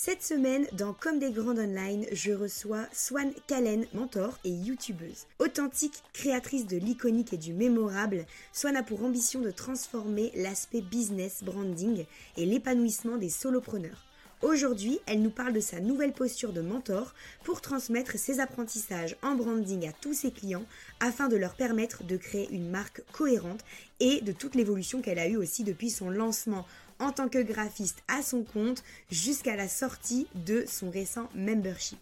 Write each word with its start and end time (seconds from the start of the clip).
Cette 0.00 0.22
semaine, 0.22 0.64
dans 0.74 0.92
Comme 0.92 1.18
des 1.18 1.32
grandes 1.32 1.58
online, 1.58 2.06
je 2.12 2.30
reçois 2.30 2.86
Swan 2.92 3.32
Kalen, 3.48 3.84
mentor 3.94 4.38
et 4.44 4.48
youtubeuse. 4.48 5.26
Authentique, 5.40 6.04
créatrice 6.12 6.68
de 6.68 6.76
l'iconique 6.76 7.32
et 7.32 7.36
du 7.36 7.52
mémorable, 7.52 8.24
Swan 8.52 8.76
a 8.76 8.84
pour 8.84 9.02
ambition 9.02 9.40
de 9.40 9.50
transformer 9.50 10.30
l'aspect 10.36 10.82
business 10.82 11.42
branding 11.42 12.04
et 12.36 12.46
l'épanouissement 12.46 13.16
des 13.16 13.28
solopreneurs. 13.28 14.04
Aujourd'hui, 14.40 15.00
elle 15.06 15.20
nous 15.20 15.30
parle 15.30 15.52
de 15.52 15.58
sa 15.58 15.80
nouvelle 15.80 16.12
posture 16.12 16.52
de 16.52 16.60
mentor 16.60 17.12
pour 17.42 17.60
transmettre 17.60 18.16
ses 18.16 18.38
apprentissages 18.38 19.16
en 19.20 19.34
branding 19.34 19.88
à 19.88 19.92
tous 19.92 20.14
ses 20.14 20.30
clients 20.30 20.64
afin 21.00 21.26
de 21.26 21.36
leur 21.36 21.56
permettre 21.56 22.04
de 22.04 22.16
créer 22.16 22.48
une 22.52 22.70
marque 22.70 23.02
cohérente 23.10 23.64
et 23.98 24.20
de 24.20 24.30
toute 24.30 24.54
l'évolution 24.54 25.02
qu'elle 25.02 25.18
a 25.18 25.26
eue 25.26 25.36
aussi 25.36 25.64
depuis 25.64 25.90
son 25.90 26.08
lancement 26.08 26.66
en 26.98 27.12
tant 27.12 27.28
que 27.28 27.42
graphiste 27.42 28.02
à 28.08 28.22
son 28.22 28.42
compte 28.44 28.82
jusqu'à 29.10 29.56
la 29.56 29.68
sortie 29.68 30.26
de 30.34 30.64
son 30.66 30.90
récent 30.90 31.28
membership. 31.34 31.98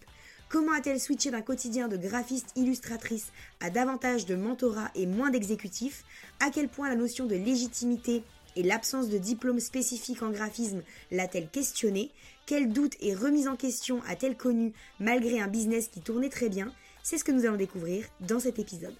Comment 0.48 0.72
a-t-elle 0.72 1.00
switché 1.00 1.30
d'un 1.30 1.42
quotidien 1.42 1.88
de 1.88 1.96
graphiste 1.96 2.52
illustratrice 2.54 3.32
à 3.60 3.68
davantage 3.68 4.26
de 4.26 4.36
mentorat 4.36 4.90
et 4.94 5.06
moins 5.06 5.30
d'exécutif 5.30 6.04
À 6.38 6.50
quel 6.50 6.68
point 6.68 6.88
la 6.88 6.94
notion 6.94 7.26
de 7.26 7.34
légitimité 7.34 8.22
et 8.54 8.62
l'absence 8.62 9.08
de 9.08 9.18
diplôme 9.18 9.58
spécifique 9.58 10.22
en 10.22 10.30
graphisme 10.30 10.82
l'a-t-elle 11.10 11.48
questionné 11.48 12.10
Quels 12.46 12.72
doutes 12.72 12.96
et 13.00 13.14
remises 13.14 13.48
en 13.48 13.56
question 13.56 14.00
a-t-elle 14.08 14.36
connu 14.36 14.72
malgré 15.00 15.40
un 15.40 15.48
business 15.48 15.88
qui 15.88 16.00
tournait 16.00 16.28
très 16.28 16.48
bien? 16.48 16.72
C'est 17.02 17.18
ce 17.18 17.24
que 17.24 17.32
nous 17.32 17.44
allons 17.44 17.56
découvrir 17.56 18.06
dans 18.20 18.40
cet 18.40 18.58
épisode. 18.58 18.94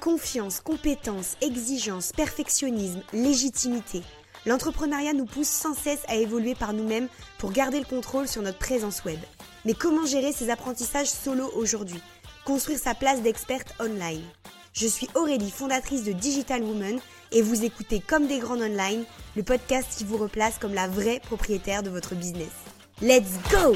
Confiance, 0.00 0.60
compétence, 0.60 1.36
exigence, 1.42 2.12
perfectionnisme, 2.12 3.02
légitimité. 3.12 4.02
L'entrepreneuriat 4.46 5.12
nous 5.12 5.26
pousse 5.26 5.48
sans 5.48 5.74
cesse 5.74 6.02
à 6.08 6.16
évoluer 6.16 6.54
par 6.54 6.72
nous-mêmes 6.72 7.08
pour 7.38 7.52
garder 7.52 7.78
le 7.78 7.84
contrôle 7.84 8.28
sur 8.28 8.42
notre 8.42 8.58
présence 8.58 9.04
web. 9.04 9.18
Mais 9.64 9.74
comment 9.74 10.06
gérer 10.06 10.32
ces 10.32 10.50
apprentissages 10.50 11.10
solo 11.10 11.50
aujourd'hui? 11.54 12.00
Construire 12.44 12.78
sa 12.78 12.94
place 12.94 13.22
d'experte 13.22 13.74
online 13.80 14.22
Je 14.72 14.86
suis 14.86 15.08
Aurélie, 15.14 15.50
fondatrice 15.50 16.04
de 16.04 16.12
Digital 16.12 16.62
Woman 16.62 16.98
et 17.32 17.42
vous 17.42 17.64
écoutez 17.64 18.00
Comme 18.00 18.26
des 18.26 18.38
grandes 18.38 18.62
online, 18.62 19.04
le 19.36 19.42
podcast 19.42 19.88
qui 19.96 20.04
vous 20.04 20.16
replace 20.16 20.58
comme 20.58 20.74
la 20.74 20.88
vraie 20.88 21.20
propriétaire 21.20 21.82
de 21.82 21.90
votre 21.90 22.14
business. 22.14 22.52
Let's 23.02 23.38
go 23.50 23.74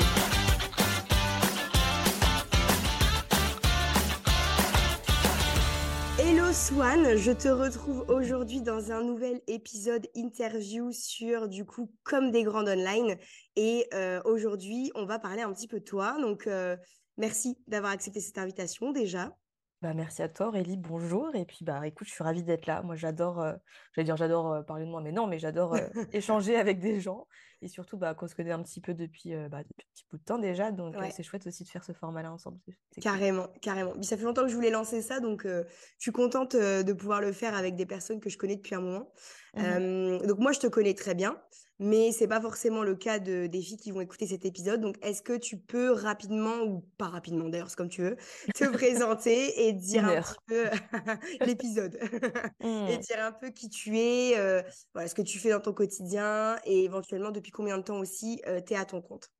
Swan, 6.63 7.17
je 7.17 7.33
te 7.33 7.49
retrouve 7.49 8.05
aujourd'hui 8.09 8.63
dans 8.63 8.93
un 8.93 9.03
nouvel 9.03 9.41
épisode 9.49 10.07
interview 10.15 10.93
sur 10.93 11.49
du 11.49 11.65
coup 11.65 11.91
Comme 12.05 12.31
des 12.31 12.45
grandes 12.45 12.69
online. 12.69 13.17
Et 13.57 13.89
euh, 13.93 14.23
aujourd'hui 14.25 14.93
on 14.95 15.05
va 15.05 15.19
parler 15.19 15.43
un 15.43 15.53
petit 15.53 15.67
peu 15.67 15.81
de 15.81 15.85
toi. 15.85 16.17
Donc 16.21 16.47
euh, 16.47 16.77
merci 17.17 17.59
d'avoir 17.67 17.91
accepté 17.91 18.21
cette 18.21 18.39
invitation 18.39 18.93
déjà. 18.93 19.37
Bah, 19.83 19.95
merci 19.95 20.23
à 20.23 20.29
toi 20.29 20.47
Aurélie, 20.47 20.77
bonjour. 20.77 21.35
Et 21.35 21.45
puis 21.45 21.65
bah 21.65 21.85
écoute, 21.85 22.07
je 22.07 22.13
suis 22.13 22.23
ravie 22.23 22.45
d'être 22.45 22.67
là. 22.67 22.83
Moi 22.83 22.95
j'adore, 22.95 23.41
euh, 23.41 23.55
j'allais 23.93 24.05
dire 24.05 24.17
j'adore 24.17 24.53
euh, 24.53 24.63
parler 24.63 24.85
de 24.85 24.91
moi, 24.91 25.01
mais 25.01 25.11
non, 25.11 25.27
mais 25.27 25.41
j'adore 25.41 25.75
euh, 25.75 25.81
échanger 26.13 26.55
avec 26.55 26.79
des 26.79 27.01
gens 27.01 27.27
et 27.63 27.69
surtout 27.69 27.97
bah, 27.97 28.15
qu'on 28.15 28.29
se 28.29 28.35
connaît 28.35 28.53
un 28.53 28.63
petit 28.63 28.81
peu 28.81 28.93
depuis, 28.93 29.35
bah, 29.51 29.59
un 29.59 29.63
petit 29.63 30.05
bout 30.11 30.19
de 30.19 30.25
temps 30.25 30.39
déjà, 30.39 30.71
donc 30.71 30.95
c'est 31.11 31.23
chouette 31.23 31.47
aussi 31.47 31.65
de 31.65 31.69
faire 31.69 31.85
ce 31.85 31.93
format-là 31.93 32.33
ensemble. 32.33 32.59
Carrément, 33.01 33.49
carrément. 33.61 33.95
ça 34.03 34.17
fait 34.17 34.25
longtemps 34.25 34.43
que 34.43 34.49
je 34.49 34.55
voulais 34.55 34.71
lancer 34.71 35.01
ça, 35.01 35.21
donc 35.21 35.45
je 35.47 35.65
suis 35.99 36.13
contente 36.13 36.57
de 36.57 36.93
pouvoir 36.93 37.21
le 37.21 37.33
faire 37.33 37.55
avec 37.55 37.77
des 37.77 37.87
personnes 37.87 38.21
que 38.21 38.29
je 38.29 38.37
connais 38.37 38.57
depuis 38.57 38.75
un 38.75 38.81
moment. 38.81 39.13
Mmh 39.55 40.27
donc 40.27 40.39
moi 40.39 40.53
je 40.53 40.61
te 40.61 40.67
connais 40.67 40.95
très 40.95 41.15
bien, 41.15 41.39
mais 41.83 42.13
c'est 42.13 42.29
pas 42.29 42.41
forcément 42.41 42.85
le 42.85 42.95
cas 42.95 43.19
de, 43.19 43.49
des 43.49 43.61
filles 43.61 43.77
qui 43.77 43.91
vont 43.91 44.01
écouter 44.01 44.27
cet 44.27 44.45
épisode. 44.45 44.81
Donc, 44.81 44.97
est-ce 45.03 45.21
que 45.21 45.37
tu 45.37 45.59
peux 45.59 45.91
rapidement, 45.91 46.63
ou 46.63 46.85
pas 46.97 47.09
rapidement 47.09 47.49
d'ailleurs, 47.49 47.71
c'est 47.71 47.77
comme 47.77 47.89
tu 47.89 48.03
veux, 48.03 48.17
te 48.55 48.65
présenter 48.73 49.67
et 49.67 49.73
dire 49.73 50.05
un 50.05 50.23
petit 50.23 50.35
peu 50.47 50.65
l'épisode 51.47 51.98
et 52.61 52.97
mmh. 52.97 52.98
dire 53.01 53.25
un 53.25 53.33
peu 53.33 53.51
qui 53.51 53.69
tu 53.69 53.98
es, 53.98 54.39
euh, 54.39 54.63
voilà, 54.95 55.09
ce 55.09 55.15
que 55.15 55.23
tu 55.23 55.39
fais 55.39 55.51
dans 55.51 55.61
ton 55.61 55.73
quotidien 55.73 56.57
et 56.65 56.85
éventuellement 56.85 57.33
depuis 57.33 57.52
combien 57.52 57.79
de 57.79 57.83
temps 57.83 57.98
aussi 57.98 58.42
euh, 58.46 58.61
tu 58.61 58.74
es 58.74 58.77
à 58.77 58.85
ton 58.85 59.01
compte 59.01 59.30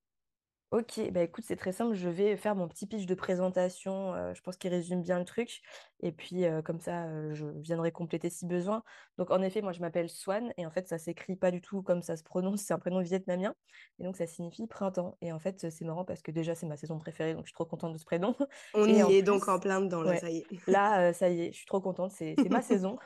Ok, 0.73 0.99
bah 1.11 1.23
écoute, 1.23 1.45
c'est 1.47 1.57
très 1.57 1.73
simple. 1.73 1.95
Je 1.95 2.09
vais 2.09 2.35
faire 2.35 2.57
mon 2.57 2.67
petit 2.67 2.87
pitch 2.87 3.05
de 3.05 3.15
présentation. 3.15 4.15
je 4.33 4.41
pense 4.41 4.57
qu'il 4.57 4.71
résume 4.71 5.03
bien 5.03 5.19
le 5.19 5.27
truc. 5.27 5.61
Et 6.01 6.13
puis, 6.13 6.45
comme 6.65 6.81
ça, 6.81 7.35
je 7.35 7.45
viendrai 7.45 7.93
compléter 7.93 8.31
si 8.31 8.47
besoin. 8.47 8.83
Donc, 9.19 9.31
en 9.31 9.43
effet, 9.43 9.61
moi, 9.61 9.73
je 9.73 9.81
m'appelle 9.81 10.09
Swan. 10.09 10.51
Et 10.57 10.65
en 10.65 10.71
fait, 10.71 10.89
ça 10.89 10.97
s'écrit 10.97 11.37
pas 11.37 11.51
du 11.51 11.61
tout 11.61 11.83
comme 11.83 12.01
ça 12.01 12.17
se 12.17 12.23
prononce. 12.23 12.63
C'est 12.67 12.73
un 12.73 12.79
prénom 12.79 13.03
vietnamien. 13.03 13.55
Et 13.99 14.05
donc, 14.05 14.17
ça 14.17 14.27
signifie 14.27 14.67
printemps. 14.67 15.19
Et 15.21 15.31
en 15.31 15.39
fait, 15.39 15.71
c'est 15.71 15.85
marrant 15.85 16.07
parce 16.07 16.23
que 16.23 16.31
déjà, 16.31 16.55
c'est 16.55 16.67
ma 16.67 16.79
saison 16.79 16.99
préférée. 16.99 17.35
Donc, 17.35 17.45
je 17.45 17.49
suis 17.49 17.55
trop 17.55 17.67
contente 17.67 17.93
de 17.93 17.99
ce 17.99 18.07
prénom. 18.07 18.35
On 18.73 18.87
y 18.89 18.99
est 19.15 19.23
donc 19.23 19.49
en 19.49 19.61
plein 19.61 19.83
dedans, 19.83 20.01
là, 20.01 20.17
ça 20.17 20.31
y 20.31 20.39
est. 20.39 20.47
Là, 20.69 21.13
ça 21.13 21.29
y 21.29 21.43
est, 21.43 21.53
je 21.53 21.59
suis 21.59 21.67
trop 21.67 21.83
contente. 21.83 22.13
C'est 22.13 22.35
ma 22.49 22.63
saison, 22.63 22.97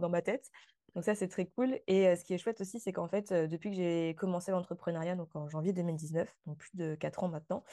dans 0.00 0.08
ma 0.08 0.22
tête. 0.22 0.52
Donc 0.94 1.04
ça, 1.04 1.14
c'est 1.14 1.28
très 1.28 1.46
cool. 1.46 1.78
Et 1.86 2.14
ce 2.16 2.24
qui 2.24 2.34
est 2.34 2.38
chouette 2.38 2.60
aussi, 2.60 2.80
c'est 2.80 2.92
qu'en 2.92 3.08
fait, 3.08 3.32
depuis 3.32 3.70
que 3.70 3.76
j'ai 3.76 4.14
commencé 4.16 4.50
l'entrepreneuriat, 4.50 5.16
donc 5.16 5.34
en 5.34 5.48
janvier 5.48 5.72
2019, 5.72 6.34
donc 6.46 6.58
plus 6.58 6.74
de 6.74 6.94
quatre 6.94 7.22
ans 7.22 7.28
maintenant, 7.28 7.64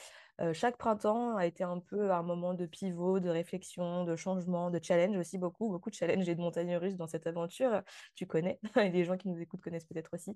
chaque 0.53 0.77
printemps 0.77 1.35
a 1.37 1.45
été 1.45 1.63
un 1.63 1.79
peu 1.79 2.11
un 2.11 2.23
moment 2.23 2.53
de 2.53 2.65
pivot, 2.65 3.19
de 3.19 3.29
réflexion, 3.29 4.03
de 4.03 4.15
changement, 4.15 4.69
de 4.69 4.79
challenge 4.81 5.17
aussi 5.17 5.37
beaucoup, 5.37 5.69
beaucoup 5.69 5.89
de 5.89 5.95
challenge 5.95 6.27
et 6.27 6.35
de 6.35 6.41
montagnes 6.41 6.75
russes 6.75 6.97
dans 6.97 7.07
cette 7.07 7.27
aventure. 7.27 7.81
Tu 8.15 8.25
connais, 8.25 8.59
et 8.77 8.89
les 8.89 9.05
gens 9.05 9.17
qui 9.17 9.29
nous 9.29 9.39
écoutent 9.39 9.61
connaissent 9.61 9.85
peut-être 9.85 10.13
aussi. 10.13 10.35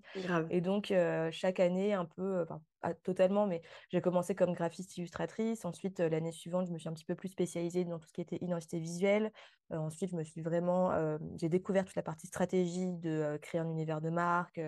Et 0.49 0.61
donc, 0.61 0.93
chaque 1.31 1.59
année, 1.59 1.93
un 1.93 2.05
peu, 2.05 2.41
enfin, 2.43 2.61
pas 2.81 2.93
totalement, 2.93 3.45
mais 3.47 3.61
j'ai 3.89 4.01
commencé 4.01 4.35
comme 4.35 4.53
graphiste 4.53 4.97
illustratrice. 4.97 5.65
Ensuite, 5.65 5.99
l'année 5.99 6.31
suivante, 6.31 6.67
je 6.67 6.71
me 6.71 6.77
suis 6.77 6.89
un 6.89 6.93
petit 6.93 7.05
peu 7.05 7.15
plus 7.15 7.29
spécialisée 7.29 7.85
dans 7.85 7.99
tout 7.99 8.07
ce 8.07 8.13
qui 8.13 8.21
était 8.21 8.37
identité 8.41 8.79
visuelle. 8.79 9.31
ensuite, 9.69 10.11
je 10.11 10.15
me 10.15 10.23
suis 10.23 10.41
vraiment, 10.41 10.91
j'ai 11.39 11.49
découvert 11.49 11.85
toute 11.85 11.95
la 11.95 12.03
partie 12.03 12.27
stratégie 12.27 12.93
de 12.93 13.37
créer 13.41 13.61
un 13.61 13.69
univers 13.69 14.01
de 14.01 14.09
marque, 14.09 14.59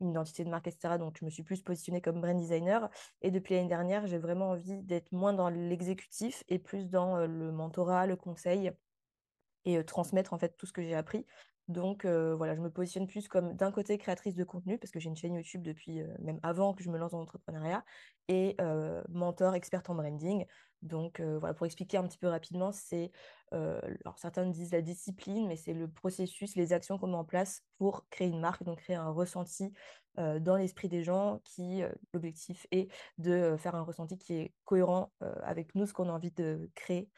une 0.00 0.10
identité 0.10 0.44
de 0.44 0.50
marque, 0.50 0.68
etc. 0.68 0.98
Donc, 0.98 1.16
je 1.18 1.24
me 1.24 1.30
suis 1.30 1.42
plus 1.42 1.62
positionnée 1.62 2.00
comme 2.00 2.20
brand 2.20 2.36
designer. 2.36 2.88
Et 3.22 3.30
depuis 3.30 3.54
l'année 3.54 3.68
dernière, 3.68 4.06
j'ai 4.06 4.18
vraiment 4.18 4.50
envie 4.50 4.82
d'être 4.82 5.12
moins 5.12 5.32
dans 5.32 5.48
l'exécutif 5.48 6.44
et 6.48 6.58
plus 6.58 6.88
dans 6.88 7.26
le 7.26 7.52
mentorat, 7.52 8.06
le 8.06 8.16
conseil 8.16 8.72
et 9.64 9.84
transmettre 9.84 10.32
en 10.32 10.38
fait 10.38 10.56
tout 10.56 10.66
ce 10.66 10.72
que 10.72 10.82
j'ai 10.82 10.94
appris. 10.94 11.26
Donc 11.68 12.04
voilà, 12.06 12.56
je 12.56 12.60
me 12.60 12.70
positionne 12.70 13.06
plus 13.06 13.28
comme 13.28 13.54
d'un 13.54 13.70
côté 13.70 13.98
créatrice 13.98 14.34
de 14.34 14.44
contenu, 14.44 14.78
parce 14.78 14.90
que 14.90 14.98
j'ai 14.98 15.08
une 15.08 15.16
chaîne 15.16 15.34
YouTube 15.34 15.62
depuis 15.62 16.02
même 16.18 16.40
avant 16.42 16.74
que 16.74 16.82
je 16.82 16.90
me 16.90 16.98
lance 16.98 17.12
dans 17.12 17.18
l'entrepreneuriat, 17.18 17.84
et 18.28 18.56
mentor, 19.10 19.54
experte 19.54 19.90
en 19.90 19.94
branding. 19.94 20.46
Donc 20.80 21.20
voilà, 21.20 21.54
pour 21.54 21.66
expliquer 21.66 21.98
un 21.98 22.06
petit 22.06 22.18
peu 22.18 22.28
rapidement, 22.28 22.72
c'est, 22.72 23.10
alors 23.52 24.18
certains 24.18 24.46
disent 24.46 24.72
la 24.72 24.80
discipline, 24.80 25.46
mais 25.46 25.56
c'est 25.56 25.74
le 25.74 25.88
processus, 25.88 26.56
les 26.56 26.72
actions 26.72 26.98
qu'on 26.98 27.08
met 27.08 27.16
en 27.16 27.24
place 27.24 27.62
pour 27.78 28.08
créer 28.08 28.28
une 28.28 28.40
marque, 28.40 28.62
donc 28.64 28.78
créer 28.78 28.96
un 28.96 29.10
ressenti 29.10 29.72
dans 30.16 30.56
l'esprit 30.56 30.88
des 30.88 31.02
gens 31.04 31.40
qui, 31.44 31.82
l'objectif 32.12 32.66
est 32.70 32.90
de 33.18 33.56
faire 33.58 33.74
un 33.74 33.82
ressenti 33.82 34.16
qui 34.18 34.34
est 34.34 34.54
cohérent 34.64 35.12
avec 35.42 35.74
nous, 35.74 35.84
ce 35.86 35.92
qu'on 35.92 36.08
a 36.08 36.12
envie 36.12 36.32
de 36.32 36.70
créer 36.74 37.10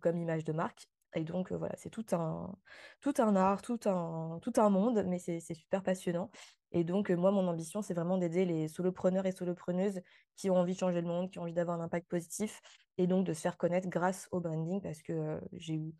comme 0.00 0.16
image 0.16 0.44
de 0.44 0.52
marque. 0.52 0.88
Et 1.16 1.24
donc, 1.24 1.52
voilà, 1.52 1.74
c'est 1.76 1.90
tout 1.90 2.04
un, 2.12 2.52
tout 3.00 3.14
un 3.18 3.36
art, 3.36 3.62
tout 3.62 3.78
un, 3.86 4.38
tout 4.42 4.52
un 4.56 4.68
monde, 4.68 5.04
mais 5.06 5.18
c'est 5.18 5.40
super 5.40 5.82
passionnant. 5.82 6.30
Et 6.72 6.82
donc, 6.82 7.10
moi, 7.10 7.30
mon 7.30 7.46
ambition, 7.46 7.82
c'est 7.82 7.94
vraiment 7.94 8.18
d'aider 8.18 8.44
les 8.44 8.66
solopreneurs 8.68 9.24
et 9.26 9.32
solopreneuses 9.32 10.00
qui 10.36 10.50
ont 10.50 10.56
envie 10.56 10.74
de 10.74 10.78
changer 10.78 11.00
le 11.00 11.06
monde, 11.06 11.30
qui 11.30 11.38
ont 11.38 11.42
envie 11.42 11.52
d'avoir 11.52 11.80
un 11.80 11.84
impact 11.84 12.08
positif, 12.08 12.60
et 12.98 13.06
donc 13.06 13.24
de 13.26 13.32
se 13.32 13.40
faire 13.40 13.56
connaître 13.56 13.88
grâce 13.88 14.28
au 14.32 14.40
branding, 14.40 14.80
parce 14.80 15.02
que 15.02 15.40
j'ai 15.52 15.74
eu 15.74 15.94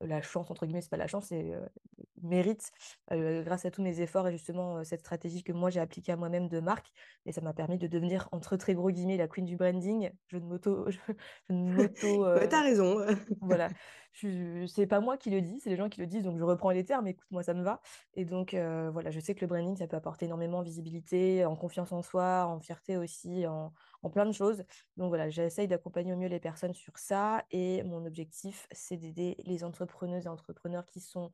la 0.00 0.22
chance, 0.22 0.50
entre 0.50 0.66
guillemets, 0.66 0.80
c'est 0.80 0.90
pas 0.90 0.96
la 0.96 1.06
chance, 1.06 1.26
c'est 1.26 1.54
euh, 1.54 1.64
mérite 2.22 2.70
grâce 3.10 3.64
à 3.64 3.70
tous 3.70 3.82
mes 3.82 4.00
efforts 4.00 4.26
et 4.28 4.32
justement 4.32 4.82
cette 4.84 5.00
stratégie 5.00 5.42
que 5.42 5.52
moi 5.52 5.70
j'ai 5.70 5.80
appliquée 5.80 6.12
à 6.12 6.16
moi-même 6.16 6.48
de 6.48 6.60
marque. 6.60 6.92
Et 7.26 7.32
ça 7.32 7.40
m'a 7.40 7.52
permis 7.52 7.78
de 7.78 7.86
devenir, 7.86 8.28
entre 8.32 8.56
très 8.56 8.74
gros 8.74 8.90
guillemets, 8.90 9.16
la 9.16 9.28
queen 9.28 9.44
du 9.44 9.56
branding. 9.56 10.10
Je 10.26 10.36
ne 10.36 10.44
m'auto. 10.44 10.90
Je, 10.90 10.98
m'auto. 11.48 12.26
T'as 12.48 12.62
raison. 12.62 13.04
voilà. 13.40 13.68
C'est 14.66 14.86
pas 14.88 14.98
moi 14.98 15.16
qui 15.16 15.30
le 15.30 15.40
dis, 15.40 15.60
c'est 15.60 15.70
les 15.70 15.76
gens 15.76 15.88
qui 15.88 16.00
le 16.00 16.06
disent, 16.08 16.24
donc 16.24 16.38
je 16.38 16.42
reprends 16.42 16.70
les 16.70 16.84
termes, 16.84 17.06
écoute, 17.06 17.26
moi 17.30 17.44
ça 17.44 17.54
me 17.54 17.62
va. 17.62 17.80
Et 18.14 18.24
donc 18.24 18.52
voilà, 18.52 19.12
je 19.12 19.20
sais 19.20 19.36
que 19.36 19.42
le 19.42 19.46
branding, 19.46 19.76
ça 19.76 19.86
peut 19.86 19.96
apporter 19.96 20.24
énormément 20.24 20.58
en 20.58 20.62
visibilité, 20.62 21.44
en 21.44 21.54
confiance 21.54 21.92
en 21.92 22.02
soi, 22.02 22.46
en 22.46 22.58
fierté 22.58 22.96
aussi, 22.96 23.46
en, 23.46 23.72
en 24.02 24.10
plein 24.10 24.26
de 24.26 24.32
choses. 24.32 24.64
Donc 24.96 25.08
voilà, 25.08 25.28
j'essaye 25.28 25.68
d'accompagner 25.68 26.12
au 26.12 26.16
mieux 26.16 26.28
les 26.28 26.40
personnes 26.40 26.74
sur 26.74 26.96
ça. 26.98 27.44
Et 27.50 27.82
mon 27.82 28.04
objectif, 28.06 28.66
c'est 28.72 28.96
d'aider 28.96 29.36
les 29.44 29.64
entrepreneuses 29.64 30.26
et 30.26 30.28
entrepreneurs 30.28 30.86
qui 30.86 31.00
sont 31.00 31.30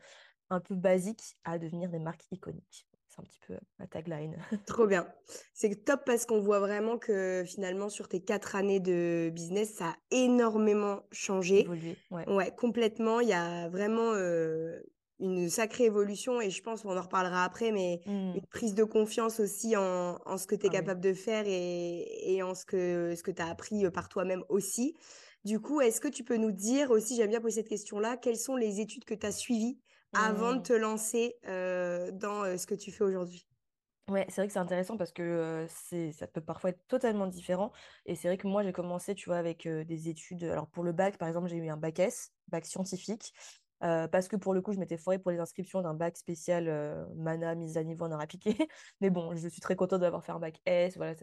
un 0.50 0.60
peu 0.60 0.74
basiques 0.74 1.36
à 1.44 1.58
devenir 1.58 1.90
des 1.90 1.98
marques 1.98 2.24
iconiques. 2.30 2.86
C'est 3.08 3.20
un 3.20 3.24
petit 3.24 3.40
peu 3.46 3.54
ma 3.78 3.86
tagline. 3.86 4.36
Trop 4.66 4.86
bien. 4.86 5.06
C'est 5.52 5.84
top 5.84 6.02
parce 6.04 6.26
qu'on 6.26 6.40
voit 6.40 6.58
vraiment 6.58 6.98
que 6.98 7.44
finalement, 7.46 7.88
sur 7.88 8.08
tes 8.08 8.20
quatre 8.20 8.56
années 8.56 8.80
de 8.80 9.30
business, 9.32 9.74
ça 9.74 9.90
a 9.90 9.96
énormément 10.10 11.02
changé. 11.12 11.68
ouais. 12.10 12.28
ouais. 12.28 12.54
complètement. 12.56 13.20
Il 13.20 13.28
y 13.28 13.32
a 13.32 13.68
vraiment 13.68 14.14
une 15.24 15.48
sacrée 15.50 15.84
évolution 15.84 16.40
et 16.40 16.50
je 16.50 16.62
pense 16.62 16.82
qu'on 16.82 16.96
en 16.96 17.02
reparlera 17.02 17.44
après, 17.44 17.72
mais 17.72 18.00
Mmh. 18.06 18.34
une 18.34 18.46
prise 18.46 18.74
de 18.74 18.84
confiance 18.84 19.40
aussi 19.40 19.76
en, 19.76 20.18
en 20.24 20.38
ce 20.38 20.46
que 20.46 20.54
tu 20.54 20.66
es 20.66 20.68
Ah 20.68 20.74
oui. 20.74 20.90
capable 20.90 21.00
de 21.00 21.12
faire 21.14 21.44
et, 21.46 22.34
et 22.34 22.42
en 22.42 22.54
ce 22.54 22.64
que, 22.66 23.14
ce 23.16 23.22
que 23.22 23.30
tu 23.30 23.42
as 23.42 23.48
appris 23.48 23.90
par 23.90 24.08
toi-même 24.08 24.44
aussi. 24.48 24.94
Du 25.44 25.60
coup, 25.60 25.80
est-ce 25.80 26.00
que 26.00 26.08
tu 26.08 26.24
peux 26.24 26.36
nous 26.36 26.52
dire 26.52 26.90
aussi, 26.90 27.16
j'aime 27.16 27.30
bien 27.30 27.40
poser 27.40 27.56
cette 27.60 27.68
question-là, 27.68 28.16
quelles 28.16 28.36
sont 28.38 28.56
les 28.56 28.80
études 28.80 29.04
que 29.04 29.14
tu 29.14 29.26
as 29.26 29.32
suivies 29.32 29.80
avant 30.14 30.54
de 30.54 30.60
Mmh. 30.60 30.62
te 30.62 30.72
lancer 30.72 31.34
euh, 31.46 32.10
dans 32.12 32.44
euh, 32.44 32.56
ce 32.56 32.66
que 32.66 32.74
tu 32.74 32.92
fais 32.92 33.04
aujourd'hui? 33.04 33.46
Ouais, 34.10 34.26
c'est 34.28 34.36
vrai 34.42 34.48
que 34.48 34.52
c'est 34.52 34.58
intéressant 34.58 34.98
parce 34.98 35.12
que 35.12 35.22
euh, 35.22 35.66
c'est, 35.68 36.12
ça 36.12 36.26
peut 36.26 36.42
parfois 36.42 36.70
être 36.70 36.86
totalement 36.88 37.26
différent. 37.26 37.72
Et 38.04 38.14
c'est 38.16 38.28
vrai 38.28 38.36
que 38.36 38.46
moi, 38.46 38.62
j'ai 38.62 38.72
commencé, 38.72 39.14
tu 39.14 39.30
vois, 39.30 39.38
avec 39.38 39.64
euh, 39.64 39.82
des 39.82 40.10
études. 40.10 40.44
Alors, 40.44 40.68
pour 40.68 40.84
le 40.84 40.92
bac, 40.92 41.16
par 41.16 41.26
exemple, 41.26 41.48
j'ai 41.48 41.56
eu 41.56 41.70
un 41.70 41.78
bac 41.78 41.98
S, 42.00 42.32
bac 42.48 42.66
scientifique, 42.66 43.32
euh, 43.84 44.08
parce 44.08 44.28
que 44.28 44.36
pour 44.36 44.54
le 44.54 44.62
coup, 44.62 44.72
je 44.72 44.78
m'étais 44.78 44.96
foirée 44.96 45.18
pour 45.18 45.30
les 45.30 45.38
inscriptions 45.38 45.82
d'un 45.82 45.94
bac 45.94 46.16
spécial 46.16 46.68
euh, 46.68 47.04
MANA, 47.16 47.54
mise 47.54 47.76
à 47.76 47.84
niveau 47.84 48.04
en 48.06 48.12
art 48.12 48.20
appliqué. 48.20 48.56
Mais 49.00 49.10
bon, 49.10 49.34
je 49.34 49.48
suis 49.48 49.60
très 49.60 49.76
contente 49.76 50.00
d'avoir 50.00 50.24
fait 50.24 50.32
un 50.32 50.38
bac 50.38 50.60
S. 50.66 50.96
Voilà, 50.96 51.14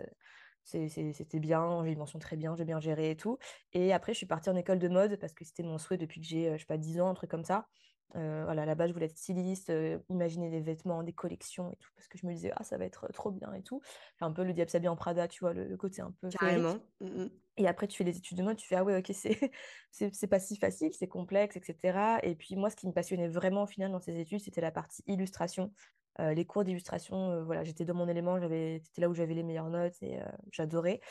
c'était 0.63 1.39
bien, 1.39 1.83
j'ai 1.83 1.91
une 1.91 1.99
mention 1.99 2.19
très 2.19 2.37
bien, 2.37 2.55
j'ai 2.55 2.65
bien 2.65 2.79
géré 2.79 3.11
et 3.11 3.17
tout. 3.17 3.37
Et 3.73 3.93
après, 3.93 4.13
je 4.13 4.17
suis 4.17 4.25
partie 4.27 4.49
en 4.49 4.55
école 4.55 4.79
de 4.79 4.87
mode 4.89 5.17
parce 5.17 5.33
que 5.33 5.43
c'était 5.43 5.63
mon 5.63 5.77
souhait 5.77 5.97
depuis 5.97 6.21
que 6.21 6.27
j'ai, 6.27 6.49
euh, 6.49 6.53
je 6.53 6.59
sais 6.59 6.65
pas, 6.65 6.77
10 6.77 7.01
ans, 7.01 7.09
un 7.09 7.13
truc 7.13 7.31
comme 7.31 7.45
ça. 7.45 7.67
Euh, 8.15 8.43
voilà, 8.45 8.63
à 8.63 8.65
la 8.65 8.75
base, 8.75 8.89
je 8.89 8.93
voulais 8.93 9.05
être 9.05 9.17
styliste, 9.17 9.69
euh, 9.69 9.99
imaginer 10.09 10.49
des 10.49 10.59
vêtements, 10.59 11.03
des 11.03 11.13
collections 11.13 11.71
et 11.71 11.75
tout, 11.77 11.89
parce 11.95 12.07
que 12.07 12.17
je 12.17 12.25
me 12.25 12.33
disais, 12.33 12.51
ah, 12.55 12.63
ça 12.63 12.77
va 12.77 12.85
être 12.85 13.07
trop 13.13 13.31
bien 13.31 13.53
et 13.53 13.61
tout. 13.61 13.81
Enfin, 14.15 14.27
un 14.27 14.31
peu 14.31 14.43
le 14.43 14.53
diable 14.53 14.69
s'habille 14.69 14.89
en 14.89 14.95
Prada, 14.95 15.27
tu 15.27 15.39
vois, 15.39 15.53
le, 15.53 15.67
le 15.67 15.77
côté 15.77 16.01
un 16.01 16.13
peu. 16.21 16.29
Carrément. 16.29 16.75
Mm, 16.99 17.23
mm. 17.23 17.29
Et 17.57 17.67
après, 17.67 17.87
tu 17.87 17.97
fais 17.97 18.03
les 18.03 18.17
études 18.17 18.37
de 18.37 18.43
mode, 18.43 18.57
tu 18.57 18.67
fais, 18.67 18.75
ah 18.75 18.83
ouais, 18.83 18.97
ok, 18.97 19.11
c'est 19.13 20.27
pas 20.29 20.39
si 20.39 20.57
facile, 20.57 20.93
c'est 20.93 21.07
complexe, 21.07 21.55
etc. 21.55 22.19
Et 22.23 22.35
puis, 22.35 22.55
moi, 22.55 22.69
ce 22.69 22.75
qui 22.75 22.87
me 22.87 22.93
passionnait 22.93 23.27
vraiment, 23.27 23.63
au 23.63 23.67
final, 23.67 23.91
dans 23.91 23.99
ces 23.99 24.19
études, 24.19 24.39
c'était 24.39 24.61
la 24.61 24.71
partie 24.71 25.03
illustration. 25.07 25.71
Les 26.19 26.45
cours 26.45 26.63
d'illustration, 26.63 27.43
voilà, 27.45 27.63
j'étais 27.63 27.85
dans 27.85 27.93
mon 27.93 28.07
élément, 28.07 28.39
c'était 28.39 29.01
là 29.01 29.09
où 29.09 29.13
j'avais 29.13 29.33
les 29.33 29.43
meilleures 29.43 29.69
notes 29.69 29.95
et 30.01 30.19
j'adorais. 30.51 31.01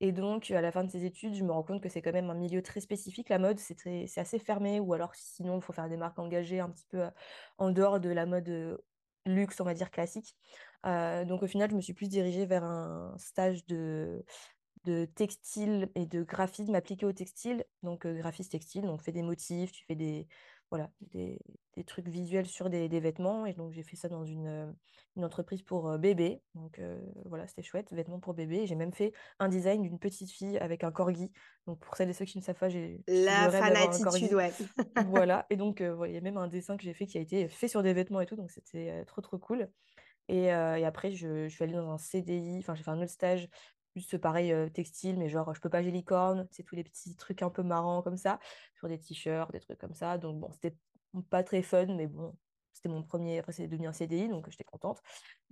Et 0.00 0.12
donc, 0.12 0.50
à 0.50 0.60
la 0.60 0.72
fin 0.72 0.84
de 0.84 0.90
ces 0.90 1.04
études, 1.04 1.34
je 1.34 1.44
me 1.44 1.52
rends 1.52 1.62
compte 1.62 1.82
que 1.82 1.88
c'est 1.88 2.00
quand 2.00 2.12
même 2.12 2.30
un 2.30 2.34
milieu 2.34 2.62
très 2.62 2.80
spécifique. 2.80 3.28
La 3.28 3.38
mode, 3.38 3.58
c'est 3.58 4.08
assez 4.16 4.38
fermé, 4.38 4.80
ou 4.80 4.94
alors 4.94 5.14
sinon, 5.14 5.56
il 5.56 5.62
faut 5.62 5.72
faire 5.72 5.88
des 5.88 5.98
marques 5.98 6.18
engagées 6.18 6.60
un 6.60 6.70
petit 6.70 6.86
peu 6.88 7.02
en 7.58 7.70
dehors 7.70 8.00
de 8.00 8.08
la 8.08 8.26
mode 8.26 8.80
luxe, 9.26 9.60
on 9.60 9.64
va 9.64 9.74
dire 9.74 9.90
classique. 9.90 10.36
Donc, 10.84 11.42
au 11.42 11.46
final, 11.46 11.70
je 11.70 11.76
me 11.76 11.80
suis 11.80 11.94
plus 11.94 12.08
dirigée 12.08 12.46
vers 12.46 12.64
un 12.64 13.14
stage 13.18 13.66
de, 13.66 14.24
textile 15.14 15.90
et 15.94 16.06
de 16.06 16.22
graphisme 16.22 16.74
appliqué 16.74 17.04
au 17.04 17.12
textile. 17.12 17.64
Donc, 17.82 18.06
graphiste 18.06 18.52
textile, 18.52 18.82
donc, 18.82 19.02
fait 19.02 19.12
des 19.12 19.22
motifs, 19.22 19.72
tu 19.72 19.84
fais 19.84 19.96
des, 19.96 20.26
voilà, 20.70 20.90
des, 21.12 21.38
des 21.76 21.84
trucs 21.84 22.08
visuels 22.08 22.46
sur 22.46 22.70
des, 22.70 22.88
des 22.88 23.00
vêtements. 23.00 23.44
Et 23.46 23.52
donc, 23.52 23.72
j'ai 23.72 23.82
fait 23.82 23.96
ça 23.96 24.08
dans 24.08 24.24
une, 24.24 24.46
euh, 24.46 24.72
une 25.16 25.24
entreprise 25.24 25.62
pour 25.62 25.88
euh, 25.88 25.98
bébé. 25.98 26.42
Donc, 26.54 26.78
euh, 26.78 26.98
voilà, 27.26 27.46
c'était 27.46 27.62
chouette, 27.62 27.92
vêtements 27.92 28.20
pour 28.20 28.34
bébé. 28.34 28.58
Et 28.58 28.66
J'ai 28.66 28.76
même 28.76 28.92
fait 28.92 29.12
un 29.38 29.48
design 29.48 29.82
d'une 29.82 29.98
petite 29.98 30.30
fille 30.30 30.58
avec 30.58 30.84
un 30.84 30.92
corgi. 30.92 31.32
Donc, 31.66 31.80
pour 31.80 31.96
celles 31.96 32.10
et 32.10 32.12
ceux 32.12 32.24
qui 32.24 32.38
ne 32.38 32.42
savent 32.42 32.58
pas, 32.58 32.68
j'ai 32.68 33.00
La 33.08 33.50
fanatitude, 33.50 34.34
ouais. 34.34 34.52
Voilà. 35.08 35.46
Et 35.50 35.56
donc, 35.56 35.80
euh, 35.80 35.94
voilà, 35.94 36.12
il 36.12 36.14
y 36.14 36.18
a 36.18 36.22
même 36.22 36.36
un 36.36 36.48
dessin 36.48 36.76
que 36.76 36.84
j'ai 36.84 36.94
fait 36.94 37.06
qui 37.06 37.18
a 37.18 37.20
été 37.20 37.48
fait 37.48 37.68
sur 37.68 37.82
des 37.82 37.92
vêtements 37.92 38.20
et 38.20 38.26
tout. 38.26 38.36
Donc, 38.36 38.50
c'était 38.50 39.04
trop, 39.06 39.20
trop 39.20 39.38
cool. 39.38 39.68
Et, 40.28 40.52
euh, 40.52 40.76
et 40.76 40.84
après, 40.84 41.10
je, 41.10 41.48
je 41.48 41.54
suis 41.54 41.64
allée 41.64 41.72
dans 41.72 41.90
un 41.90 41.98
CDI. 41.98 42.58
Enfin, 42.58 42.76
j'ai 42.76 42.84
fait 42.84 42.90
un 42.90 43.02
autre 43.02 43.10
stage 43.10 43.48
juste 43.94 44.18
pareil 44.18 44.54
textile 44.72 45.18
mais 45.18 45.28
genre 45.28 45.54
je 45.54 45.60
peux 45.60 45.70
pas 45.70 45.82
licorne 45.82 46.46
c'est 46.50 46.62
tous 46.62 46.76
les 46.76 46.84
petits 46.84 47.16
trucs 47.16 47.42
un 47.42 47.50
peu 47.50 47.62
marrants 47.62 48.02
comme 48.02 48.16
ça 48.16 48.38
sur 48.74 48.88
des 48.88 48.98
t-shirts 48.98 49.52
des 49.52 49.60
trucs 49.60 49.78
comme 49.78 49.94
ça. 49.94 50.18
Donc 50.18 50.38
bon 50.40 50.50
c'était 50.52 50.76
pas 51.28 51.42
très 51.42 51.62
fun 51.62 51.86
mais 51.86 52.06
bon 52.06 52.36
c'était 52.72 52.88
mon 52.88 53.02
premier 53.02 53.38
après 53.40 53.52
c'est 53.52 53.66
devenu 53.66 53.88
un 53.88 53.92
CDI 53.92 54.28
donc 54.28 54.48
j'étais 54.50 54.64
contente. 54.64 55.02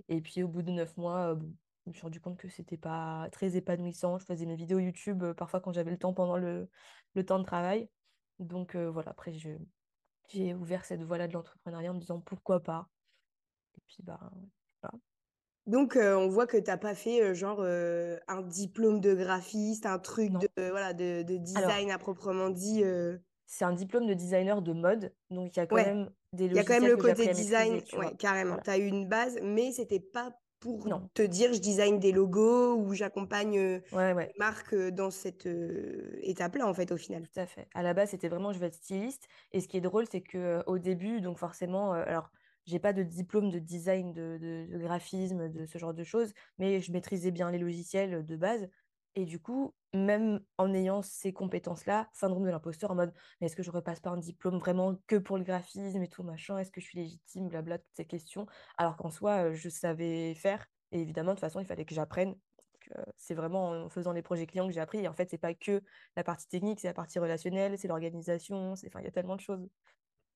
Et 0.08 0.20
puis 0.20 0.42
au 0.42 0.48
bout 0.48 0.62
de 0.62 0.70
neuf 0.70 0.96
mois 0.96 1.36
je 1.84 1.90
me 1.90 1.94
suis 1.94 2.02
rendu 2.02 2.20
compte 2.20 2.36
que 2.36 2.48
c'était 2.48 2.76
pas 2.76 3.28
très 3.32 3.56
épanouissant. 3.56 4.18
Je 4.18 4.24
faisais 4.26 4.46
mes 4.46 4.56
vidéos 4.56 4.78
YouTube 4.78 5.24
parfois 5.32 5.60
quand 5.60 5.72
j'avais 5.72 5.90
le 5.90 5.98
temps 5.98 6.12
pendant 6.12 6.36
le, 6.36 6.68
le 7.14 7.24
temps 7.24 7.38
de 7.38 7.44
travail. 7.44 7.88
Donc 8.38 8.76
voilà 8.76 9.10
après 9.10 9.32
j'ai 9.32 10.54
ouvert 10.54 10.84
cette 10.84 11.02
voie-là 11.02 11.28
de 11.28 11.32
l'entrepreneuriat 11.32 11.90
en 11.90 11.94
me 11.94 12.00
disant 12.00 12.20
pourquoi 12.20 12.62
pas. 12.62 12.88
Et 13.76 13.80
puis 13.86 14.02
bah 14.02 14.30
voilà. 14.82 14.98
Donc, 15.68 15.96
euh, 15.96 16.16
on 16.16 16.28
voit 16.28 16.46
que 16.46 16.56
tu 16.56 16.64
n'as 16.70 16.78
pas 16.78 16.94
fait 16.94 17.22
euh, 17.22 17.34
genre 17.34 17.58
euh, 17.60 18.16
un 18.26 18.42
diplôme 18.42 19.00
de 19.00 19.14
graphiste, 19.14 19.86
un 19.86 19.98
truc 19.98 20.30
de, 20.32 20.34
non 20.34 20.70
voilà, 20.70 20.92
de, 20.94 21.22
de 21.22 21.34
alors 21.54 21.70
design 21.70 21.90
à 21.90 21.98
proprement 21.98 22.48
dit. 22.50 22.82
c'est 23.46 23.64
un 23.64 23.72
diplôme 23.72 24.06
de 24.06 24.14
designer 24.14 24.62
de 24.62 24.72
mode, 24.72 25.12
donc 25.30 25.54
il 25.56 25.60
y 25.60 25.62
a 25.62 25.66
quand 25.66 25.76
Ouais, 25.76 25.84
même 25.84 26.10
des 26.32 26.46
il 26.46 26.54
y 26.54 26.58
a 26.58 26.64
quand 26.64 26.80
même 26.80 26.86
le 26.90 26.96
côté 26.96 27.28
design. 27.28 27.74
maîtriser, 27.74 27.98
Ouais, 27.98 28.16
carrément. 28.18 28.50
Voilà. 28.50 28.62
Tu 28.62 28.70
as 28.70 28.78
eu 28.78 28.86
une 28.86 29.08
base, 29.08 29.38
mais 29.42 29.70
c'était 29.72 30.00
pas 30.00 30.32
pour 30.60 30.88
Non, 30.88 31.08
te 31.14 31.22
dire 31.22 31.52
je 31.52 31.60
design 31.60 32.00
des 32.00 32.10
logos 32.12 32.74
ou 32.74 32.92
j'accompagne 32.92 33.80
ouais, 33.92 34.32
marques 34.38 34.74
dans 34.74 35.10
cette 35.10 35.46
étape-là, 36.22 36.66
en 36.66 36.74
fait, 36.74 36.90
au 36.92 36.96
final. 36.96 37.22
tout 37.28 37.40
à 37.40 37.46
fait. 37.46 37.68
À 37.74 37.82
la 37.82 37.94
base, 37.94 38.10
c'était 38.10 38.28
vraiment 38.28 38.52
je 38.52 38.58
veux 38.58 38.66
être 38.66 38.74
styliste. 38.74 39.28
Et 39.52 39.60
ce 39.60 39.68
qui 39.68 39.76
est 39.76 39.80
drôle, 39.80 40.06
c'est 40.10 40.20
que 40.20 40.38
euh, 40.38 40.62
au 40.66 40.78
début, 40.78 41.20
donc 41.20 41.38
forcément, 41.38 41.92
alors 41.92 42.30
j'ai 42.68 42.78
pas 42.78 42.92
de 42.92 43.02
diplôme 43.02 43.50
de 43.50 43.58
design, 43.58 44.12
de, 44.12 44.68
graphisme, 44.72 45.48
de 45.48 45.64
ce 45.64 45.78
genre 45.78 45.94
de 45.94 46.04
choses, 46.04 46.32
mais 46.58 46.80
je 46.80 46.92
maîtrisais 46.92 47.30
bien 47.30 47.50
les 47.50 47.58
logiciels 47.58 48.24
de 48.24 48.36
base. 48.36 48.68
Et 49.14 49.24
du 49.24 49.40
coup, 49.40 49.74
même 49.94 50.40
en 50.58 50.72
ayant 50.74 51.00
ces 51.00 51.32
compétences-là, 51.32 52.10
syndrome 52.12 52.44
de 52.44 52.50
l'imposteur, 52.50 52.90
en 52.90 52.94
mode, 52.94 53.14
mais 53.40 53.46
est-ce 53.46 53.56
que 53.56 53.62
je 53.62 53.70
repasse 53.70 54.00
pas 54.00 54.10
un 54.10 54.18
diplôme 54.18 54.58
vraiment 54.58 54.96
que 55.06 55.16
pour 55.16 55.38
le 55.38 55.44
graphisme 55.44 56.02
et 56.02 56.08
tout 56.08 56.22
machin? 56.22 56.58
Est-ce 56.58 56.70
que 56.70 56.80
je 56.80 56.86
suis 56.86 56.98
légitime? 56.98 57.48
Blabla, 57.48 57.78
toutes 57.78 57.96
ces 57.96 58.04
questions. 58.04 58.46
Alors 58.76 58.96
qu'en 58.96 59.10
soi, 59.10 59.54
je 59.54 59.68
savais 59.70 60.34
faire. 60.34 60.66
Et 60.92 61.00
évidemment, 61.00 61.30
de 61.30 61.36
toute 61.36 61.40
façon, 61.40 61.60
il 61.60 61.66
fallait 61.66 61.86
que 61.86 61.94
j'apprenne. 61.94 62.36
C'est 63.16 63.34
vraiment 63.34 63.70
en 63.70 63.88
faisant 63.88 64.12
les 64.12 64.22
projets 64.22 64.46
clients 64.46 64.66
que 64.66 64.74
j'ai 64.74 64.80
appris. 64.80 64.98
Et 64.98 65.08
en 65.08 65.14
fait, 65.14 65.28
c'est 65.30 65.38
pas 65.38 65.54
que 65.54 65.82
la 66.16 66.22
partie 66.22 66.48
technique, 66.48 66.80
c'est 66.80 66.88
la 66.88 66.94
partie 66.94 67.18
relationnelle, 67.18 67.78
c'est 67.78 67.88
l'organisation, 67.88 68.72
enfin, 68.72 69.00
il 69.00 69.04
y 69.04 69.08
a 69.08 69.10
tellement 69.10 69.36
de 69.36 69.40
choses. 69.40 69.68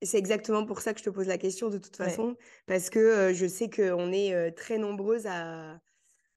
C'est 0.03 0.19
exactement 0.19 0.65
pour 0.67 0.81
ça 0.81 0.93
que 0.93 0.99
je 1.01 1.05
te 1.05 1.11
pose 1.11 1.27
la 1.29 1.39
question, 1.39 1.69
de 1.71 1.79
toute 1.79 1.97
Ouais. 1.99 2.07
façon, 2.07 2.37
parce 2.67 2.91
que 2.91 2.99
euh, 2.99 3.35
je 3.35 3.47
sais 3.47 3.71
qu'on 3.71 4.13
est 4.13 4.35
euh, 4.35 4.51
très 4.51 4.79
nombreuses 4.79 5.27
à 5.27 5.81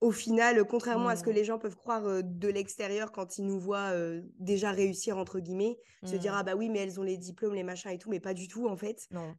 au 0.02 0.12
final, 0.12 0.64
contrairement 0.66 1.08
à 1.08 1.16
ce 1.16 1.24
que 1.24 1.30
Mm, 1.30 1.34
les 1.34 1.44
gens 1.46 1.58
peuvent 1.58 1.78
croire 1.78 2.06
euh, 2.06 2.22
de 2.24 2.48
l'extérieur 2.50 3.12
quand 3.12 3.38
ils 3.38 3.46
nous 3.46 3.60
voient 3.60 3.92
déjà 4.40 4.72
réussir, 4.72 5.18
entre 5.18 5.40
guillemets, 5.40 5.78
se 6.04 6.16
dire, 6.16 6.34
mm. 6.34 6.36
ah 6.38 6.44
bah 6.44 6.56
oui, 6.56 6.70
mais 6.70 6.80
elles 6.80 7.00
ont 7.00 7.04
les 7.04 7.18
diplômes, 7.18 7.56
les 7.56 7.64
machins 7.64 7.90
et 7.92 7.98
tout, 7.98 8.10
mais 8.10 8.20
pas 8.20 8.34
du 8.34 8.48
tout, 8.48 8.68
en 8.68 8.76
fait. 8.76 9.08
Non. 9.10 9.36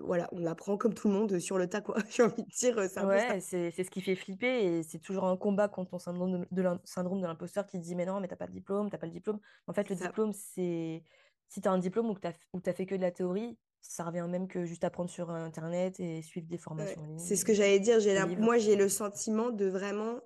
Voilà, 0.00 0.28
on 0.32 0.44
apprend 0.46 0.76
comme 0.76 0.94
tout 0.94 1.08
le 1.08 1.14
monde 1.14 1.38
sur 1.38 1.58
le 1.58 1.66
tas, 1.66 1.80
quoi. 1.80 1.96
J'ai 2.10 2.22
envie 2.22 2.44
de 2.44 2.48
dire, 2.50 2.78
c'est. 2.88 3.02
Ouais, 3.04 3.40
c'est 3.40 3.70
ce 3.70 3.90
qui 3.90 4.00
fait 4.00 4.14
flipper 4.14 4.64
et 4.64 4.82
c'est 4.82 5.00
toujours 5.00 5.24
un 5.24 5.36
combat 5.36 5.68
contre 5.68 5.92
ton 5.92 5.98
syndrome 5.98 6.46
de, 6.50 6.60
de 6.60 7.26
l'imposteur 7.26 7.66
qui 7.66 7.78
dit 7.78 7.96
mais 7.96 8.04
non, 8.04 8.20
mais 8.20 8.28
t'as 8.28 8.36
pas 8.36 8.46
de 8.46 8.52
diplôme, 8.52 8.90
t'as 8.90 8.98
pas 8.98 9.06
le 9.06 9.12
diplôme. 9.12 9.40
En 9.66 9.72
fait, 9.72 9.88
le 9.88 9.96
ça. 9.96 10.06
diplôme, 10.06 10.32
c'est 10.32 11.02
si 11.50 11.60
t'as 11.60 11.70
un 11.70 11.78
diplôme 11.78 12.08
ou 12.08 12.14
que 12.14 12.20
t'as 12.20 12.32
ou 12.54 12.60
t'as 12.60 12.72
fait 12.72 12.86
que 12.86 12.94
de 12.94 13.02
la 13.02 13.10
théorie, 13.10 13.58
ça 13.82 14.04
revient 14.04 14.26
même 14.28 14.48
que 14.48 14.64
juste 14.64 14.84
apprendre 14.84 15.10
sur 15.10 15.30
Internet 15.30 16.00
et 16.00 16.22
suivre 16.22 16.46
des 16.46 16.58
formations 16.58 17.02
c'est 17.18 17.36
ce 17.36 17.44
que 17.44 17.52
j'allais 17.52 17.80
dire. 17.80 18.00
J'ai 18.00 18.18
moi, 18.36 18.56
j'ai 18.56 18.76
le 18.76 18.88
sentiment 18.88 19.50
de 19.50 19.66
vraiment 19.66 20.20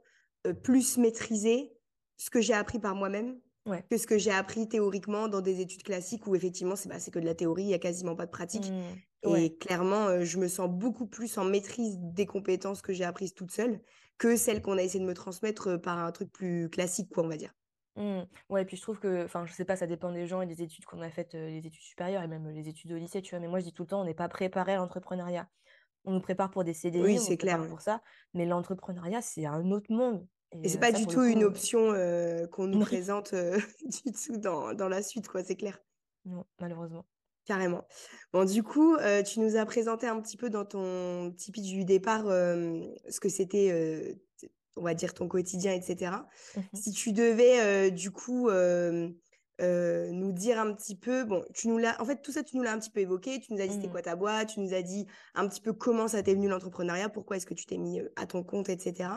euh, 0.46 0.52
plus 0.52 0.98
maîtriser 0.98 1.72
ce 2.16 2.30
que 2.30 2.40
j'ai 2.40 2.54
appris 2.54 2.78
par 2.78 2.94
moi-même 2.94 3.40
Ouais. 3.66 3.82
que 3.90 3.96
ce 3.96 4.06
que 4.06 4.18
j'ai 4.18 4.30
appris 4.30 4.68
théoriquement 4.68 5.26
dans 5.26 5.40
des 5.40 5.62
études 5.62 5.82
classiques 5.82 6.26
où 6.26 6.34
effectivement, 6.36 6.76
c'est 6.76 6.90
bah, 6.90 6.96
que 7.00 7.18
de 7.18 7.24
la 7.24 7.34
théorie, 7.34 7.62
il 7.62 7.70
y 7.70 7.74
a 7.74 7.78
quasiment 7.78 8.14
pas 8.14 8.26
de 8.26 8.30
pratique. 8.30 8.70
Mm, 8.70 9.30
ouais. 9.30 9.44
Et 9.46 9.56
clairement, 9.56 10.08
euh, 10.08 10.22
je 10.22 10.36
me 10.36 10.48
sens 10.48 10.68
beaucoup 10.68 11.06
plus 11.06 11.38
en 11.38 11.46
maîtrise 11.46 11.96
des 11.98 12.26
compétences 12.26 12.82
que 12.82 12.92
j'ai 12.92 13.04
apprises 13.04 13.32
toute 13.32 13.52
seule 13.52 13.80
que 14.18 14.36
celles 14.36 14.60
qu'on 14.60 14.76
a 14.76 14.82
essayé 14.82 15.00
de 15.00 15.08
me 15.08 15.14
transmettre 15.14 15.68
euh, 15.68 15.78
par 15.78 15.98
un 15.98 16.12
truc 16.12 16.30
plus 16.30 16.68
classique, 16.68 17.08
quoi, 17.10 17.24
on 17.24 17.28
va 17.28 17.38
dire. 17.38 17.54
Mm. 17.96 18.22
Ouais, 18.48 18.62
et 18.62 18.64
puis 18.64 18.76
je 18.76 18.82
trouve 18.82 18.98
que, 18.98 19.24
enfin, 19.24 19.46
je 19.46 19.52
sais 19.52 19.64
pas, 19.64 19.76
ça 19.76 19.86
dépend 19.86 20.10
des 20.10 20.26
gens 20.26 20.40
et 20.40 20.46
des 20.46 20.62
études 20.62 20.84
qu'on 20.84 21.00
a 21.00 21.10
faites, 21.10 21.34
euh, 21.34 21.48
les 21.48 21.58
études 21.58 21.82
supérieures 21.82 22.22
et 22.22 22.28
même 22.28 22.48
les 22.50 22.68
études 22.68 22.92
au 22.92 22.96
lycée, 22.96 23.22
tu 23.22 23.30
vois. 23.30 23.40
Mais 23.40 23.48
moi, 23.48 23.60
je 23.60 23.64
dis 23.64 23.72
tout 23.72 23.82
le 23.84 23.88
temps, 23.88 24.00
on 24.00 24.04
n'est 24.04 24.14
pas 24.14 24.28
préparé 24.28 24.72
à 24.72 24.76
l'entrepreneuriat. 24.76 25.48
On 26.04 26.12
nous 26.12 26.20
prépare 26.20 26.50
pour 26.50 26.64
des 26.64 26.74
CDI, 26.74 27.00
Oui, 27.02 27.18
on 27.18 27.20
nous 27.20 27.20
c'est 27.20 27.36
clair. 27.36 27.54
prépare 27.56 27.70
pour 27.70 27.80
ça, 27.80 28.02
mais 28.34 28.46
l'entrepreneuriat, 28.46 29.22
c'est 29.22 29.46
un 29.46 29.70
autre 29.70 29.92
monde. 29.92 30.26
Et 30.62 30.68
c'est 30.68 30.76
euh, 30.76 30.80
pas 30.80 30.92
ça, 30.92 30.98
du 30.98 31.04
pour 31.04 31.12
le 31.12 31.18
tout 31.18 31.24
une 31.24 31.40
coup, 31.40 31.46
option 31.46 31.92
euh, 31.92 32.46
qu'on 32.48 32.66
nous 32.66 32.78
non, 32.78 32.84
présente 32.84 33.32
euh, 33.32 33.58
du 34.04 34.12
tout 34.12 34.36
dans, 34.38 34.74
dans 34.74 34.88
la 34.88 35.02
suite, 35.02 35.28
quoi, 35.28 35.42
c'est 35.44 35.56
clair. 35.56 35.78
non, 36.24 36.44
malheureusement. 36.60 37.06
Carrément. 37.46 37.86
Bon, 38.32 38.44
du 38.46 38.62
coup, 38.62 38.94
euh, 38.96 39.22
tu 39.22 39.40
nous 39.40 39.56
as 39.56 39.66
présenté 39.66 40.06
un 40.06 40.18
petit 40.22 40.38
peu 40.38 40.48
dans 40.48 40.64
ton 40.64 41.30
petit 41.32 41.52
pitch 41.52 41.68
du 41.68 41.84
départ 41.84 42.26
euh, 42.26 42.80
ce 43.10 43.20
que 43.20 43.28
c'était, 43.28 43.70
euh, 43.70 44.14
on 44.76 44.82
va 44.82 44.94
dire, 44.94 45.14
ton 45.14 45.28
quotidien, 45.28 45.72
etc. 45.72 46.12
Mhm. 46.56 46.64
Si 46.74 46.92
tu 46.92 47.12
devais, 47.12 47.60
euh, 47.60 47.90
du 47.90 48.10
coup, 48.10 48.48
euh, 48.48 49.08
euh, 49.60 50.10
nous 50.10 50.32
dire 50.32 50.58
un 50.58 50.72
petit 50.74 50.96
peu, 50.96 51.24
bon, 51.24 51.44
tu 51.54 51.68
nous 51.68 51.78
l'as, 51.78 52.00
en 52.02 52.04
fait, 52.04 52.20
tout 52.22 52.32
ça, 52.32 52.42
tu 52.42 52.56
nous 52.56 52.62
l'as 52.64 52.72
un 52.72 52.78
petit 52.78 52.90
peu 52.90 53.00
évoqué. 53.00 53.38
Tu 53.40 53.52
nous 53.52 53.60
as 53.60 53.66
dit 53.66 53.74
c'était 53.74 53.86
Mhm. 53.86 53.92
quoi 53.92 54.02
ta 54.02 54.16
boîte, 54.16 54.48
tu 54.48 54.60
nous 54.60 54.74
as 54.74 54.82
dit 54.82 55.06
un 55.34 55.46
petit 55.48 55.60
peu 55.60 55.72
comment 55.72 56.08
ça 56.08 56.22
t'est 56.22 56.34
venu 56.34 56.48
l'entrepreneuriat, 56.48 57.08
pourquoi 57.08 57.36
est-ce 57.36 57.46
que 57.46 57.54
tu 57.54 57.66
t'es 57.66 57.78
mis 57.78 58.00
à 58.16 58.26
ton 58.26 58.42
compte, 58.42 58.68
etc. 58.68 59.10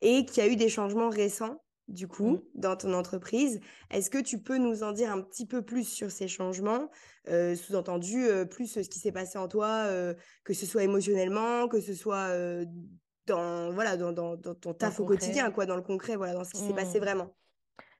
Et 0.00 0.24
qu'il 0.24 0.42
y 0.44 0.46
a 0.46 0.50
eu 0.50 0.56
des 0.56 0.68
changements 0.68 1.08
récents 1.10 1.62
du 1.88 2.06
Mmh. 2.06 2.08
coup, 2.08 2.38
dans 2.54 2.76
ton 2.76 2.92
entreprise. 2.94 3.58
Est-ce 3.90 4.10
que 4.10 4.18
tu 4.18 4.40
peux 4.40 4.58
nous 4.58 4.84
en 4.84 4.92
dire 4.92 5.10
un 5.10 5.20
petit 5.22 5.44
peu 5.44 5.62
plus 5.62 5.82
sur 5.82 6.12
ces 6.12 6.28
changements? 6.28 6.88
Sous-entendu, 7.26 8.28
plus 8.48 8.68
ce 8.68 8.80
qui 8.80 9.00
s'est 9.00 9.10
passé 9.10 9.38
en 9.38 9.48
toi, 9.48 9.88
que 10.44 10.54
ce 10.54 10.66
soit 10.66 10.84
émotionnellement, 10.84 11.66
que 11.66 11.80
ce 11.80 11.94
soit, 11.94 12.28
dans 13.30 13.70
voilà, 13.72 13.96
dans 13.96 14.12
dans 14.12 14.36
dans 14.36 14.54
ton 14.54 14.74
taf 14.74 15.00
au 15.00 15.04
concret. 15.04 15.06
quotidien 15.06 15.50
quoi, 15.52 15.66
dans 15.66 15.76
le 15.76 15.82
concret, 15.82 16.16
voilà, 16.16 16.34
dans 16.34 16.44
ce 16.44 16.54
qui 16.54 16.62
s'est 16.62 16.74
passé 16.74 16.98
Mmh. 16.98 17.00
vraiment? 17.00 17.34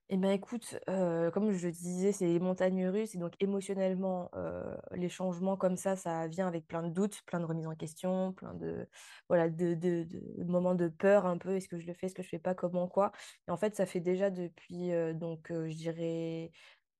Et 0.08 0.16
ben, 0.16 0.30
écoute, 0.32 0.76
heu, 0.88 1.30
comme 1.32 1.52
je 1.52 1.68
disais, 1.68 2.10
c'est 2.12 2.26
les 2.26 2.40
montagnes 2.40 2.86
russes 2.88 3.14
et 3.14 3.18
donc 3.18 3.34
émotionnellement, 3.40 4.28
heu, 4.34 4.76
les 4.92 5.08
changements 5.08 5.56
comme 5.56 5.76
ça, 5.76 5.94
ça 5.96 6.26
vient 6.26 6.48
avec 6.48 6.66
plein 6.66 6.82
de 6.82 6.88
doutes, 6.92 7.22
plein 7.26 7.38
de 7.40 7.44
remises 7.44 7.66
en 7.68 7.76
question, 7.76 8.32
plein 8.32 8.54
de 8.54 8.88
voilà, 9.28 9.48
de 9.48 9.74
de 9.74 10.04
de 10.10 10.44
moments 10.44 10.74
de 10.74 10.88
peur 10.88 11.26
un 11.26 11.38
peu. 11.38 11.56
Est-ce 11.56 11.68
que 11.68 11.78
je 11.78 11.86
le 11.86 11.94
fais? 11.94 12.06
Est-ce 12.06 12.14
que 12.16 12.22
je 12.22 12.28
fais 12.28 12.38
pas? 12.40 12.54
Comment? 12.54 12.88
Quoi? 12.88 13.12
Et 13.48 13.50
en 13.52 13.56
fait, 13.56 13.76
ça 13.76 13.86
fait 13.86 14.00
déjà 14.00 14.30
depuis, 14.30 14.90
heu, 14.92 15.14
donc 15.14 15.46
je 15.50 15.76
dirais 15.76 16.50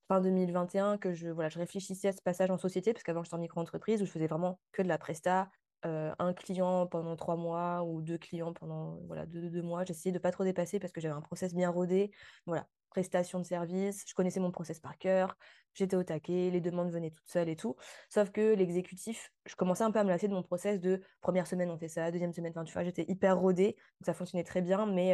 fin 0.08 0.20
2021 0.20 0.98
que 0.98 1.12
je 1.14 1.28
voilà, 1.28 1.48
je 1.50 1.58
réfléchissais 1.58 2.08
à 2.08 2.12
ce 2.12 2.22
passage 2.22 2.50
en 2.50 2.58
société 2.58 2.92
parce 2.92 3.02
qu'avant 3.04 3.22
j'étais 3.24 3.36
en 3.36 3.38
micro-entreprise 3.38 4.02
où 4.02 4.06
je 4.06 4.10
faisais 4.12 4.26
vraiment 4.28 4.60
que 4.72 4.82
de 4.82 4.88
la 4.88 4.98
presta, 4.98 5.50
1 5.82 6.32
client 6.34 6.86
pendant 6.86 7.16
3 7.16 7.36
mois 7.36 7.82
ou 7.84 8.02
2 8.02 8.18
clients 8.18 8.52
pendant, 8.52 8.98
voilà, 9.06 9.26
deux 9.26 9.48
2 9.50 9.62
mois. 9.62 9.84
J'essayais 9.84 10.12
de 10.12 10.18
pas 10.18 10.32
trop 10.32 10.44
dépasser 10.44 10.78
parce 10.78 10.92
que 10.92 11.00
j'avais 11.00 11.14
un 11.14 11.20
process 11.20 11.54
bien 11.54 11.70
rodé. 11.70 12.10
Voilà, 12.46 12.66
prestation 12.90 13.38
de 13.38 13.44
service, 13.44 14.04
je 14.06 14.14
connaissais 14.14 14.40
mon 14.40 14.50
process 14.50 14.80
par 14.80 14.98
cœur, 14.98 15.36
j'étais 15.74 15.96
au 15.96 16.02
taquet, 16.02 16.50
les 16.50 16.60
demandes 16.60 16.90
venaient 16.90 17.12
toutes 17.12 17.28
seules 17.28 17.48
et 17.48 17.56
tout. 17.56 17.76
Sauf 18.08 18.30
que 18.30 18.54
l'exécutif, 18.54 19.32
je 19.46 19.54
commençais 19.54 19.84
un 19.84 19.92
peu 19.92 20.00
à 20.00 20.04
me 20.04 20.08
lasser 20.08 20.26
de 20.28 20.34
mon 20.34 20.42
process 20.42 20.80
de 20.80 21.00
première 21.20 21.46
semaine 21.46 21.70
on 21.70 21.78
fait 21.78 21.88
ça, 21.88 22.10
deuxième 22.10 22.32
semaine, 22.32 22.50
enfin 22.50 22.64
tu 22.64 22.72
vois, 22.72 22.82
j'étais 22.82 23.04
hyper 23.08 23.38
rodée, 23.38 23.76
donc 24.00 24.06
ça 24.06 24.12
fonctionnait 24.12 24.44
très 24.44 24.60
bien, 24.60 24.86
mais 24.86 25.10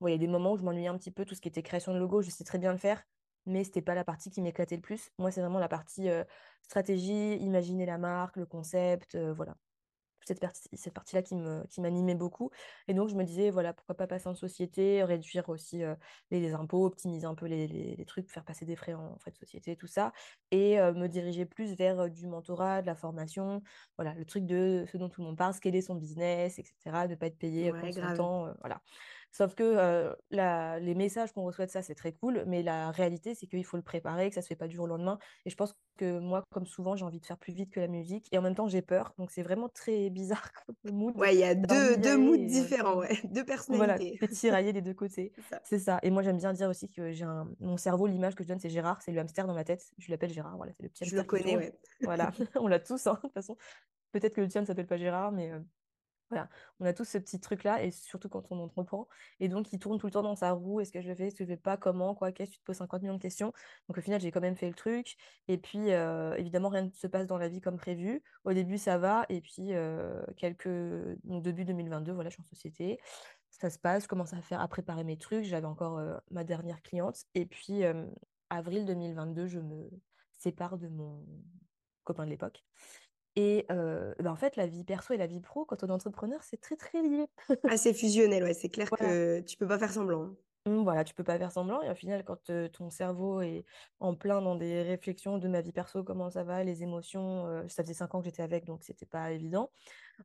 il 0.00 0.10
y 0.10 0.12
a 0.12 0.18
des 0.18 0.26
moments 0.26 0.52
où 0.52 0.56
je 0.56 0.64
m'ennuyais 0.64 0.88
un 0.88 0.98
petit 0.98 1.12
peu, 1.12 1.24
tout 1.24 1.36
ce 1.36 1.40
qui 1.40 1.48
était 1.48 1.62
création 1.62 1.94
de 1.94 1.98
logo, 1.98 2.20
je 2.20 2.30
sais 2.30 2.44
très 2.44 2.58
bien 2.58 2.72
le 2.72 2.78
faire, 2.78 3.04
mais 3.46 3.62
c'était 3.62 3.80
pas 3.80 3.94
la 3.94 4.04
partie 4.04 4.30
qui 4.30 4.42
m'éclatait 4.42 4.76
le 4.76 4.82
plus. 4.82 5.12
Moi, 5.18 5.30
c'est 5.30 5.40
vraiment 5.40 5.60
la 5.60 5.68
partie, 5.68 6.08
stratégie, 6.62 7.36
imaginer 7.36 7.86
la 7.86 7.96
marque, 7.96 8.36
le 8.36 8.46
concept, 8.46 9.16
voilà 9.16 9.54
cette 10.26 10.40
partie 10.40 10.68
cette 10.74 10.94
partie-là 10.94 11.22
qui 11.22 11.80
m'animait 11.80 12.14
beaucoup 12.14 12.50
et 12.88 12.94
donc 12.94 13.08
je 13.08 13.14
me 13.14 13.24
disais, 13.24 13.50
voilà, 13.50 13.72
pourquoi 13.72 13.94
pas 13.96 14.06
passer 14.06 14.28
en 14.28 14.34
société, 14.34 15.02
réduire 15.04 15.48
aussi, 15.48 15.78
les 16.30 16.40
les 16.40 16.54
impôts, 16.54 16.84
optimiser 16.86 17.26
un 17.26 17.34
peu 17.34 17.46
les 17.46 17.66
les 17.66 17.96
les 17.96 18.04
trucs, 18.04 18.30
faire 18.30 18.44
passer 18.44 18.64
des 18.64 18.76
frais 18.76 18.94
en 18.94 19.18
frais 19.18 19.30
de 19.30 19.36
société, 19.36 19.76
tout 19.76 19.86
ça 19.86 20.12
et 20.50 20.76
me 20.78 21.06
diriger 21.08 21.46
plus 21.46 21.74
vers, 21.74 22.10
du 22.10 22.26
mentorat, 22.26 22.82
de 22.82 22.86
la 22.86 22.94
formation, 22.94 23.62
voilà, 23.96 24.14
le 24.14 24.24
truc 24.24 24.44
de 24.46 24.84
ce 24.90 24.96
dont 24.96 25.08
tout 25.08 25.20
le 25.20 25.26
monde 25.28 25.36
parle, 25.38 25.54
scaler 25.54 25.82
son 25.82 25.94
business 25.96 26.58
et 26.58 26.64
cetera, 26.64 27.06
ne 27.08 27.14
pas 27.14 27.26
être 27.26 27.38
payé, 27.38 27.72
Ouais, 27.72 27.90
son 27.90 28.10
grave. 28.10 28.10
temps, 28.10 28.54
voilà. 28.60 28.82
Sauf 29.36 29.56
que, 29.56 30.14
la 30.30 30.78
les 30.78 30.94
messages 30.94 31.32
qu'on 31.32 31.42
reçoit 31.42 31.66
de 31.66 31.70
ça, 31.70 31.82
c'est 31.82 31.96
très 31.96 32.12
cool, 32.12 32.44
mais 32.46 32.62
la 32.62 32.92
réalité, 32.92 33.34
c'est 33.34 33.48
qu'il 33.48 33.64
faut 33.64 33.76
le 33.76 33.82
préparer, 33.82 34.28
que 34.28 34.34
ça 34.36 34.42
se 34.42 34.46
fait 34.46 34.54
pas 34.54 34.68
du 34.68 34.76
jour 34.76 34.84
au 34.84 34.88
lendemain 34.88 35.18
et 35.44 35.50
je 35.50 35.56
pense 35.56 35.74
que 35.96 36.20
moi, 36.20 36.44
comme 36.50 36.66
souvent, 36.66 36.94
j'ai 36.94 37.04
envie 37.04 37.18
de 37.18 37.26
faire 37.26 37.38
plus 37.38 37.52
vite 37.52 37.72
que 37.72 37.80
la 37.80 37.88
musique 37.88 38.28
et 38.32 38.38
en 38.38 38.42
même 38.42 38.54
temps, 38.54 38.68
j'ai 38.68 38.80
peur. 38.80 39.12
Donc 39.18 39.32
c'est 39.32 39.42
vraiment 39.42 39.68
très 39.68 40.08
bizarre 40.10 40.52
comme 40.66 40.94
mood. 40.94 41.16
Ouais, 41.16 41.34
il 41.34 41.40
y 41.40 41.44
a 41.44 41.56
deux 41.56 41.96
deux 41.96 42.16
moods 42.16 42.34
et 42.34 42.46
différents, 42.46 42.98
ouais, 42.98 43.20
2 43.24 43.44
voilà, 43.68 43.94
personnalités. 43.96 44.18
es 44.24 44.28
tiraillé 44.28 44.72
des 44.72 44.82
2 44.82 44.94
côtés. 44.94 45.32
C'est 45.64 45.80
ça. 45.80 45.98
Et 46.04 46.10
moi, 46.10 46.22
j'aime 46.22 46.36
bien 46.36 46.52
dire 46.52 46.68
aussi 46.68 46.88
que 46.88 47.12
j'ai 47.12 47.24
un 47.24 47.48
mon 47.60 47.76
cerveau, 47.76 48.06
l'image 48.06 48.34
que 48.34 48.44
je 48.44 48.48
donne, 48.48 48.60
c'est 48.60 48.70
Gérard, 48.70 49.02
c'est 49.02 49.10
le 49.10 49.20
hamster 49.20 49.46
dans 49.48 49.54
ma 49.54 49.64
tête. 49.64 49.84
Je 49.98 50.10
l'appelle 50.10 50.32
Gérard, 50.32 50.56
voilà, 50.56 50.72
c'est 50.76 50.84
le 50.84 50.88
petit 50.88 51.04
Je 51.04 51.16
le 51.16 51.24
connais, 51.24 51.56
ouais. 51.56 51.72
Voilà, 52.02 52.30
on 52.56 52.68
l'a 52.68 52.78
tous, 52.78 53.06
hein, 53.06 53.14
de 53.14 53.20
toute 53.20 53.34
façon. 53.34 53.56
Peut-être 54.12 54.34
que 54.34 54.40
le 54.40 54.48
tien 54.48 54.60
ne 54.60 54.66
s'appelle 54.66 54.86
pas 54.86 54.96
Gérard, 54.96 55.32
mais 55.32 55.50
voilà, 56.30 56.48
on 56.80 56.86
a 56.86 56.92
tous 56.92 57.04
ce 57.04 57.18
petit 57.18 57.38
truc-là 57.40 57.82
et 57.84 57.90
surtout 57.90 58.28
quand 58.28 58.50
on 58.50 58.58
entreprend 58.58 59.08
et 59.40 59.48
donc 59.48 59.72
il 59.72 59.78
tourne 59.78 59.98
tout 59.98 60.06
le 60.06 60.12
temps 60.12 60.22
dans 60.22 60.34
sa 60.36 60.52
roue: 60.52 60.80
«Est-ce 60.80 60.90
que 60.92 61.00
je 61.02 61.14
fais? 61.14 61.26
Est-ce 61.28 61.34
que 61.36 61.44
je 61.44 61.50
le 61.50 61.56
fais 61.56 61.60
pas? 61.62 61.76
Comment? 61.76 62.14
Quoi? 62.14 62.32
Qu'est-ce?» 62.32 62.52
tu 62.52 62.58
te 62.58 62.64
poses 62.64 62.76
50 62.76 63.02
millions 63.02 63.14
de 63.14 63.20
questions. 63.22 63.52
Donc 63.88 63.98
au 63.98 64.00
final, 64.00 64.20
j'ai 64.20 64.30
quand 64.30 64.40
même 64.40 64.56
fait 64.56 64.68
le 64.68 64.74
truc 64.74 65.16
et 65.48 65.58
puis, 65.58 65.90
heu, 65.92 66.34
évidemment, 66.38 66.68
rien 66.70 66.82
ne 66.84 66.90
se 66.90 67.06
passe 67.06 67.26
dans 67.26 67.38
la 67.38 67.48
vie 67.48 67.60
comme 67.60 67.76
prévu. 67.76 68.22
Au 68.44 68.52
début, 68.52 68.78
ça 68.78 68.98
va 68.98 69.26
et 69.28 69.40
puis, 69.40 69.72
heu, 69.74 70.24
quelques 70.36 70.68
début 71.24 71.64
2022, 71.64 72.12
voilà, 72.12 72.30
je 72.30 72.34
suis 72.34 72.42
en 72.42 72.46
société. 72.46 72.98
Ça 73.50 73.70
se 73.70 73.78
passe, 73.78 74.04
je 74.04 74.08
commence 74.08 74.32
à 74.32 74.40
faire 74.42 74.60
à 74.60 74.68
préparer 74.68 75.04
mes 75.04 75.16
trucs. 75.18 75.44
J'avais 75.44 75.66
encore, 75.66 75.98
heu, 75.98 76.16
ma 76.30 76.44
dernière 76.44 76.82
cliente 76.82 77.24
et 77.34 77.46
puis, 77.46 77.82
avril 78.50 78.84
2022, 78.86 79.46
je 79.46 79.60
me 79.60 79.90
sépare 80.38 80.78
de 80.78 80.88
mon 80.88 81.24
copain 82.04 82.24
de 82.24 82.30
l'époque 82.30 82.64
et 83.36 83.66
bah, 83.68 84.30
en 84.32 84.36
fait, 84.36 84.56
la 84.56 84.66
vie 84.66 84.84
perso 84.84 85.14
et 85.14 85.16
la 85.16 85.26
vie 85.26 85.40
pro, 85.40 85.64
quand 85.64 85.82
on 85.84 85.88
est 85.88 85.92
entrepreneur, 85.92 86.42
c'est 86.42 86.60
très, 86.60 86.76
très 86.76 87.02
lié. 87.02 87.26
Ah, 87.66 87.76
c'est 87.76 87.94
fusionnel, 87.94 88.42
ouais, 88.44 88.54
c'est 88.54 88.68
clair 88.70 88.90
Voilà. 88.90 89.12
que 89.12 89.40
tu 89.40 89.56
peux 89.56 89.66
pas 89.66 89.78
faire 89.78 89.92
semblant. 89.92 90.36
Mmh, 90.66 90.82
voilà, 90.82 91.04
tu 91.04 91.12
peux 91.12 91.24
pas 91.24 91.38
faire 91.38 91.52
semblant 91.52 91.82
et 91.82 91.90
au 91.90 91.94
final, 91.94 92.24
quand, 92.24 92.50
ton 92.72 92.88
cerveau 92.88 93.42
est 93.42 93.66
en 94.00 94.14
plein 94.14 94.40
dans 94.40 94.54
des 94.54 94.80
réflexions 94.82 95.36
de 95.36 95.46
ma 95.46 95.60
vie 95.60 95.72
perso, 95.72 96.02
comment 96.04 96.30
ça 96.30 96.42
va, 96.42 96.64
les 96.64 96.82
émotions, 96.82 97.68
ça 97.68 97.82
faisait 97.82 97.92
5 97.92 98.14
ans 98.14 98.20
que 98.20 98.24
j'étais 98.24 98.42
avec, 98.42 98.64
donc 98.64 98.82
c'était 98.82 99.04
pas 99.04 99.30
évident, 99.32 99.70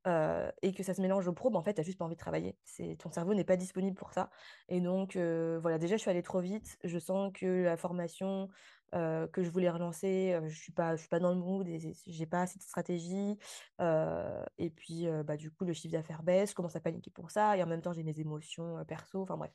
et 0.06 0.74
que 0.74 0.84
ça 0.84 0.94
se 0.94 1.02
mélange 1.02 1.28
au 1.28 1.34
pro, 1.34 1.50
bah, 1.50 1.60
en 1.60 1.64
fait, 1.64 1.74
tu 1.74 1.82
as 1.82 1.84
juste 1.84 1.98
pas 1.98 2.06
envie 2.06 2.16
de 2.16 2.20
travailler. 2.20 2.58
C'est 2.64 2.96
ton 2.98 3.12
cerveau 3.12 3.34
n'est 3.34 3.44
pas 3.44 3.58
disponible 3.58 3.98
pour 3.98 4.14
ça 4.14 4.30
et 4.70 4.80
donc 4.80 5.18
voilà, 5.18 5.78
déjà, 5.78 5.98
je 5.98 6.02
suis 6.02 6.10
allée 6.10 6.24
trop 6.24 6.40
vite. 6.40 6.78
Je 6.86 7.00
sens 7.00 7.32
que 7.34 7.64
la 7.64 7.76
formation, 7.76 8.48
heu, 8.96 9.28
que 9.32 9.44
je 9.44 9.50
voulais 9.50 9.70
relancer, 9.70 10.34
heu, 10.42 10.48
je 10.50 10.58
suis 10.60 10.72
pas 10.74 10.96
je 10.96 11.02
suis 11.02 11.10
pas 11.10 11.20
dans 11.20 11.32
le 11.34 11.38
mood 11.40 11.68
c'est 11.80 11.94
j'ai 12.12 12.26
pas 12.26 12.42
assez 12.44 12.58
de 12.60 12.64
stratégie, 12.64 13.38
heu 13.82 14.44
et 14.58 14.70
puis, 14.70 15.08
bah, 15.26 15.38
du 15.38 15.52
coup, 15.52 15.66
le 15.66 15.74
chiffre 15.74 15.94
d'affaires 15.94 16.24
baisse. 16.24 16.52
Je 16.52 16.56
commence 16.56 16.76
à 16.76 16.82
paniquer 16.82 17.12
pour 17.12 17.32
ça 17.32 17.58
et 17.58 17.64
en 17.64 17.68
même 17.68 17.82
temps, 17.82 17.94
j'ai 17.94 18.04
mes 18.04 18.20
émotions, 18.20 18.84
perso, 18.86 19.22
enfin 19.24 19.38
bref, 19.38 19.52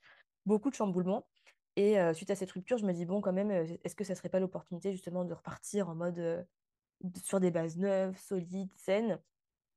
beaucoup 0.47 0.71
de 0.71 0.75
chamboulements 0.75 1.27
et 1.77 1.97
suite 2.15 2.31
à 2.31 2.37
cette 2.37 2.53
rupture, 2.53 2.79
je 2.79 2.87
me 2.87 2.93
dis: 2.93 3.05
«Bon, 3.07 3.21
quand 3.21 3.33
même, 3.33 3.51
est-ce 3.51 3.97
que 3.97 4.05
ça 4.05 4.15
serait 4.15 4.29
pas 4.29 4.41
l'opportunité 4.41 4.93
justement 4.93 5.25
de 5.25 5.35
repartir 5.35 5.89
en 5.89 5.95
mode, 5.97 6.47
sur 7.25 7.41
des 7.41 7.51
bases 7.51 7.77
neuves, 7.79 8.19
solides, 8.19 8.73
saines?» 8.77 9.21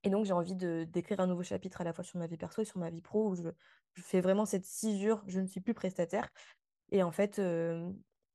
Et 0.03 0.09
donc 0.11 0.25
j'ai 0.25 0.33
envie 0.33 0.55
d'écrire 0.55 1.19
un 1.21 1.27
nouveau 1.27 1.43
chapitre 1.43 1.81
à 1.81 1.83
la 1.85 1.93
fois 1.93 2.03
sur 2.03 2.19
ma 2.19 2.27
vie 2.27 2.37
perso 2.37 2.61
et 2.61 2.65
sur 2.65 2.79
ma 2.79 2.89
vie 2.91 3.01
pro 3.01 3.29
où 3.31 3.35
je 3.35 3.43
je 3.95 4.03
fais 4.03 4.21
vraiment 4.21 4.45
cette 4.45 4.65
cisure, 4.65 5.23
je 5.27 5.39
ne 5.41 5.47
suis 5.47 5.61
plus 5.61 5.73
prestataire 5.75 6.29
et 6.91 7.03
en 7.03 7.11
fait, 7.11 7.39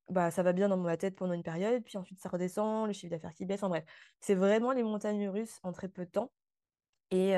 bah, 0.09 0.31
ça 0.31 0.43
va 0.43 0.53
bien 0.53 0.69
dans 0.69 0.77
ma 0.77 0.97
tête 0.97 1.17
pendant 1.17 1.35
une 1.35 1.43
période, 1.43 1.83
puis 1.85 1.97
ensuite 1.99 2.21
ça 2.21 2.29
redescend, 2.29 2.87
le 2.87 2.93
chiffre 2.93 3.11
d'affaires 3.11 3.35
qui 3.35 3.47
baisse, 3.47 3.63
enfin 3.63 3.69
bref. 3.71 3.85
C'est 4.21 4.35
vraiment 4.35 4.73
les 4.73 4.83
montagnes 4.83 5.29
russes 5.29 5.59
en 5.63 5.73
très 5.73 5.89
peu 5.89 6.05
de 6.05 6.11
temps 6.11 6.33
et 7.11 7.37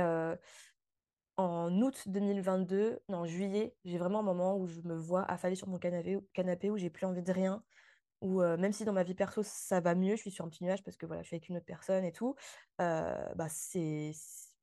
en 1.36 1.80
août 1.82 2.04
2022, 2.06 3.00
non, 3.08 3.18
en 3.18 3.26
juillet, 3.26 3.76
j'ai 3.84 3.98
vraiment 3.98 4.20
un 4.20 4.22
moment 4.22 4.56
où 4.56 4.66
je 4.66 4.80
me 4.82 4.94
vois 4.94 5.22
affalée 5.24 5.56
sur 5.56 5.68
mon 5.68 5.78
canapé 5.78 6.18
canapé 6.32 6.70
où 6.70 6.76
j'ai 6.76 6.90
plus 6.90 7.06
envie 7.06 7.22
de 7.22 7.32
rien, 7.32 7.64
où, 8.20 8.40
même 8.40 8.72
si 8.72 8.84
dans 8.84 8.92
ma 8.92 9.02
vie 9.02 9.14
perso 9.14 9.42
ça 9.42 9.80
va 9.80 9.94
mieux, 9.96 10.16
je 10.16 10.22
suis 10.22 10.30
sur 10.30 10.44
un 10.44 10.48
petit 10.48 10.64
nuage 10.64 10.84
parce 10.84 10.96
que 10.96 11.06
voilà, 11.06 11.22
je 11.22 11.28
suis 11.28 11.36
avec 11.36 11.48
une 11.48 11.56
autre 11.56 11.66
personne 11.66 12.04
et 12.04 12.12
tout, 12.12 12.36
bah, 12.78 13.48
c'est 13.48 14.12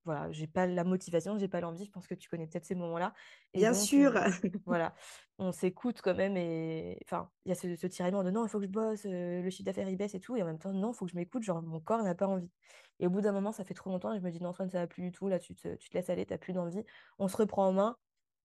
voilà, 0.05 0.31
j'ai 0.31 0.47
pas 0.47 0.67
la 0.67 0.83
motivation, 0.83 1.37
j'ai 1.37 1.47
pas 1.47 1.61
l'envie, 1.61 1.85
je 1.85 1.91
pense 1.91 2.07
que 2.07 2.15
tu 2.15 2.29
connais 2.29 2.47
peut-être 2.47 2.65
ces 2.65 2.75
moments-là 2.75 3.13
et 3.53 3.65
Bien 3.65 3.73
donc 3.73 3.89
sûr! 3.89 4.13
voilà, 4.65 4.93
on 5.39 5.51
s'écoute 5.51 6.01
quand 6.03 6.15
même 6.15 6.37
et 6.37 6.99
enfin, 7.05 7.31
il 7.45 7.49
y 7.49 7.51
a 7.51 7.55
ce 7.55 7.75
ce 7.75 7.87
tiraillement 7.87 8.23
de: 8.23 8.31
«Non, 8.31 8.45
il 8.45 8.49
faut 8.49 8.59
que 8.59 8.65
je 8.65 8.69
bosse, 8.71 9.05
heu, 9.05 9.41
le 9.41 9.49
chiffre 9.49 9.65
d'affaires 9.65 9.89
il 9.89 9.97
baisse 9.97 10.13
et 10.15 10.19
tout» 10.19 10.35
et 10.37 10.43
en 10.43 10.45
même 10.45 10.59
temps: 10.59 10.73
«Non, 10.73 10.91
il 10.93 10.95
faut 10.97 11.05
que 11.05 11.11
je 11.11 11.17
m'écoute», 11.17 11.43
genre 11.43 11.61
mon 11.63 11.79
corps 11.81 12.03
n'a 12.03 12.15
pas 12.15 12.27
envie 12.27 12.51
et 12.99 13.07
au 13.07 13.09
bout 13.09 13.21
d'un 13.21 13.31
moment, 13.31 13.51
ça 13.51 13.63
fait 13.65 13.73
trop 13.73 13.89
longtemps 13.89 14.13
et 14.13 14.19
je 14.19 14.23
me 14.23 14.31
dis: 14.31 14.41
«Non 14.41 14.49
Antoine, 14.49 14.69
ça 14.69 14.79
va 14.79 14.87
plus 14.87 15.03
du 15.03 15.11
tout, 15.11 15.27
là, 15.27 15.39
tu 15.39 15.55
te 15.55 15.75
tu 15.75 15.89
te 15.89 15.95
laisses 15.97 16.09
aller, 16.09 16.25
tu 16.25 16.33
as 16.33 16.37
plus 16.37 16.53
d'envie». 16.53 16.83
On 17.19 17.27
se 17.27 17.37
reprend 17.37 17.67
en 17.67 17.73
main 17.73 17.97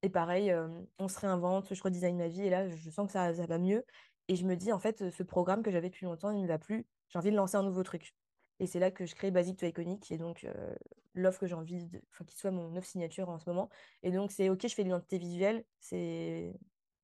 et 0.03 0.11
pareil, 0.11 0.49
hem, 0.49 0.87
on 0.99 1.09
se 1.09 1.19
réinvente, 1.21 1.75
je 1.75 1.83
redesign 1.83 2.17
ma 2.17 2.29
vie 2.29 2.43
et 2.43 2.51
là, 2.51 2.69
je 2.69 2.91
sens 2.91 3.07
que 3.07 3.13
ça 3.13 3.35
ça 3.35 3.47
va 3.47 3.59
mieux 3.59 3.85
et 4.29 4.37
je 4.37 4.47
me 4.47 4.57
dis: 4.57 4.73
«En 4.73 4.79
fait, 4.81 5.11
ce 5.11 5.23
programme 5.23 5.63
que 5.63 5.71
j'avais 5.71 5.91
depuis 5.91 6.07
longtemps, 6.07 6.31
il 6.31 6.43
ne 6.43 6.49
va 6.49 6.59
plus, 6.59 6.87
j'ai 7.09 7.19
envie 7.19 7.31
de 7.31 7.37
lancer 7.37 7.57
un 7.57 7.63
nouveau 7.63 7.83
truc» 7.83 8.15
et 8.61 8.67
c'est 8.67 8.79
là 8.81 8.91
que 8.91 9.07
je 9.07 9.15
crée 9.15 9.31
Basic 9.31 9.57
to 9.59 9.67
Iconic 9.67 10.01
qui 10.03 10.15
est 10.15 10.19
donc, 10.19 10.45
heu, 10.45 10.77
l'offre 11.15 11.41
que 11.41 11.47
j'ai 11.47 11.55
envie 11.55 11.87
de 11.87 12.01
enfin, 12.13 12.25
qui 12.25 12.37
soit 12.37 12.51
mon 12.51 12.75
offre 12.77 12.87
signature 12.89 13.29
en 13.29 13.39
ce 13.39 13.49
moment. 13.49 13.69
Et 14.03 14.11
donc 14.13 14.31
c'est 14.33 14.49
OK, 14.51 14.63
je 14.67 14.75
fais 14.75 14.83
de 14.85 14.89
l'identité 14.89 15.19
visuelle, 15.19 15.65
c'est 15.81 16.55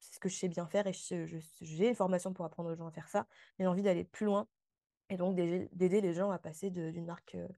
ce 0.01 0.19
que 0.19 0.29
je 0.29 0.37
sais 0.37 0.49
bien 0.49 0.67
faire 0.67 0.87
et 0.87 0.93
j'ai 0.93 1.89
une 1.89 1.95
formation 1.95 2.33
pour 2.33 2.45
apprendre 2.45 2.71
aux 2.73 2.75
gens 2.77 2.87
à 2.89 2.93
faire 2.93 3.09
ça, 3.09 3.27
mais 3.59 3.65
j'ai 3.65 3.69
envie 3.69 3.83
d'aller 3.83 4.05
plus 4.05 4.27
loin 4.27 4.49
et 5.11 5.17
donc 5.17 5.37
d'aider 5.37 6.01
les 6.01 6.15
gens 6.15 6.31
à 6.31 6.39
passer 6.39 6.71
d'une 6.71 7.05
marque, 7.07 7.35
heu, 7.35 7.49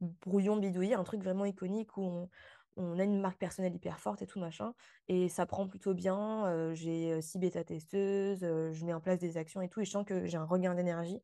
brouillon 0.00 0.56
bidouillis 0.56 0.94
à 0.94 0.98
un 1.00 1.04
truc 1.04 1.22
vraiment 1.22 1.44
iconique 1.44 1.96
où 1.96 2.28
on 2.76 2.98
a 2.98 3.04
une 3.04 3.20
marque 3.20 3.38
personnelle 3.38 3.74
hyper 3.74 3.98
forte 4.00 4.22
et 4.22 4.26
tout 4.26 4.38
machin. 4.40 4.74
Et 5.08 5.28
ça 5.28 5.46
prend 5.46 5.66
plutôt 5.68 5.94
bien, 5.94 6.46
heu, 6.52 6.74
j'ai, 6.74 7.12
heu, 7.14 7.20
6 7.20 7.38
bêta-testeuses, 7.38 8.44
heu, 8.44 8.72
je 8.72 8.84
mets 8.86 8.92
en 8.94 9.00
place 9.00 9.18
des 9.18 9.36
actions 9.36 9.62
et 9.62 9.68
tout 9.68 9.80
et 9.80 9.84
je 9.84 9.90
sens 9.90 10.04
que 10.06 10.26
j'ai 10.26 10.36
un 10.38 10.44
regain 10.44 10.74
d'énergie. 10.74 11.20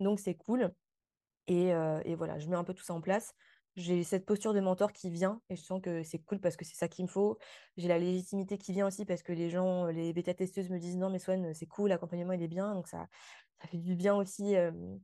Donc 0.00 0.20
c'est 0.20 0.34
cool 0.36 0.74
et 1.50 1.72
heu 1.74 2.00
et 2.04 2.14
voilà, 2.16 2.38
je 2.38 2.48
mets 2.48 2.56
un 2.56 2.64
peu 2.64 2.74
tout 2.74 2.84
ça 2.84 2.94
en 2.94 3.00
place. 3.00 3.32
j'ai 3.76 4.02
cette 4.04 4.26
posture 4.26 4.52
de 4.54 4.60
mentor 4.60 4.92
qui 4.92 5.10
vient 5.10 5.42
et 5.48 5.56
je 5.56 5.62
sens 5.62 5.80
que 5.82 6.02
c'est 6.02 6.18
cool 6.20 6.40
parce 6.40 6.56
que 6.56 6.64
c'est 6.64 6.76
ça 6.76 6.88
qu'il 6.88 7.04
me 7.04 7.10
faut. 7.10 7.38
J'ai 7.76 7.88
la 7.88 7.98
légitimité 7.98 8.58
qui 8.58 8.72
vient 8.72 8.86
aussi 8.86 9.04
parce 9.06 9.22
que 9.22 9.32
les 9.32 9.50
gens, 9.50 9.86
les 9.86 10.12
bêta-testeuses 10.12 10.70
me 10.70 10.78
disent 10.78 10.96
non, 10.96 11.10
mais 11.10 11.18
Swan, 11.18 11.54
c'est 11.54 11.66
cool, 11.66 11.90
l'accompagnement, 11.90 12.32
il 12.32 12.42
est 12.42 12.48
bien. 12.48 12.74
Donc 12.74 12.88
ça, 12.88 13.06
ça 13.62 13.68
fait 13.68 13.78
du 13.78 13.94
bien 13.94 14.14
aussi, 14.16 14.54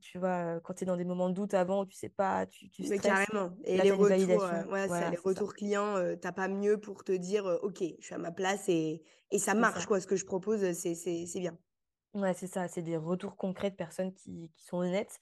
tu 0.01 0.17
vois, 0.19 0.59
quand 0.61 0.73
tu 0.73 0.83
es 0.83 0.85
dans 0.87 0.97
des 0.97 1.05
moments 1.05 1.29
de 1.29 1.33
doute 1.35 1.53
avant, 1.53 1.85
tu 1.85 1.95
sais 1.95 2.09
pas, 2.09 2.45
tu, 2.45 2.69
tu 2.69 2.83
stresses. 2.83 2.99
Mais 2.99 3.25
carrément. 3.25 3.55
Et 3.65 3.77
les 3.79 3.91
retours, 3.91 4.41
ouais, 4.71 4.87
ça, 4.89 5.09
les 5.11 5.17
retours 5.17 5.53
clients, 5.53 5.95
t'as 6.21 6.31
pas 6.31 6.47
mieux 6.47 6.79
pour 6.79 7.03
te 7.03 7.11
dire, 7.11 7.45
OK, 7.61 7.83
je 7.99 8.05
suis 8.05 8.15
à 8.15 8.17
ma 8.17 8.31
place 8.31 8.67
et, 8.67 9.03
et 9.31 9.39
ça 9.39 9.53
marche, 9.53 9.85
quoi. 9.85 9.99
Ce 9.99 10.07
que 10.07 10.15
je 10.15 10.25
propose, 10.25 10.71
c'est 10.73 11.39
bien. 11.39 11.57
Ouais, 12.13 12.33
c'est 12.33 12.47
ça. 12.47 12.67
C'est 12.67 12.81
des 12.81 12.97
retours 12.97 13.35
concrets 13.37 13.69
de 13.69 13.75
personnes 13.75 14.13
qui, 14.13 14.49
qui 14.55 14.63
sont 14.63 14.77
honnêtes. 14.77 15.19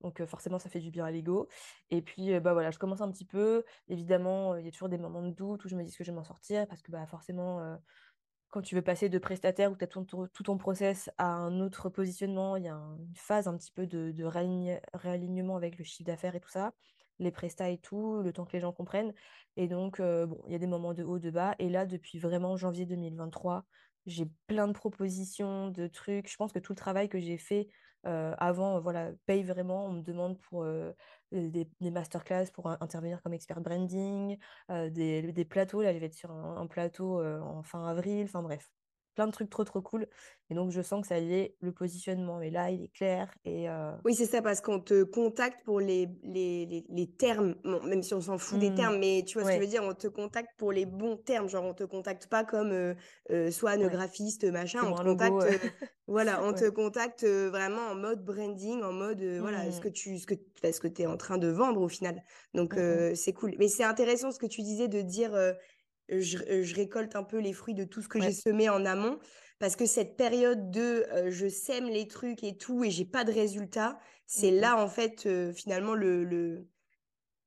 Donc 0.00 0.24
forcément, 0.26 0.58
ça 0.58 0.68
fait 0.68 0.80
du 0.80 0.90
bien 0.90 1.04
à 1.04 1.10
l'ego. 1.10 1.48
Et 1.90 2.02
puis, 2.02 2.38
bah 2.40 2.52
voilà, 2.52 2.70
je 2.70 2.78
commence 2.78 3.00
un 3.00 3.10
petit 3.10 3.24
peu. 3.24 3.64
Évidemment, 3.88 4.56
il 4.56 4.64
y 4.64 4.68
a 4.68 4.70
toujours 4.70 4.88
des 4.88 4.98
moments 4.98 5.22
de 5.22 5.30
doute 5.30 5.64
où 5.64 5.68
je 5.68 5.76
me 5.76 5.82
dis 5.82 5.94
que 5.94 6.04
je 6.04 6.10
vais 6.10 6.16
m'en 6.16 6.24
sortir 6.24 6.66
parce 6.68 6.82
que 6.82 6.90
bah, 6.92 7.06
forcément, 7.06 7.78
quand 8.50 8.62
tu 8.62 8.74
veux 8.74 8.82
passer 8.82 9.08
de 9.08 9.18
prestataire 9.18 9.70
ou 9.72 9.76
tu 9.76 9.84
as 9.84 9.86
tout, 9.86 10.04
tout, 10.04 10.42
ton 10.42 10.56
process 10.56 11.10
à 11.18 11.26
un 11.26 11.60
autre 11.60 11.88
positionnement, 11.88 12.56
il 12.56 12.64
y 12.64 12.68
a 12.68 12.74
une 12.74 13.14
phase 13.14 13.48
un 13.48 13.56
petit 13.56 13.72
peu 13.72 13.86
de, 13.86 14.12
de 14.12 14.24
réalignement 14.94 15.56
avec 15.56 15.78
le 15.78 15.84
chiffre 15.84 16.06
d'affaires 16.06 16.34
et 16.34 16.40
tout 16.40 16.48
ça, 16.48 16.72
les 17.18 17.30
prestats 17.30 17.68
et 17.68 17.78
tout, 17.78 18.22
le 18.22 18.32
temps 18.32 18.44
que 18.44 18.52
les 18.52 18.60
gens 18.60 18.72
comprennent. 18.72 19.12
Et 19.56 19.68
donc, 19.68 20.00
bon, 20.00 20.40
il 20.46 20.52
y 20.52 20.54
a 20.54 20.58
des 20.58 20.66
moments 20.66 20.94
de 20.94 21.02
haut, 21.02 21.18
de 21.18 21.30
bas. 21.30 21.54
Et 21.58 21.68
là, 21.68 21.84
depuis 21.86 22.18
vraiment 22.18 22.56
janvier 22.56 22.86
2023, 22.86 23.64
j'ai 24.06 24.26
plein 24.46 24.66
de 24.68 24.72
propositions, 24.72 25.68
de 25.68 25.86
trucs. 25.86 26.30
Je 26.30 26.36
pense 26.36 26.52
que 26.52 26.58
tout 26.58 26.72
le 26.72 26.78
travail 26.78 27.08
que 27.08 27.20
j'ai 27.20 27.38
fait 27.38 27.68
avant 28.04 28.80
voilà, 28.80 29.10
paye 29.26 29.42
vraiment. 29.42 29.86
On 29.86 29.92
me 29.92 30.02
demande 30.02 30.38
pour 30.38 30.66
des, 31.32 31.68
masterclass 31.80 32.46
pour 32.52 32.68
intervenir 32.68 33.22
comme 33.22 33.34
expert 33.34 33.60
branding, 33.60 34.38
des, 34.68 35.32
des, 35.32 35.44
plateaux. 35.44 35.82
Là, 35.82 35.92
je 35.92 35.98
vais 35.98 36.06
être 36.06 36.14
sur 36.14 36.30
un, 36.30 36.66
plateau 36.66 37.22
en 37.22 37.62
fin 37.62 37.86
avril. 37.86 38.24
Enfin 38.24 38.42
bref, 38.42 38.70
plein 39.18 39.26
de 39.26 39.32
trucs 39.32 39.50
trop 39.50 39.64
trop 39.64 39.82
cool. 39.82 40.06
Et 40.48 40.54
donc 40.54 40.70
je 40.70 40.80
sens 40.80 41.02
que 41.02 41.08
ça 41.08 41.18
y 41.18 41.34
est, 41.34 41.56
le 41.60 41.72
positionnement 41.72 42.40
est 42.40 42.50
là, 42.50 42.70
il 42.70 42.84
est 42.84 42.94
clair. 42.94 43.34
Et 43.44 43.66
Oui, 44.04 44.14
c'est 44.14 44.26
ça, 44.26 44.40
parce 44.40 44.60
qu'on 44.60 44.78
te 44.78 45.02
contacte 45.02 45.64
pour 45.64 45.80
les, 45.80 46.08
les, 46.22 46.84
les, 46.88 47.06
termes, 47.08 47.56
même 47.64 48.04
si 48.04 48.14
on 48.14 48.20
s'en 48.20 48.38
fout 48.38 48.60
des 48.60 48.70
mmh. 48.70 48.74
termes, 48.76 48.98
mais 49.00 49.24
tu 49.26 49.38
vois 49.38 49.42
ce 49.42 49.48
que 49.48 49.56
je 49.56 49.60
veux 49.60 49.70
dire, 49.70 49.82
on 49.82 49.92
te 49.92 50.06
contacte 50.06 50.50
pour 50.56 50.70
les 50.70 50.86
bons 50.86 51.16
termes, 51.16 51.48
genre 51.48 51.64
on 51.64 51.74
te 51.74 51.82
contacte 51.82 52.28
pas 52.28 52.44
comme 52.44 52.70
euh, 52.70 53.50
soit 53.50 53.72
un 53.72 53.88
graphiste, 53.88 54.44
machin, 54.44 54.80
on 54.84 54.94
te 54.94 55.02
contacte, 55.02 55.34
voilà, 56.06 56.44
on 56.44 56.52
te 56.52 56.70
contacte 56.70 57.24
vraiment 57.24 57.88
en 57.90 57.96
mode 57.96 58.24
branding, 58.24 58.82
en 58.82 58.92
mode, 58.92 59.22
voilà, 59.40 59.70
ce 59.72 59.78
mmh. 59.78 59.82
que 59.82 59.88
tu 59.88 60.18
ce 60.18 60.26
que, 60.26 60.34
ce 60.62 60.78
que 60.78 61.02
es 61.02 61.06
en 61.06 61.16
train 61.16 61.38
de 61.38 61.48
vendre 61.48 61.80
au 61.80 61.88
final. 61.88 62.22
Donc 62.54 62.76
mmh, 62.76 63.16
c'est 63.16 63.32
cool. 63.32 63.56
Mais 63.58 63.66
c'est 63.66 63.84
intéressant 63.84 64.30
ce 64.30 64.38
que 64.38 64.46
tu 64.46 64.62
disais 64.62 64.86
de 64.86 65.02
dire 65.02 65.32
je, 66.08 66.74
récolte 66.74 67.16
un 67.16 67.22
peu 67.22 67.38
les 67.38 67.52
fruits 67.52 67.74
de 67.74 67.84
tout 67.84 68.02
ce 68.02 68.08
que 68.08 68.20
j'ai 68.20 68.32
semé 68.32 68.68
en 68.68 68.84
amont. 68.84 69.18
Parce 69.58 69.74
que 69.74 69.86
cette 69.86 70.16
période 70.16 70.70
de 70.70 71.04
je 71.30 71.48
sème 71.48 71.86
les 71.86 72.06
trucs 72.06 72.44
et 72.44 72.56
tout 72.56 72.84
et 72.84 72.90
j'ai 72.90 73.04
pas 73.04 73.24
de 73.24 73.32
résultat, 73.32 73.98
c'est 74.26 74.52
mmh 74.52 74.60
là 74.60 74.82
en 74.82 74.88
fait 74.88 75.28
finalement 75.52 75.94
le, 75.94 76.22
le 76.22 76.68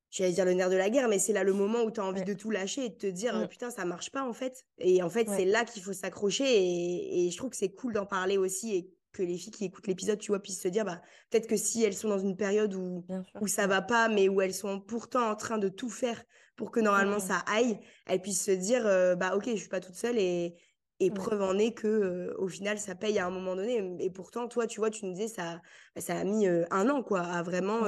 j'allais 0.10 0.34
dire 0.34 0.44
le 0.44 0.54
nerf 0.54 0.70
de 0.70 0.76
la 0.76 0.90
guerre, 0.90 1.08
mais 1.08 1.20
c'est 1.20 1.32
là 1.32 1.46
le 1.46 1.54
moment 1.54 1.84
où 1.84 1.92
tu 1.92 2.02
as 2.02 2.04
envie 2.04 2.26
de 2.26 2.34
tout 2.34 2.52
lâcher 2.52 2.86
et 2.86 2.90
de 2.90 2.96
te 2.96 3.08
dire 3.08 3.34
mmh. 3.34 3.48
putain 3.48 3.70
ça 3.70 3.86
marche 3.86 4.10
pas 4.10 4.28
en 4.28 4.34
fait. 4.34 4.66
Et 4.80 5.02
en 5.02 5.10
fait 5.10 5.30
c'est 5.30 5.46
là 5.46 5.64
qu'il 5.64 5.82
faut 5.82 5.94
s'accrocher 5.94 6.44
et, 6.44 7.28
et, 7.28 7.32
je 7.32 7.38
trouve 7.38 7.52
que 7.52 7.56
c'est 7.56 7.72
cool 7.72 7.94
d'en 7.94 8.06
parler 8.06 8.38
aussi 8.38 8.76
et 8.76 8.92
que 9.12 9.24
les 9.24 9.38
filles 9.38 9.52
qui 9.52 9.66
écoutent 9.66 9.88
l'épisode, 9.88 10.20
tu 10.20 10.32
vois, 10.32 10.42
puissent 10.42 10.62
se 10.62 10.68
dire, 10.68 10.86
bah, 10.86 11.02
peut-être 11.30 11.48
que 11.48 11.58
si 11.58 11.84
elles 11.84 11.94
sont 11.94 12.10
dans 12.10 12.20
une 12.20 12.38
période 12.38 12.74
où, 12.74 13.06
où 13.40 13.48
ça 13.48 13.68
va 13.68 13.82
pas, 13.82 14.08
mais 14.08 14.30
où 14.30 14.42
elles 14.42 14.54
sont 14.54 14.80
pourtant 14.80 15.30
en 15.30 15.36
train 15.36 15.58
de 15.58 15.70
tout 15.70 15.90
faire 15.90 16.24
pour 16.56 16.72
que 16.72 16.80
normalement 16.80 17.20
ça 17.20 17.38
aille, 17.48 17.80
elles 18.06 18.22
puissent 18.22 18.46
se 18.46 18.52
dire, 18.52 18.86
euh, 18.86 19.16
bah, 19.16 19.36
ok, 19.36 19.46
je 19.48 19.56
suis 19.56 19.70
pas 19.70 19.80
toute 19.80 19.96
seule 19.96 20.18
et, 20.18 20.56
et 21.00 21.12
preuve 21.12 21.42
en 21.42 21.58
est 21.58 21.74
que 21.74 21.88
euh, 21.88 22.36
au 22.38 22.48
final 22.48 22.78
ça 22.78 22.94
paye 22.96 23.18
à 23.20 23.26
un 23.26 23.30
moment 23.30 23.56
donné. 23.56 23.96
Et 24.00 24.10
pourtant, 24.10 24.48
toi, 24.48 24.68
tu 24.68 24.80
vois, 24.80 24.90
tu 24.90 25.06
nous 25.06 25.14
disais, 25.14 25.28
ça, 25.28 25.62
bah, 25.96 26.02
ça 26.02 26.16
a 26.16 26.24
mis 26.24 26.48
euh, 26.48 26.66
un 26.70 26.90
an, 26.90 27.04
quoi, 27.04 27.22
à 27.22 27.42
vraiment 27.44 27.82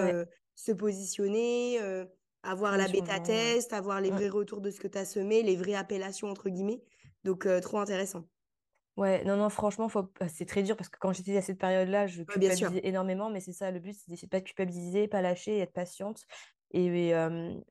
se 0.55 0.71
positionner, 0.71 1.79
avoir 2.43 2.77
la 2.77 2.87
bêta 2.87 3.19
test, 3.19 3.73
avoir 3.73 4.01
les 4.01 4.11
vrais 4.11 4.29
retours 4.29 4.61
de 4.61 4.71
ce 4.71 4.79
que 4.79 4.87
tu 4.87 4.97
as 4.97 5.05
semé, 5.05 5.43
les 5.43 5.55
vraies 5.55 5.75
appellations, 5.75 6.29
entre 6.29 6.49
guillemets. 6.49 6.81
Donc, 7.23 7.47
trop 7.61 7.79
intéressant. 7.79 8.25
Ouais, 8.95 9.23
non, 9.23 9.37
non, 9.37 9.49
franchement, 9.49 9.89
faut... 9.89 10.03
Bah, 10.19 10.27
c'est 10.29 10.45
très 10.45 10.61
dur 10.61 10.77
parce 10.77 10.89
que 10.89 10.99
quand 10.99 11.13
j'étais 11.13 11.35
à 11.35 11.41
cette 11.41 11.57
période-là, 11.57 12.05
je 12.05 12.21
culpabilisais 12.21 12.81
énormément, 12.83 13.31
mais 13.31 13.39
c'est 13.39 13.51
ça, 13.51 13.71
le 13.71 13.79
but, 13.79 13.93
c'est 13.93 14.09
d'essayer 14.09 14.27
de 14.27 14.29
pas 14.29 14.41
culpabiliser, 14.41 15.07
pas 15.07 15.21
lâcher, 15.21 15.57
être 15.57 15.73
patiente. 15.73 16.25
Et, 16.73 17.13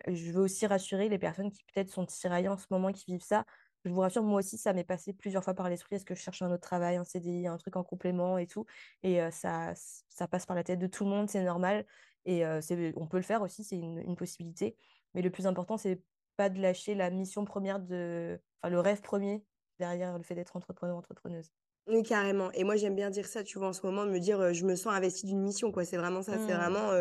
je 0.08 0.32
veux 0.32 0.40
aussi 0.40 0.66
rassurer 0.66 1.08
les 1.08 1.18
personnes 1.18 1.50
qui 1.50 1.64
peut-être 1.64 1.90
sont 1.90 2.06
tiraillées 2.06 2.48
en 2.48 2.58
ce 2.58 2.66
moment, 2.70 2.92
qui 2.92 3.04
vivent 3.06 3.24
ça. 3.24 3.44
Je 3.84 3.90
vous 3.90 4.00
rassure, 4.00 4.22
moi 4.22 4.38
aussi, 4.38 4.58
ça 4.58 4.72
m'est 4.72 4.84
passé 4.84 5.12
plusieurs 5.12 5.42
fois 5.42 5.54
par 5.54 5.68
l'esprit. 5.68 5.96
Est-ce 5.96 6.04
que 6.04 6.14
je 6.14 6.20
cherche 6.20 6.40
un 6.42 6.52
autre 6.52 6.62
travail, 6.62 6.96
un 6.96 7.04
CDI, 7.04 7.48
un 7.48 7.56
truc 7.56 7.76
en 7.76 7.82
complément 7.82 8.38
et 8.38 8.46
tout? 8.46 8.64
Et 9.02 9.18
ça, 9.32 9.72
ça 10.08 10.28
passe 10.28 10.46
par 10.46 10.54
la 10.54 10.62
tête 10.62 10.78
de 10.78 10.86
tout 10.86 11.04
le 11.04 11.10
monde, 11.10 11.28
c'est 11.28 11.42
normal. 11.42 11.84
Et 12.24 12.44
c'est, 12.60 12.92
on 12.96 13.08
peut 13.08 13.16
le 13.16 13.24
faire 13.24 13.42
aussi, 13.42 13.64
c'est 13.64 13.76
une, 13.76 13.98
une 13.98 14.14
possibilité. 14.14 14.76
Mais 15.14 15.22
le 15.22 15.30
plus 15.30 15.48
important, 15.48 15.76
c'est 15.76 16.00
pas 16.36 16.48
de 16.48 16.60
lâcher 16.60 16.94
la 16.94 17.10
mission 17.10 17.44
première 17.44 17.80
de, 17.80 18.40
enfin, 18.62 18.70
le 18.70 18.78
rêve 18.78 19.00
premier 19.00 19.44
derrière 19.78 20.16
le 20.16 20.22
fait 20.22 20.36
d'être 20.36 20.54
entrepreneur, 20.54 20.96
entrepreneuse. 20.96 21.50
Oui, 21.88 22.04
carrément. 22.04 22.52
Et 22.52 22.62
moi, 22.62 22.76
j'aime 22.76 22.94
bien 22.94 23.10
dire 23.10 23.26
ça, 23.26 23.42
tu 23.42 23.58
vois, 23.58 23.68
en 23.68 23.72
ce 23.72 23.84
moment, 23.84 24.06
me 24.06 24.20
dire, 24.20 24.54
je 24.54 24.64
me 24.64 24.76
sens 24.76 24.92
investie 24.92 25.26
d'une 25.26 25.42
mission, 25.42 25.72
quoi. 25.72 25.84
C'est 25.84 25.96
vraiment 25.96 26.22
ça. 26.22 26.34
C'est 26.34 26.54
mmh. 26.54 26.56
vraiment 26.56 26.92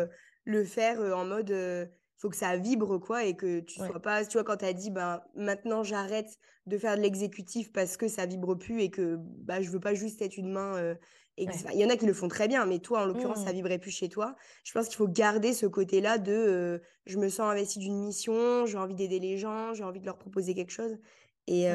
le 0.44 0.64
faire 0.64 1.00
en 1.16 1.24
mode, 1.24 1.50
il 1.50 1.88
faut 2.18 2.30
que 2.30 2.36
ça 2.36 2.56
vibre, 2.56 2.98
quoi, 2.98 3.24
et 3.24 3.36
que 3.36 3.60
tu 3.60 3.78
sois 3.78 4.00
pas, 4.00 4.24
tu 4.24 4.32
vois, 4.32 4.44
quand 4.44 4.58
tu 4.58 4.64
as 4.64 4.72
dit, 4.72 4.90
ben, 4.90 5.22
maintenant, 5.34 5.82
j'arrête 5.82 6.38
de 6.66 6.78
faire 6.78 6.96
de 6.96 7.02
l'exécutif 7.02 7.72
parce 7.72 7.96
que 7.96 8.08
ça 8.08 8.26
vibre 8.26 8.54
plus 8.56 8.80
et 8.82 8.90
que, 8.90 9.16
bah, 9.18 9.60
je 9.60 9.70
veux 9.70 9.80
pas 9.80 9.94
juste 9.94 10.22
être 10.22 10.36
une 10.36 10.52
main. 10.52 10.96
Il 11.38 11.48
y 11.74 11.84
en 11.84 11.88
a 11.88 11.96
qui 11.96 12.06
le 12.06 12.12
font 12.12 12.28
très 12.28 12.46
bien, 12.46 12.66
mais 12.66 12.78
toi, 12.78 13.02
en 13.02 13.06
l'occurrence, 13.06 13.44
ça 13.44 13.52
mmh. 13.52 13.56
vibrait 13.56 13.78
plus 13.78 13.90
chez 13.90 14.08
toi. 14.08 14.36
Je 14.64 14.72
pense 14.72 14.88
qu'il 14.88 14.96
faut 14.96 15.08
garder 15.08 15.52
ce 15.54 15.66
côté-là 15.66 16.18
de 16.18 16.82
je 17.06 17.18
me 17.18 17.28
sens 17.28 17.50
investie 17.50 17.78
d'une 17.78 17.98
mission, 17.98 18.66
j'ai 18.66 18.78
envie 18.78 18.94
d'aider 18.94 19.18
les 19.18 19.38
gens, 19.38 19.74
j'ai 19.74 19.84
envie 19.84 20.00
de 20.00 20.06
leur 20.06 20.18
proposer 20.18 20.54
quelque 20.54 20.72
chose. 20.72 20.98
Et, 21.46 21.66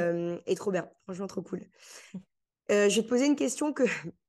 et, 0.46 0.56
trop 0.56 0.72
bien, 0.72 0.90
franchement 1.06 1.28
trop 1.28 1.42
cool. 1.42 1.68
Euh, 2.72 2.90
je 2.90 2.98
vais 2.98 3.04
te 3.04 3.08
poser 3.08 3.26
une 3.26 3.36
question 3.36 3.74
que 3.74 3.84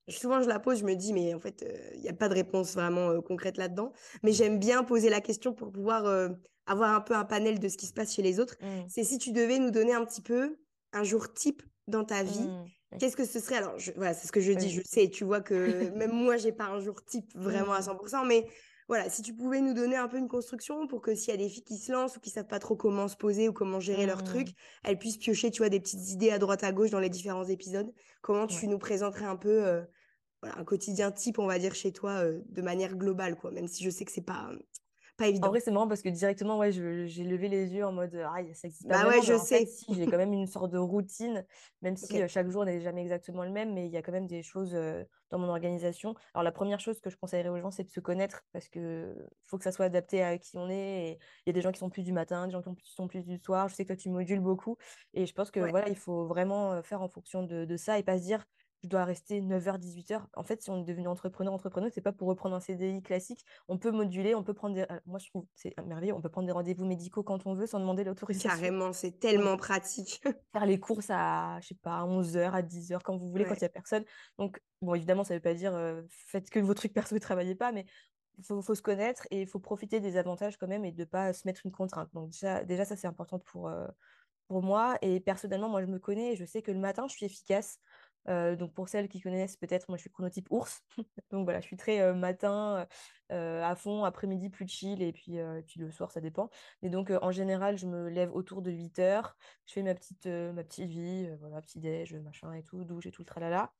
souvent 0.09 0.43
je 0.43 0.49
la 0.49 0.59
pose, 0.59 0.81
je 0.81 0.85
me 0.85 0.95
dis, 0.95 1.13
mais 1.13 1.35
en 1.35 1.41
fait, 1.41 1.65
il 1.95 2.01
n'y 2.01 2.09
a 2.09 2.15
pas 2.15 2.29
de 2.29 2.35
réponse 2.35 2.75
vraiment 2.75 3.21
concrète 3.23 3.57
là-dedans. 3.57 3.93
Mais 4.23 4.33
j'aime 4.33 4.59
bien 4.59 4.85
poser 4.85 5.09
la 5.11 5.21
question 5.21 5.53
pour 5.53 5.71
pouvoir 5.71 6.31
avoir 6.69 6.95
un 6.95 7.01
peu 7.01 7.15
un 7.15 7.25
panel 7.25 7.59
de 7.59 7.69
ce 7.69 7.77
qui 7.77 7.87
se 7.87 7.93
passe 7.93 8.15
chez 8.15 8.23
les 8.23 8.39
autres. 8.39 8.57
Mmh. 8.61 8.67
C'est 8.89 9.05
si 9.05 9.19
tu 9.19 9.33
devais 9.33 9.59
nous 9.59 9.71
donner 9.71 9.95
un 9.95 10.05
petit 10.05 10.23
peu 10.23 10.57
un 10.93 11.03
jour 11.03 11.33
type 11.33 11.63
dans 11.87 12.05
ta 12.05 12.23
vie, 12.23 12.47
mmh, 12.47 12.99
qu'est-ce 12.99 13.17
que 13.17 13.25
ce 13.25 13.41
serait? 13.41 13.57
Alors, 13.57 13.75
voilà, 13.97 14.15
c'est 14.15 14.27
ce 14.27 14.33
que 14.33 14.41
je 14.41 14.53
dis, 14.53 14.71
je 14.71 14.83
sais, 14.85 15.09
tu 15.09 15.25
vois 15.25 15.41
que 15.41 15.91
même 15.97 16.13
moi, 16.13 16.37
j'ai 16.37 16.53
pas 16.53 16.67
un 16.67 16.81
jour 16.81 17.03
type 17.05 17.33
vraiment 17.35 17.73
à 17.73 17.81
100%, 17.81 18.25
mmh. 18.25 18.29
mais 18.29 18.47
voilà, 18.87 19.11
si 19.11 19.21
tu 19.21 19.35
pouvais 19.35 19.61
nous 19.61 19.75
donner 19.75 19.97
un 19.97 20.09
peu 20.09 20.17
une 20.17 20.29
construction 20.29 20.87
pour 20.87 21.03
que 21.03 21.15
s'il 21.15 21.31
y 21.31 21.35
a 21.35 21.37
des 21.37 21.51
filles 21.51 21.65
qui 21.65 21.77
se 21.77 21.93
lancent 21.93 22.17
ou 22.17 22.21
qui 22.21 22.31
savent 22.31 22.47
pas 22.47 22.59
trop 22.59 22.75
comment 22.75 23.07
se 23.07 23.17
poser 23.17 23.47
ou 23.47 23.53
comment 23.53 23.81
gérer 23.81 24.07
leur 24.07 24.23
truc, 24.25 24.49
mmh. 24.49 24.53
elles 24.85 24.99
puissent 24.99 25.19
piocher, 25.19 25.51
tu 25.51 25.59
vois, 25.59 25.69
des 25.69 25.81
petites 25.81 26.11
idées 26.11 26.31
à 26.31 26.39
droite 26.39 26.65
à 26.65 26.73
gauche 26.73 26.91
dans 26.91 27.01
les 27.01 27.11
différents 27.11 27.45
épisodes. 27.45 27.93
Comment 28.23 28.47
tu 28.47 28.67
nous 28.67 28.79
présenterais 28.79 29.27
un 29.27 29.37
peu 29.37 29.67
euh, 29.67 29.83
un 30.43 30.65
quotidien 30.65 31.11
type, 31.11 31.39
on 31.39 31.47
va 31.47 31.59
dire, 31.59 31.75
chez 31.75 31.93
toi 31.93 32.23
euh, 32.23 32.41
de 32.49 32.63
manière 32.63 32.97
globale, 32.97 33.37
quoi, 33.37 33.51
même 33.51 33.69
si 33.69 33.85
je 33.85 33.91
sais 33.91 34.05
que 34.05 34.13
c'est 34.13 34.23
pas 34.23 34.51
en 35.21 35.49
vrai, 35.49 35.61
c'est 35.61 35.73
marrant 35.73 35.89
parce 35.89 36.03
que 36.03 36.09
directement, 36.09 36.59
ouais, 36.59 36.71
j'ai 36.71 37.25
levé 37.25 37.49
les 37.49 37.75
yeux 37.75 37.85
en 37.85 37.93
mode 37.93 38.15
ah, 38.15 38.37
ça 38.55 38.69
existe 38.69 38.89
pas. 38.89 39.03
Bah 39.03 39.09
ouais, 39.09 39.23
je 39.23 39.37
sais. 39.37 39.67
si, 39.67 39.95
j'ai 39.95 40.07
quand 40.07 40.17
même 40.17 40.33
une 40.33 40.47
sorte 40.47 40.71
de 40.71 40.79
routine, 40.79 41.45
même 41.83 41.97
si 41.97 42.27
chaque 42.29 42.49
jour 42.51 42.65
n'est 42.65 42.81
jamais 42.81 43.03
exactement 43.03 43.43
le 43.43 43.51
même, 43.51 43.75
mais 43.75 43.87
il 43.87 43.93
y 43.93 43.97
a 43.97 44.03
quand 44.03 44.13
même 44.13 44.29
des 44.29 44.43
choses 44.43 44.77
dans 45.31 45.39
mon 45.39 45.49
organisation. 45.49 46.15
Alors, 46.35 46.45
la 46.45 46.53
première 46.53 46.79
chose 46.79 47.01
que 47.01 47.11
je 47.11 47.17
conseillerais 47.17 47.49
aux 47.49 47.59
gens, 47.59 47.73
c'est 47.73 47.85
de 47.85 47.91
se 47.91 48.01
connaître 48.01 48.45
parce 48.53 48.69
que 48.69 49.15
faut 49.47 49.59
que 49.59 49.65
ça 49.65 49.73
soit 49.73 49.87
adapté 49.87 50.23
à 50.23 50.39
qui 50.39 50.57
on 50.57 50.71
est. 50.71 51.19
Il 51.45 51.49
y 51.49 51.51
a 51.51 51.53
des 51.53 51.63
gens 51.63 51.73
qui 51.73 51.81
sont 51.81 51.91
plus 51.91 52.05
du 52.05 52.13
matin, 52.13 52.47
des 52.47 52.53
gens 52.53 52.63
qui 52.63 52.93
sont 52.93 53.09
plus 53.09 53.25
du 53.25 53.39
soir. 53.39 53.69
Je 53.69 53.75
sais 53.75 53.85
que 53.85 53.89
toi, 53.89 53.97
tu 53.97 54.11
modules 54.11 54.41
beaucoup. 54.41 54.77
Et 55.15 55.27
je 55.27 55.35
pense 55.35 55.51
que 55.51 55.59
voilà, 55.59 55.89
il 55.89 55.97
faut 55.97 56.27
vraiment 56.27 56.81
faire 56.85 57.03
en 57.03 57.09
fonction 57.09 57.43
de, 57.43 57.65
de 57.65 57.77
ça 57.77 57.99
et 57.99 58.05
pas 58.05 58.19
se 58.19 58.23
dire 58.23 58.47
je 58.85 58.89
dois 58.89 59.05
rester 59.05 59.41
9h, 59.41 59.79
18h. 59.79 60.23
En 60.35 60.45
fait, 60.45 60.63
si 60.63 60.71
on 60.71 60.81
est 60.81 60.85
devenu 60.85 61.09
entrepreneur, 61.09 61.53
entrepreneur, 61.53 61.91
c'est 61.93 62.01
pas 62.01 62.13
pour 62.13 62.29
reprendre 62.29 62.55
un 62.55 62.61
CDI 62.61 63.03
classique. 63.03 63.45
On 63.67 63.77
peut 63.77 63.91
moduler, 63.91 64.35
on 64.35 64.45
peut 64.45 64.55
prendre 64.55 64.75
des. 64.75 64.83
Euh, 64.83 65.01
moi, 65.07 65.19
je 65.19 65.29
trouve 65.29 65.47
c'est 65.55 65.75
merveilleux. 65.85 66.15
On 66.15 66.21
peut 66.21 66.29
prendre 66.29 66.47
des 66.47 66.53
rendez-vous 66.53 66.85
médicaux 66.85 67.23
quand 67.23 67.47
on 67.47 67.55
veut 67.55 67.67
sans 67.67 67.81
demander 67.81 68.05
l'autorisation. 68.05 68.51
Carrément, 68.51 68.93
c'est 68.93 69.13
tellement 69.21 69.57
pratique. 69.57 70.23
Faire 70.53 70.67
les 70.67 70.79
courses 70.79 71.11
à, 71.11 71.59
je 71.61 71.69
sais 71.69 71.75
pas, 71.75 71.99
à 71.99 72.05
11h, 72.05 72.53
à 72.53 72.63
10h, 72.63 73.01
quand 73.03 73.17
vous 73.17 73.29
voulez, 73.29 73.45
quand 73.45 73.55
il 73.55 73.63
n'y 73.63 73.67
a 73.67 73.71
personne. 73.71 74.05
Donc, 74.39 74.61
bon, 74.81 74.95
évidemment, 74.95 75.25
ça 75.25 75.35
ne 75.35 75.39
veut 75.39 75.43
pas 75.43 75.55
dire 75.55 75.75
euh, 75.75 76.03
faites 76.09 76.49
que 76.49 76.61
vos 76.61 76.75
trucs 76.75 76.93
perso 76.93 77.15
ne 77.15 77.21
travaillez 77.21 77.57
pas, 77.57 77.73
mais 77.73 77.85
il 78.39 78.45
faut, 78.45 78.63
faut, 78.63 78.77
se 78.77 78.83
connaître 78.83 79.27
et 79.33 79.41
il 79.43 79.49
faut 79.49 79.59
profiter 79.59 79.99
des 79.99 80.17
avantages 80.17 80.57
quand 80.57 80.69
même 80.69 80.85
et 80.85 80.93
de 80.93 81.01
ne 81.01 81.05
pas 81.05 81.33
se 81.33 81.47
mettre 81.49 81.63
une 81.65 81.73
contrainte. 81.73 82.11
Donc, 82.15 82.31
déjà, 82.31 82.63
déjà 82.63 82.85
ça, 82.85 82.97
c'est 82.97 83.09
important 83.09 83.41
pour. 83.41 83.69
Euh, 83.69 83.89
pour 84.49 84.63
moi 84.63 84.97
et 85.03 85.21
personnellement 85.21 85.69
moi 85.69 85.83
je 85.83 85.87
me 85.87 85.99
connais 85.99 86.33
et 86.33 86.37
je 86.37 86.45
sais 86.45 86.63
que 86.63 86.73
le 86.73 86.79
matin 86.79 87.07
je 87.07 87.15
suis 87.15 87.27
efficace 87.27 87.79
donc 88.27 88.75
pour 88.75 88.89
celles 88.89 89.09
qui 89.09 89.21
connaissent 89.21 89.57
peut-être, 89.57 89.89
moi 89.89 89.97
je 89.97 90.03
suis 90.03 90.11
chronotype 90.11 90.47
ours. 90.51 90.83
donc 91.31 91.45
voilà, 91.45 91.61
je 91.61 91.67
suis 91.67 91.77
très 91.77 92.13
matin 92.15 92.87
à 93.31 93.75
fond, 93.77 94.05
après-midi 94.05 94.51
plus 94.51 94.69
chill 94.69 95.03
et 95.03 95.13
puis, 95.13 95.39
le 95.77 95.91
soir 95.91 96.11
ça 96.11 96.21
dépend. 96.21 96.51
Et 96.83 96.91
donc 96.91 97.11
en 97.11 97.31
général, 97.31 97.79
je 97.79 97.87
me 97.87 98.09
lève 98.09 98.35
autour 98.35 98.63
de 98.63 98.71
8 98.71 98.99
heures, 98.99 99.37
je 99.67 99.73
fais 99.75 99.83
ma 99.83 99.95
petite, 99.95 100.27
ma 100.27 100.63
vie, 100.63 101.31
voilà, 101.41 101.63
petit 101.63 101.81
déj, 101.81 102.15
machin 102.17 102.53
et 102.53 102.63
tout, 102.63 102.85
douche 102.85 103.07
et 103.07 103.11
tout 103.11 103.23
le 103.23 103.27
tralala. 103.27 103.73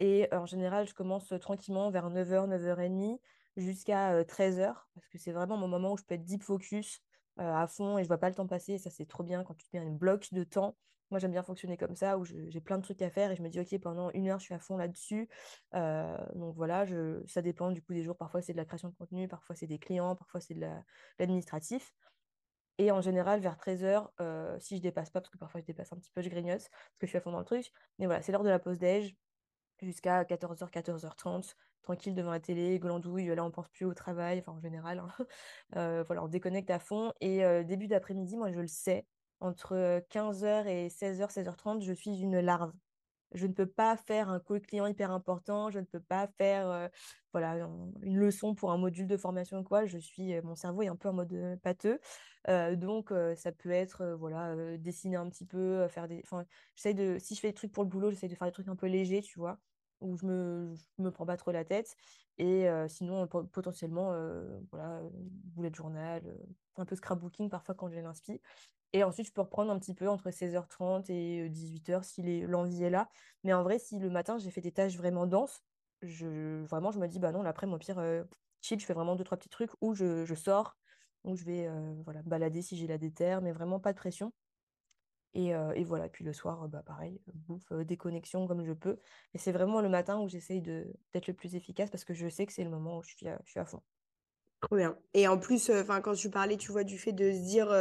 Et 0.00 0.28
en 0.32 0.46
général, 0.46 0.88
je 0.88 0.94
commence 0.94 1.32
tranquillement 1.40 1.90
vers 1.90 2.10
9h, 2.10 2.48
9h30 2.48 3.20
jusqu'à 3.56 4.24
13h 4.24 4.88
parce 4.94 5.08
que 5.08 5.18
c'est 5.18 5.32
vraiment 5.32 5.56
mon 5.56 5.68
moment 5.68 5.92
où 5.92 5.96
je 5.96 6.02
peux 6.02 6.14
être 6.14 6.24
deep 6.24 6.42
focus 6.42 7.00
à 7.36 7.66
fond 7.66 7.98
et 7.98 8.02
je 8.02 8.08
vois 8.08 8.18
pas 8.18 8.28
le 8.28 8.34
temps 8.34 8.46
passer. 8.46 8.74
Et 8.74 8.78
ça, 8.78 8.90
c'est 8.90 9.06
trop 9.06 9.22
bien 9.22 9.44
quand 9.44 9.54
tu 9.54 9.64
te 9.64 9.76
mets 9.76 9.84
un 9.84 9.90
bloc 9.90 10.32
de 10.32 10.44
temps. 10.44 10.76
Moi, 11.12 11.18
j'aime 11.20 11.30
bien 11.30 11.42
fonctionner 11.42 11.76
comme 11.76 11.94
ça, 11.94 12.18
où 12.18 12.24
j'ai 12.24 12.60
plein 12.60 12.78
de 12.78 12.82
trucs 12.82 13.02
à 13.02 13.10
faire 13.10 13.30
et 13.30 13.36
je 13.36 13.42
me 13.42 13.48
dis, 13.48 13.60
OK, 13.60 13.78
pendant 13.80 14.10
une 14.10 14.28
heure, 14.28 14.38
je 14.40 14.44
suis 14.44 14.54
à 14.54 14.58
fond 14.58 14.76
là-dessus. 14.76 15.28
donc 15.72 16.56
voilà, 16.56 16.84
je, 16.86 17.22
ça 17.26 17.42
dépend 17.42 17.70
du 17.70 17.82
coup 17.82 17.92
des 17.92 18.02
jours. 18.02 18.16
Parfois, 18.16 18.42
c'est 18.42 18.52
de 18.52 18.58
la 18.58 18.64
création 18.64 18.88
de 18.88 18.94
contenu, 18.94 19.28
parfois, 19.28 19.54
c'est 19.54 19.66
des 19.66 19.78
clients, 19.78 20.16
parfois, 20.16 20.40
c'est 20.40 20.54
de 20.54 20.66
l'administratif. 21.18 21.94
et 22.78 22.90
en 22.90 23.00
général, 23.00 23.40
vers 23.40 23.56
13h, 23.56 24.08
si 24.60 24.78
je 24.78 24.82
dépasse 24.82 25.10
pas, 25.10 25.20
parce 25.20 25.30
que 25.30 25.38
parfois 25.38 25.60
je 25.60 25.66
dépasse 25.66 25.92
un 25.92 25.96
petit 25.98 26.10
peu, 26.10 26.22
je 26.22 26.30
grignote, 26.30 26.62
parce 26.70 26.98
que 26.98 27.06
je 27.06 27.10
suis 27.10 27.18
à 27.18 27.20
fond 27.20 27.30
dans 27.32 27.38
le 27.40 27.44
truc. 27.44 27.70
Mais 27.98 28.06
voilà, 28.06 28.22
c'est 28.22 28.32
l'heure 28.32 28.42
de 28.42 28.48
la 28.48 28.58
pause 28.58 28.78
déj 28.78 29.14
jusqu'à 29.80 30.24
14h, 30.24 30.70
14h30 30.70 31.54
tranquille 31.82 32.14
devant 32.14 32.30
la 32.30 32.40
télé, 32.40 32.78
glandouille, 32.78 33.26
là 33.26 33.44
on 33.44 33.50
pense 33.50 33.68
plus 33.68 33.84
au 33.84 33.94
travail, 33.94 34.38
enfin 34.38 34.52
en 34.52 34.60
général, 34.60 35.00
hein. 35.00 35.08
euh, 35.76 36.04
voilà, 36.06 36.24
on 36.24 36.28
déconnecte 36.28 36.70
à 36.70 36.78
fond. 36.78 37.12
Et 37.20 37.44
euh, 37.44 37.64
début 37.64 37.88
d'après-midi, 37.88 38.36
moi 38.36 38.50
je 38.52 38.60
le 38.60 38.66
sais, 38.66 39.06
entre 39.42 40.02
15h 40.10 40.66
et 40.66 40.88
16h, 40.88 41.30
16h30, 41.30 41.82
je 41.82 41.92
suis 41.92 42.20
une 42.20 42.40
larve. 42.40 42.72
Je 43.34 43.46
ne 43.46 43.52
peux 43.52 43.66
pas 43.66 43.96
faire 43.96 44.28
un 44.28 44.40
call 44.40 44.60
client 44.60 44.86
hyper 44.86 45.10
important, 45.10 45.70
je 45.70 45.78
ne 45.78 45.84
peux 45.84 46.00
pas 46.00 46.28
faire 46.38 46.90
voilà, 47.32 47.66
une 48.02 48.18
leçon 48.18 48.54
pour 48.54 48.72
un 48.72 48.76
module 48.76 49.06
de 49.06 49.16
formation 49.16 49.58
ou 49.60 49.62
quoi. 49.62 49.86
Je 49.86 49.96
suis, 49.96 50.38
mon 50.42 50.54
cerveau 50.54 50.82
est 50.82 50.88
un 50.88 50.96
peu 50.96 51.08
en 51.08 51.14
mode 51.14 51.58
pâteux. 51.62 51.98
donc 52.74 53.10
ça 53.36 53.52
peut 53.52 53.70
être 53.70 54.04
voilà, 54.18 54.76
dessiner 54.76 55.16
un 55.16 55.30
petit 55.30 55.46
peu, 55.46 55.88
faire 55.88 56.08
des. 56.08 56.20
Enfin, 56.24 56.44
j'essaie 56.76 56.92
de. 56.92 57.16
Si 57.18 57.34
je 57.34 57.40
fais 57.40 57.48
des 57.48 57.54
trucs 57.54 57.72
pour 57.72 57.84
le 57.84 57.88
boulot, 57.88 58.10
j'essaie 58.10 58.28
de 58.28 58.34
faire 58.34 58.48
des 58.48 58.52
trucs 58.52 58.68
un 58.68 58.76
peu 58.76 58.86
légers, 58.86 59.22
tu 59.22 59.38
vois 59.38 59.58
où 60.02 60.16
je 60.16 60.26
me, 60.26 60.74
me 60.98 61.10
prends 61.10 61.26
pas 61.26 61.36
trop 61.36 61.50
la 61.52 61.64
tête. 61.64 61.96
Et 62.38 62.66
sinon, 62.88 63.26
potentiellement, 63.26 64.12
voilà, 64.70 65.00
bullet 65.12 65.72
journal, 65.72 66.22
un 66.76 66.84
peu 66.84 66.96
scrapbooking 66.96 67.48
parfois 67.48 67.74
quand 67.74 67.88
j'ai 67.88 68.02
l'inspi. 68.02 68.40
Et 68.92 69.04
ensuite, 69.04 69.26
je 69.26 69.32
peux 69.32 69.40
reprendre 69.40 69.70
un 69.72 69.78
petit 69.78 69.94
peu 69.94 70.08
entre 70.08 70.30
16h30 70.30 71.08
et 71.10 71.48
18h 71.48 72.04
si 72.04 72.42
l'envie 72.42 72.82
est 72.84 72.90
là. 72.90 73.08
Mais 73.44 73.52
en 73.54 73.62
vrai, 73.62 73.78
si 73.78 73.98
le 73.98 74.10
matin, 74.10 74.38
j'ai 74.38 74.50
fait 74.50 74.60
des 74.60 74.72
tâches 74.72 74.96
vraiment 74.96 75.26
denses, 75.26 75.62
je, 76.02 76.62
vraiment, 76.64 76.90
je 76.90 76.98
me 76.98 77.06
dis, 77.08 77.18
bah 77.18 77.32
non, 77.32 77.42
l'après, 77.42 77.66
mon 77.66 77.78
pire, 77.78 78.02
chill, 78.60 78.78
je 78.80 78.84
fais 78.86 78.94
vraiment 78.94 79.16
deux, 79.16 79.24
trois 79.24 79.38
petits 79.38 79.48
trucs 79.48 79.70
où 79.80 79.94
je, 79.94 80.24
je 80.24 80.34
sors, 80.34 80.76
où 81.24 81.36
je 81.36 81.44
vais 81.44 81.68
voilà, 82.04 82.22
balader 82.22 82.60
si 82.62 82.76
j'ai 82.76 82.86
la 82.86 82.98
déterre, 82.98 83.40
mais 83.40 83.52
vraiment 83.52 83.80
pas 83.80 83.92
de 83.92 83.98
pression. 83.98 84.32
Et, 85.34 85.48
et, 85.50 85.84
voilà, 85.84 86.08
puis 86.08 86.24
le 86.24 86.32
soir, 86.32 86.68
bah, 86.68 86.82
pareil, 86.84 87.20
bouffe, 87.32 87.72
déconnexion 87.72 88.46
comme 88.46 88.64
je 88.64 88.72
peux. 88.72 88.98
Et 89.32 89.38
c'est 89.38 89.52
vraiment 89.52 89.80
le 89.80 89.88
matin 89.88 90.20
où 90.20 90.28
j'essaye 90.28 90.60
d'être 90.60 91.26
le 91.26 91.32
plus 91.32 91.54
efficace 91.54 91.90
parce 91.90 92.04
que 92.04 92.12
je 92.12 92.28
sais 92.28 92.44
que 92.44 92.52
c'est 92.52 92.64
le 92.64 92.70
moment 92.70 92.98
où 92.98 93.02
je 93.02 93.14
suis 93.16 93.28
à, 93.28 93.40
je 93.44 93.50
suis 93.50 93.60
à 93.60 93.64
fond. 93.64 93.82
Trop 94.60 94.76
bien. 94.76 94.96
Et 95.14 95.26
en 95.26 95.38
plus, 95.38 95.70
enfin 95.70 96.00
quand 96.00 96.14
tu 96.14 96.30
parlais, 96.30 96.56
tu 96.56 96.70
vois, 96.70 96.84
du 96.84 96.98
fait 96.98 97.12
de 97.12 97.32
se 97.32 97.38
dire, 97.38 97.72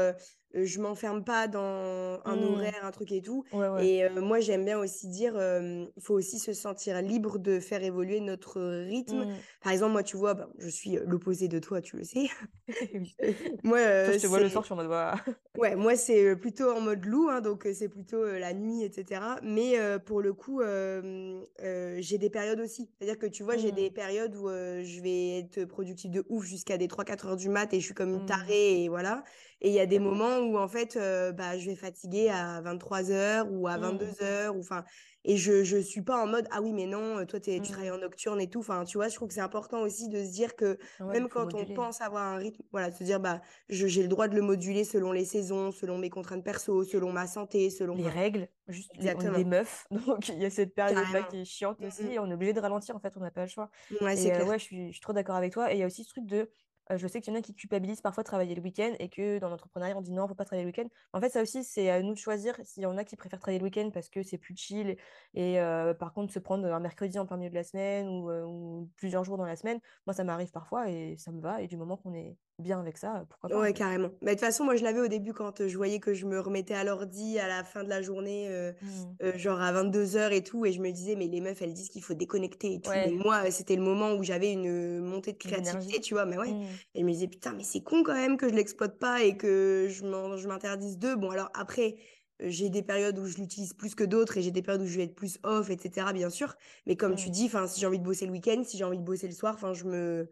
je 0.54 0.80
m'enferme 0.80 1.24
pas 1.24 1.48
dans 1.48 2.20
un 2.26 2.36
mmh. 2.36 2.44
horaire, 2.44 2.80
un 2.84 2.92
truc 2.92 3.12
et 3.12 3.22
tout. 3.22 3.44
Et 3.80 4.08
moi, 4.10 4.40
j'aime 4.40 4.66
bien 4.66 4.80
aussi 4.80 5.08
dire, 5.08 5.34
il 5.36 6.02
faut 6.02 6.14
aussi 6.14 6.40
se 6.40 6.54
sentir 6.54 7.02
libre 7.02 7.40
de 7.40 7.60
faire 7.60 7.84
évoluer 7.84 8.20
notre 8.20 8.62
rythme. 8.62 9.26
Mmh. 9.26 9.36
Par 9.64 9.72
exemple, 9.72 9.92
moi, 9.94 10.04
tu 10.04 10.18
vois, 10.18 10.34
ben, 10.34 10.48
je 10.58 10.70
suis 10.70 10.98
l'opposé 11.06 11.48
de 11.48 11.60
toi, 11.60 11.82
tu 11.82 11.98
le 11.98 12.04
sais. 12.04 12.28
moi, 13.64 13.80
je 13.80 14.20
te 14.20 14.28
vois 14.28 14.40
le 14.40 14.50
soir, 14.50 14.64
je 14.64 14.68
suis 14.68 14.74
en 14.74 14.78
mode. 14.78 14.92
ouais, 15.58 15.76
moi, 15.76 15.96
c'est 15.96 16.36
plutôt 16.36 16.72
en 16.72 16.82
mode 16.82 17.06
loup, 17.06 17.30
hein, 17.30 17.42
donc 17.42 17.68
c'est 17.74 17.90
plutôt 17.90 18.26
la 18.26 18.54
nuit, 18.54 18.84
etc. 18.84 19.22
Mais 19.44 19.76
pour 20.06 20.22
le 20.22 20.34
coup, 20.34 20.62
j'ai 20.62 22.18
des 22.18 22.30
périodes 22.30 22.60
aussi. 22.60 22.90
C'est-à-dire 22.98 23.20
que 23.20 23.28
tu 23.28 23.44
vois, 23.44 23.58
j'ai 23.58 23.72
des 23.72 23.90
mmh. 23.90 23.94
périodes 23.94 24.36
où 24.36 24.50
je 24.50 25.02
vais 25.02 25.40
être 25.40 25.66
productive 25.66 26.12
de 26.12 26.26
ouf 26.30 26.46
jusqu'à 26.46 26.78
des 26.78 26.88
3-4 26.88 27.28
heures 27.28 27.38
du 27.38 27.50
mat 27.50 27.74
et 27.74 27.80
je 27.80 27.86
suis 27.86 27.94
comme 27.94 28.14
une 28.14 28.26
tarée 28.26 28.84
et 28.84 28.90
voilà. 28.90 29.24
Et 29.62 29.70
il 29.70 29.74
y 29.74 29.80
a 29.80 29.86
des 29.86 30.00
moments 30.00 30.40
où, 30.40 30.58
en 30.58 30.68
fait, 30.68 30.98
euh, 30.98 31.32
bah, 31.32 31.58
je 31.58 31.70
vais 31.70 31.76
fatiguer 31.76 32.30
à 32.30 32.62
23h 32.62 33.48
ou 33.52 33.68
à 33.68 33.78
22h. 33.78 34.50
Ou, 34.50 34.60
enfin, 34.60 34.84
et 35.24 35.38
je 35.38 35.76
ne 35.76 35.82
suis 35.82 36.02
pas 36.02 36.18
en 36.18 36.26
mode, 36.26 36.48
ah 36.52 36.62
oui, 36.62 36.74
mais 36.74 36.88
non, 36.88 37.24
toi, 37.28 37.40
tu 37.40 37.62
travailles 37.62 37.92
mmh. 37.92 37.94
en 37.94 37.98
nocturne 38.00 38.42
et 38.42 38.50
tout. 38.50 38.60
Enfin, 38.60 38.84
tu 38.86 38.98
vois, 38.98 39.08
je 39.08 39.16
trouve 39.16 39.28
que 39.28 39.36
c'est 39.36 39.42
important 39.42 39.82
aussi 39.82 40.10
de 40.10 40.24
se 40.24 40.32
dire 40.32 40.56
que 40.56 40.80
même 41.00 41.30
quand 41.30 41.54
on 41.54 41.66
pense 41.76 42.02
avoir 42.02 42.24
un 42.24 42.38
rythme, 42.38 42.64
voilà, 42.72 42.92
se 42.92 43.04
dire, 43.04 43.20
bah, 43.20 43.42
j'ai 43.70 44.02
le 44.02 44.08
droit 44.08 44.28
de 44.28 44.36
le 44.36 44.42
moduler 44.42 44.84
selon 44.84 45.12
les 45.12 45.26
saisons, 45.26 45.72
selon 45.72 46.00
mes 46.00 46.10
contraintes 46.10 46.44
perso, 46.44 46.84
selon 46.84 47.12
ma 47.12 47.28
santé, 47.28 47.70
selon. 47.70 47.96
Les 47.96 48.10
règles, 48.10 48.48
juste, 48.68 48.92
Exactement. 48.96 49.32
on 49.32 49.36
est 49.36 49.44
des 49.44 49.50
meufs. 49.50 49.86
Donc, 50.08 50.30
il 50.30 50.40
y 50.40 50.46
a 50.46 50.50
cette 50.50 50.74
période-là 50.74 51.22
qui 51.30 51.42
est 51.42 51.46
chiante 51.46 51.80
mmh, 51.80 51.86
aussi. 51.86 52.04
Mmh. 52.04 52.12
Et 52.12 52.20
on 52.20 52.30
est 52.32 52.34
obligé 52.34 52.54
de 52.54 52.60
ralentir, 52.60 52.96
en 52.96 53.00
fait, 53.00 53.14
on 53.16 53.20
n'a 53.20 53.32
pas 53.32 53.44
le 53.44 53.48
choix. 53.48 53.70
Ouais, 54.02 54.16
c'est 54.16 54.34
euh, 54.34 54.46
ouais, 54.46 54.58
je 54.58 54.64
suis, 54.64 54.88
je 54.88 54.94
suis 54.94 55.02
trop 55.02 55.14
d'accord 55.14 55.36
avec 55.36 55.54
toi. 55.54 55.72
Et 55.72 55.76
il 55.76 55.80
y 55.80 55.84
a 55.84 55.86
aussi 55.86 56.04
ce 56.04 56.10
truc 56.10 56.26
de 56.26 56.50
je 56.98 57.08
sais 57.08 57.22
qu'il 57.22 57.34
y 57.34 57.36
en 57.36 57.40
a 57.40 57.42
qui 57.42 57.54
culpabilisent 57.54 58.02
parfois 58.02 58.24
de 58.24 58.28
travailler 58.28 58.56
le 58.56 58.62
week-end 58.62 58.94
et 59.00 59.10
que 59.10 59.40
dans 59.40 59.50
l'entrepreneuriat, 59.50 59.98
on 59.98 60.02
dit 60.02 60.12
non, 60.12 60.24
il 60.24 60.26
ne 60.26 60.30
faut 60.30 60.36
pas 60.36 60.46
travailler 60.46 60.64
le 60.64 60.70
week-end. 60.70 60.90
En 61.14 61.22
fait, 61.22 61.30
ça 61.30 61.42
aussi, 61.42 61.64
c'est 61.64 61.90
à 61.90 62.02
nous 62.02 62.14
de 62.14 62.18
choisir 62.18 62.56
s'il 62.64 62.84
y 62.84 62.86
en 62.86 62.98
a 62.98 63.04
qui 63.04 63.16
préfèrent 63.16 63.40
travailler 63.40 63.60
le 63.60 63.66
week-end 63.66 63.90
parce 63.92 64.10
que 64.10 64.24
c'est 64.24 64.38
plus 64.38 64.56
chill 64.56 64.98
et, 65.34 65.58
par 66.00 66.14
contre, 66.14 66.34
se 66.34 66.40
prendre 66.40 66.66
un 66.68 66.80
mercredi 66.80 67.20
en 67.20 67.26
plein 67.26 67.38
milieu 67.38 67.50
de 67.50 67.56
la 67.56 67.64
semaine 67.64 68.08
ou, 68.10 68.90
plusieurs 68.98 69.24
jours 69.24 69.38
dans 69.38 69.46
la 69.46 69.56
semaine, 69.56 69.80
moi, 70.06 70.14
ça 70.14 70.24
m'arrive 70.24 70.52
parfois 70.52 70.90
et 70.90 71.16
ça 71.18 71.32
me 71.32 71.42
va. 71.42 71.62
Et 71.62 71.68
du 71.68 71.78
moment 71.78 71.98
qu'on 71.98 72.14
est 72.14 72.38
bien 72.62 72.80
avec 72.80 72.98
ça, 72.98 73.26
pourquoi 73.30 73.50
pas 73.50 73.60
Ouais, 73.60 73.74
carrément. 73.74 74.10
Mais 74.22 74.32
de 74.32 74.40
toute 74.40 74.46
façon, 74.46 74.64
moi, 74.64 74.76
je 74.76 74.84
l'avais 74.84 75.02
au 75.02 75.08
début 75.08 75.34
quand 75.34 75.68
je 75.68 75.76
voyais 75.76 76.00
que 76.00 76.14
je 76.14 76.26
me 76.26 76.40
remettais 76.40 76.74
à 76.74 76.84
l'ordi 76.84 77.40
à 77.40 77.48
la 77.48 77.64
fin 77.64 77.84
de 77.84 77.90
la 77.90 78.02
journée, 78.02 78.50
mmh. 78.82 79.38
genre 79.38 79.62
à 79.62 79.74
22h 79.74 80.32
et 80.32 80.44
tout, 80.44 80.66
et 80.66 80.72
je 80.72 80.80
me 80.80 80.92
disais, 80.92 81.16
mais 81.16 81.28
les 81.28 81.42
meufs, 81.42 81.62
elles 81.62 81.74
disent 81.74 81.90
qu'il 81.90 82.04
faut 82.04 82.14
déconnecter 82.14 82.76
et 82.76 82.82
tout. 82.82 82.92
Moi, 83.24 83.50
c'était 83.52 83.76
le 83.76 83.84
moment 83.84 84.14
où 84.14 84.24
j'avais 84.24 84.52
une 84.52 85.00
montée 85.00 85.34
de 85.34 85.38
créativité, 85.38 86.00
tu 86.00 86.14
vois, 86.14 86.26
mais 86.26 86.38
ouais. 86.38 86.52
Mmh. 86.52 86.66
Et 86.96 87.02
je 87.02 87.06
me 87.06 87.12
disais, 87.12 87.28
putain, 87.28 87.54
mais 87.54 87.64
c'est 87.64 87.82
con 87.82 88.04
quand 88.04 88.14
même 88.14 88.38
que 88.38 88.48
je 88.50 88.54
l'exploite 88.54 89.00
pas 89.00 89.22
et 89.22 89.36
que 89.38 89.88
je 89.90 90.48
m'interdise 90.48 90.98
d'eux. 90.98 91.16
Bon, 91.16 91.32
alors 91.32 91.50
après, 91.54 91.96
j'ai 92.40 92.70
des 92.70 92.82
périodes 92.82 93.20
où 93.20 93.26
je 93.26 93.38
l'utilise 93.38 93.74
plus 93.74 93.94
que 93.94 94.04
d'autres 94.04 94.38
et 94.38 94.42
j'ai 94.42 94.52
des 94.52 94.62
périodes 94.62 94.82
où 94.82 94.88
je 94.88 94.98
vais 94.98 95.04
être 95.04 95.16
plus 95.16 95.38
off, 95.44 95.70
etc., 95.70 96.08
bien 96.14 96.30
sûr. 96.30 96.56
Mais 96.88 96.96
comme 96.96 97.16
tu 97.16 97.30
mmh. 97.30 97.32
dis, 97.32 97.52
si 97.68 97.80
j'ai 97.80 97.86
envie 97.86 98.00
de 98.00 98.04
bosser 98.04 98.26
le 98.26 98.32
week-end, 98.32 98.64
si 98.66 98.78
j'ai 98.78 98.84
envie 98.84 98.98
de 98.98 99.04
bosser 99.04 99.28
le 99.28 99.34
soir, 99.34 99.58
je 99.74 99.86
me 99.86 100.30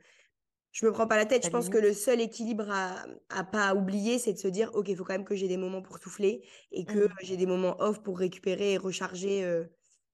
je 0.71 0.85
me 0.85 0.91
prends 0.91 1.07
pas 1.07 1.17
la 1.17 1.25
tête. 1.25 1.45
Je 1.45 1.49
pense 1.49 1.69
que 1.69 1.77
le 1.77 1.93
seul 1.93 2.21
équilibre 2.21 2.69
à, 2.69 3.05
à 3.29 3.43
pas 3.43 3.73
oublier, 3.73 4.19
c'est 4.19 4.33
de 4.33 4.37
se 4.37 4.47
dire, 4.47 4.69
OK, 4.73 4.89
il 4.89 4.95
faut 4.95 5.03
quand 5.03 5.13
même 5.13 5.25
que 5.25 5.35
j'ai 5.35 5.47
des 5.47 5.57
moments 5.57 5.81
pour 5.81 5.97
souffler 5.97 6.43
et 6.71 6.85
que 6.85 7.07
mmh. 7.07 7.13
j'ai 7.21 7.37
des 7.37 7.45
moments 7.45 7.75
off 7.79 8.01
pour 8.01 8.19
récupérer 8.19 8.73
et 8.73 8.77
recharger 8.77 9.43
euh, 9.43 9.63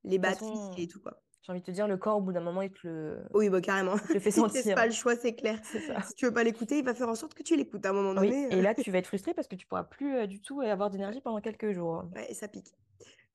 les 0.04 0.18
batteries 0.18 0.58
et 0.78 0.88
tout, 0.88 1.02
quoi. 1.02 1.22
J'ai 1.46 1.52
envie 1.52 1.62
de 1.62 1.65
te 1.65 1.72
dire, 1.72 1.88
le 1.88 1.98
corps, 1.98 2.18
au 2.18 2.22
bout 2.22 2.32
d'un 2.32 2.41
moment, 2.41 2.63
il 2.63 2.72
te 2.72 2.88
le, 2.88 3.20
oui, 3.36 3.50
bah, 3.50 3.62
carrément. 3.62 3.94
le 4.12 4.20
fait 4.20 4.32
sentir. 4.32 4.62
c'est 4.63 4.74
pas 4.74 4.88
le 4.88 4.91
choix, 4.91 5.15
c'est 5.15 5.36
clair. 5.36 5.60
Ça. 5.63 6.02
Si 6.02 6.15
tu 6.15 6.26
veux 6.26 6.34
pas 6.34 6.44
l'écouter, 6.44 6.80
il 6.80 6.84
va 6.84 6.96
faire 6.96 7.08
en 7.08 7.13
sorte 7.13 7.36
que 7.36 7.44
tu 7.44 7.56
l'écoutes 7.56 7.86
à 7.86 7.89
un 7.89 7.94
moment 7.94 8.15
donné. 8.15 8.48
Et 8.50 8.63
là, 8.63 8.72
euh. 8.72 8.82
tu 8.82 8.89
vas 8.89 8.98
être 8.98 9.06
frustré 9.06 9.36
parce 9.36 9.48
que 9.48 9.56
tu 9.56 9.68
pourras 9.68 9.84
plus 9.84 10.15
euh, 10.15 10.26
du 10.26 10.41
tout 10.41 10.62
avoir 10.62 10.89
d'énergie 10.89 11.22
pendant 11.22 11.39
quelques 11.41 11.72
jours. 11.72 12.06
Ouais, 12.15 12.34
ça 12.34 12.48
pique. 12.48 12.74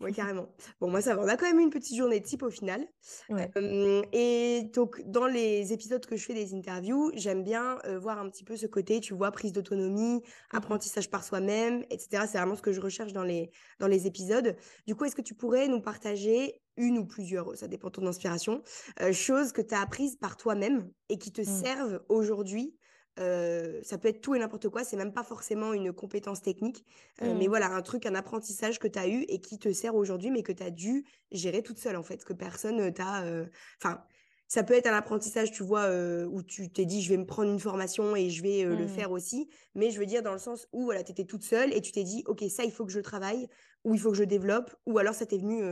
Oui, 0.00 0.12
carrément. 0.12 0.48
Bon, 0.80 0.90
moi, 0.90 1.02
ça 1.02 1.14
va. 1.14 1.22
On 1.22 1.28
a 1.28 1.36
quand 1.36 1.46
même 1.46 1.60
une 1.60 1.70
petite 1.70 1.96
journée 1.96 2.20
de 2.20 2.24
type 2.24 2.42
au 2.42 2.50
final. 2.50 2.86
et 4.12 4.62
donc, 4.72 5.02
dans 5.06 5.26
les 5.26 5.72
épisodes 5.72 6.04
que 6.04 6.16
je 6.16 6.24
fais 6.24 6.34
des 6.34 6.54
interviews, 6.54 7.10
j'aime 7.14 7.44
bien 7.44 7.78
voir 8.00 8.18
un 8.18 8.28
petit 8.30 8.44
peu 8.44 8.56
ce 8.56 8.66
côté, 8.66 9.00
tu 9.00 9.14
vois, 9.14 9.30
prise 9.30 9.52
d'autonomie, 9.52 10.20
mmh 10.20 10.20
apprentissage 10.52 11.10
par 11.10 11.24
soi-même, 11.24 11.84
etc. 11.90 12.24
C'est 12.26 12.38
vraiment 12.38 12.56
ce 12.56 12.62
que 12.62 12.72
je 12.72 12.80
recherche 12.80 13.12
dans 13.12 13.22
les, 13.22 13.50
dans 13.78 13.86
les 13.86 14.06
épisodes. 14.06 14.56
Du 14.86 14.94
coup, 14.94 15.04
est-ce 15.04 15.14
que 15.14 15.22
tu 15.22 15.34
pourrais 15.34 15.68
nous 15.68 15.80
partager 15.80 16.60
une 16.76 16.98
ou 16.98 17.06
plusieurs, 17.06 17.56
ça 17.56 17.68
dépend 17.68 17.88
de 17.88 17.92
ton 17.92 18.06
inspiration, 18.06 18.62
choses 19.12 19.52
que 19.52 19.62
tu 19.62 19.74
as 19.74 19.80
apprises 19.80 20.16
par 20.16 20.36
toi-même 20.36 20.90
et 21.08 21.18
qui 21.18 21.32
te 21.32 21.42
mmh. 21.42 21.44
servent 21.44 22.00
aujourd'hui 22.08 22.74
ça 23.16 23.98
peut 23.98 24.08
être 24.08 24.20
tout 24.20 24.34
et 24.34 24.38
n'importe 24.38 24.68
quoi, 24.68 24.84
c'est 24.84 24.96
même 24.96 25.12
pas 25.12 25.22
forcément 25.22 25.72
une 25.72 25.92
compétence 25.92 26.42
technique, 26.42 26.84
mais 27.20 27.34
mmh. 27.34 27.48
voilà, 27.48 27.68
un 27.74 27.82
truc, 27.82 28.06
un 28.06 28.14
apprentissage 28.14 28.78
que 28.78 28.88
tu 28.88 28.98
as 28.98 29.08
eu 29.08 29.22
et 29.28 29.40
qui 29.40 29.58
te 29.58 29.72
sert 29.72 29.94
aujourd'hui, 29.94 30.30
mais 30.30 30.42
que 30.42 30.52
tu 30.52 30.62
as 30.62 30.70
dû 30.70 31.04
gérer 31.30 31.62
toute 31.62 31.78
seule, 31.78 31.96
en 31.96 32.02
fait, 32.02 32.24
que 32.24 32.32
personne 32.32 32.92
t'a... 32.92 33.24
Enfin, 33.82 34.02
ça 34.48 34.64
peut 34.64 34.74
être 34.74 34.86
un 34.86 34.96
apprentissage, 34.96 35.52
tu 35.52 35.62
vois, 35.62 35.88
où 36.26 36.42
tu 36.42 36.72
t'es 36.72 36.86
dit, 36.86 37.02
je 37.02 37.10
vais 37.10 37.18
me 37.18 37.26
prendre 37.26 37.50
une 37.50 37.60
formation 37.60 38.16
et 38.16 38.30
je 38.30 38.42
vais 38.42 38.64
le 38.64 38.84
mmh. 38.84 38.88
faire 38.88 39.10
aussi, 39.10 39.48
mais 39.74 39.90
je 39.90 39.98
veux 39.98 40.06
dire 40.06 40.22
dans 40.22 40.32
le 40.32 40.38
sens 40.38 40.66
où, 40.72 40.84
voilà, 40.84 41.04
tu 41.04 41.12
étais 41.12 41.24
toute 41.24 41.42
seule 41.42 41.72
et 41.74 41.80
tu 41.80 41.92
t'es 41.92 42.04
dit, 42.04 42.24
OK, 42.26 42.42
ça, 42.48 42.64
il 42.64 42.72
faut 42.72 42.84
que 42.84 42.92
je 42.92 43.00
travaille, 43.00 43.48
ou 43.84 43.94
il 43.94 44.00
faut 44.00 44.10
que 44.10 44.16
je 44.16 44.24
développe, 44.24 44.74
ou 44.86 44.98
alors 44.98 45.14
ça 45.14 45.26
t'est 45.26 45.38
venu 45.38 45.62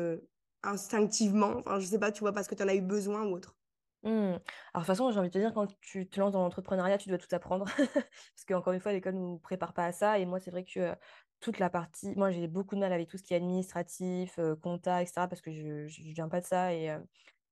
instinctivement, 0.63 1.57
enfin, 1.59 1.79
je 1.81 1.87
sais 1.87 1.99
pas, 1.99 2.13
tu 2.13 2.21
vois, 2.21 2.33
parce 2.33 2.49
que 2.49 2.55
tu 2.55 2.63
en 2.63 2.69
as 2.69 2.75
eu 2.75 2.81
besoin 2.81 3.25
ou 3.25 3.35
autre. 3.35 3.58
Mmh. 4.05 4.09
Alors, 4.11 4.39
de 4.39 4.41
toute 4.77 4.87
façon, 4.87 5.11
j'ai 5.11 5.19
envie 5.19 5.29
de 5.29 5.33
te 5.35 5.39
dire, 5.39 5.53
quand 5.53 5.67
tu 5.81 6.09
te 6.09 6.21
lances 6.21 6.33
dans 6.33 6.43
l'entrepreneuriat, 6.43 6.99
tu 6.99 7.09
dois 7.09 7.19
tout 7.19 7.33
apprendre. 7.35 7.65
Parce 7.77 8.45
qu'encore 8.47 8.73
une 8.73 8.81
fois, 8.81 8.93
l'école 8.93 9.15
ne 9.15 9.21
nous 9.21 9.39
prépare 9.39 9.75
pas 9.75 9.87
à 9.87 9.93
ça. 9.93 10.19
Et 10.19 10.27
moi, 10.27 10.39
c'est 10.39 10.51
vrai 10.53 10.65
que 10.65 10.79
euh, 10.81 10.95
toute 11.41 11.59
la 11.59 11.69
partie. 11.69 12.15
Moi, 12.17 12.31
j'ai 12.31 12.47
beaucoup 12.47 12.77
de 12.77 12.81
mal 12.81 12.93
avec 12.93 13.09
tout 13.09 13.17
ce 13.19 13.23
qui 13.25 13.35
est 13.35 13.37
administratif, 13.37 14.39
euh, 14.39 14.55
compta, 14.57 15.03
etc. 15.03 15.27
Parce 15.29 15.41
que 15.41 15.51
je 15.53 16.03
ne 16.03 16.13
viens 16.15 16.29
pas 16.29 16.41
de 16.41 16.47
ça. 16.47 16.73
Et, 16.75 16.91
euh, 16.91 17.01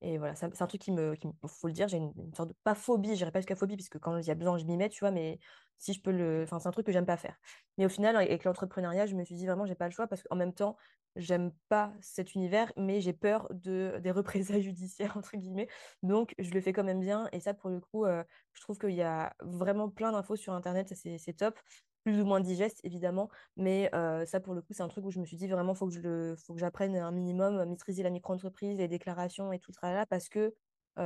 et 0.03 0.19
voilà, 0.19 0.35
c'est 0.35 0.45
un, 0.45 0.67
truc 0.67 0.81
qui 0.81 0.93
me, 0.93 1.15
qui 1.15 1.27
faut 1.47 1.69
le 1.69 1.73
dire, 1.73 1.89
j'ai 1.89 1.97
une, 1.97 2.13
sorte 2.35 2.51
de, 2.51 2.55
pas 2.65 2.75
phobie, 2.75 3.11
je 3.11 3.15
dirais 3.15 3.33
pas 3.33 3.41
jusqu'à 3.41 3.57
phobie, 3.57 3.77
puisque 3.77 3.99
quand 3.99 4.17
il 4.19 4.27
y 4.27 4.31
a 4.31 4.35
besoin, 4.35 4.59
je 4.59 4.65
m'y 4.65 4.77
mets, 4.77 4.91
tu 4.91 5.01
vois, 5.01 5.11
mais 5.11 5.39
si 5.79 5.95
je 5.95 6.03
peux 6.03 6.13
le, 6.13 6.43
enfin, 6.43 6.59
c'est 6.59 6.69
un 6.69 6.71
truc 6.71 6.87
que 6.87 6.93
j'aime 6.93 7.07
pas 7.07 7.17
faire. 7.17 7.37
Mais 7.79 7.87
au 7.87 7.89
final, 7.89 8.15
avec 8.17 8.45
l'entrepreneuriat, 8.45 9.07
je 9.07 9.15
me 9.15 9.25
suis 9.25 9.35
dit 9.35 9.47
vraiment, 9.47 9.65
j'ai 9.65 9.75
pas 9.75 9.87
le 9.87 9.93
choix, 9.93 10.07
parce 10.07 10.23
qu'en 10.23 10.37
même 10.37 10.53
temps, 10.53 10.77
j'aime 11.17 11.51
pas 11.69 11.95
cet 12.01 12.35
univers, 12.35 12.73
mais 12.77 13.01
j'ai 13.01 13.15
peur 13.15 13.49
de, 13.51 13.99
des 14.03 14.11
représailles 14.11 14.63
judiciaires, 14.63 15.17
entre 15.17 15.37
guillemets, 15.37 15.69
donc 16.03 16.35
je 16.39 16.51
le 16.51 16.61
fais 16.61 16.75
quand 16.75 16.85
même 16.85 17.01
bien, 17.01 17.29
et 17.33 17.41
ça, 17.41 17.55
pour 17.55 17.71
le 17.71 17.81
coup, 17.81 18.05
euh, 18.05 18.23
je 18.53 18.61
trouve 18.61 18.79
qu'il 18.79 18.91
y 18.91 19.03
a 19.03 19.35
vraiment 19.41 19.89
plein 19.89 20.13
d'infos 20.13 20.37
sur 20.37 20.53
Internet, 20.53 20.93
c'est 20.95 21.37
top, 21.37 21.59
plus 22.07 22.21
ou 22.21 22.25
moins 22.25 22.39
digeste, 22.39 22.79
évidemment, 22.85 23.29
mais 23.57 23.91
ça, 24.27 24.39
pour 24.39 24.55
le 24.55 24.63
coup, 24.63 24.73
c'est 24.73 24.85
un 24.85 24.89
truc 24.89 25.05
où 25.05 25.11
je 25.11 25.19
me 25.19 25.25
suis 25.25 25.37
dit 25.37 25.49
vraiment, 25.49 25.75
faut 25.75 25.89
que 25.89 25.93
je 25.93 26.37
faut 26.37 26.55
que 26.55 26.61
j'apprenne 26.61 26.95
un 26.95 27.11
minimum, 27.11 27.59
à 27.59 27.67
maîtriser 27.67 28.05
la 28.05 28.11
micro-entreprise, 28.11 28.79
les 28.79 28.87
déclarations 28.87 29.53
et 29.53 29.59
tout 29.59 29.73
le 29.73 29.75
tralala, 29.75 30.07
parce 30.07 30.29
que 30.29 30.55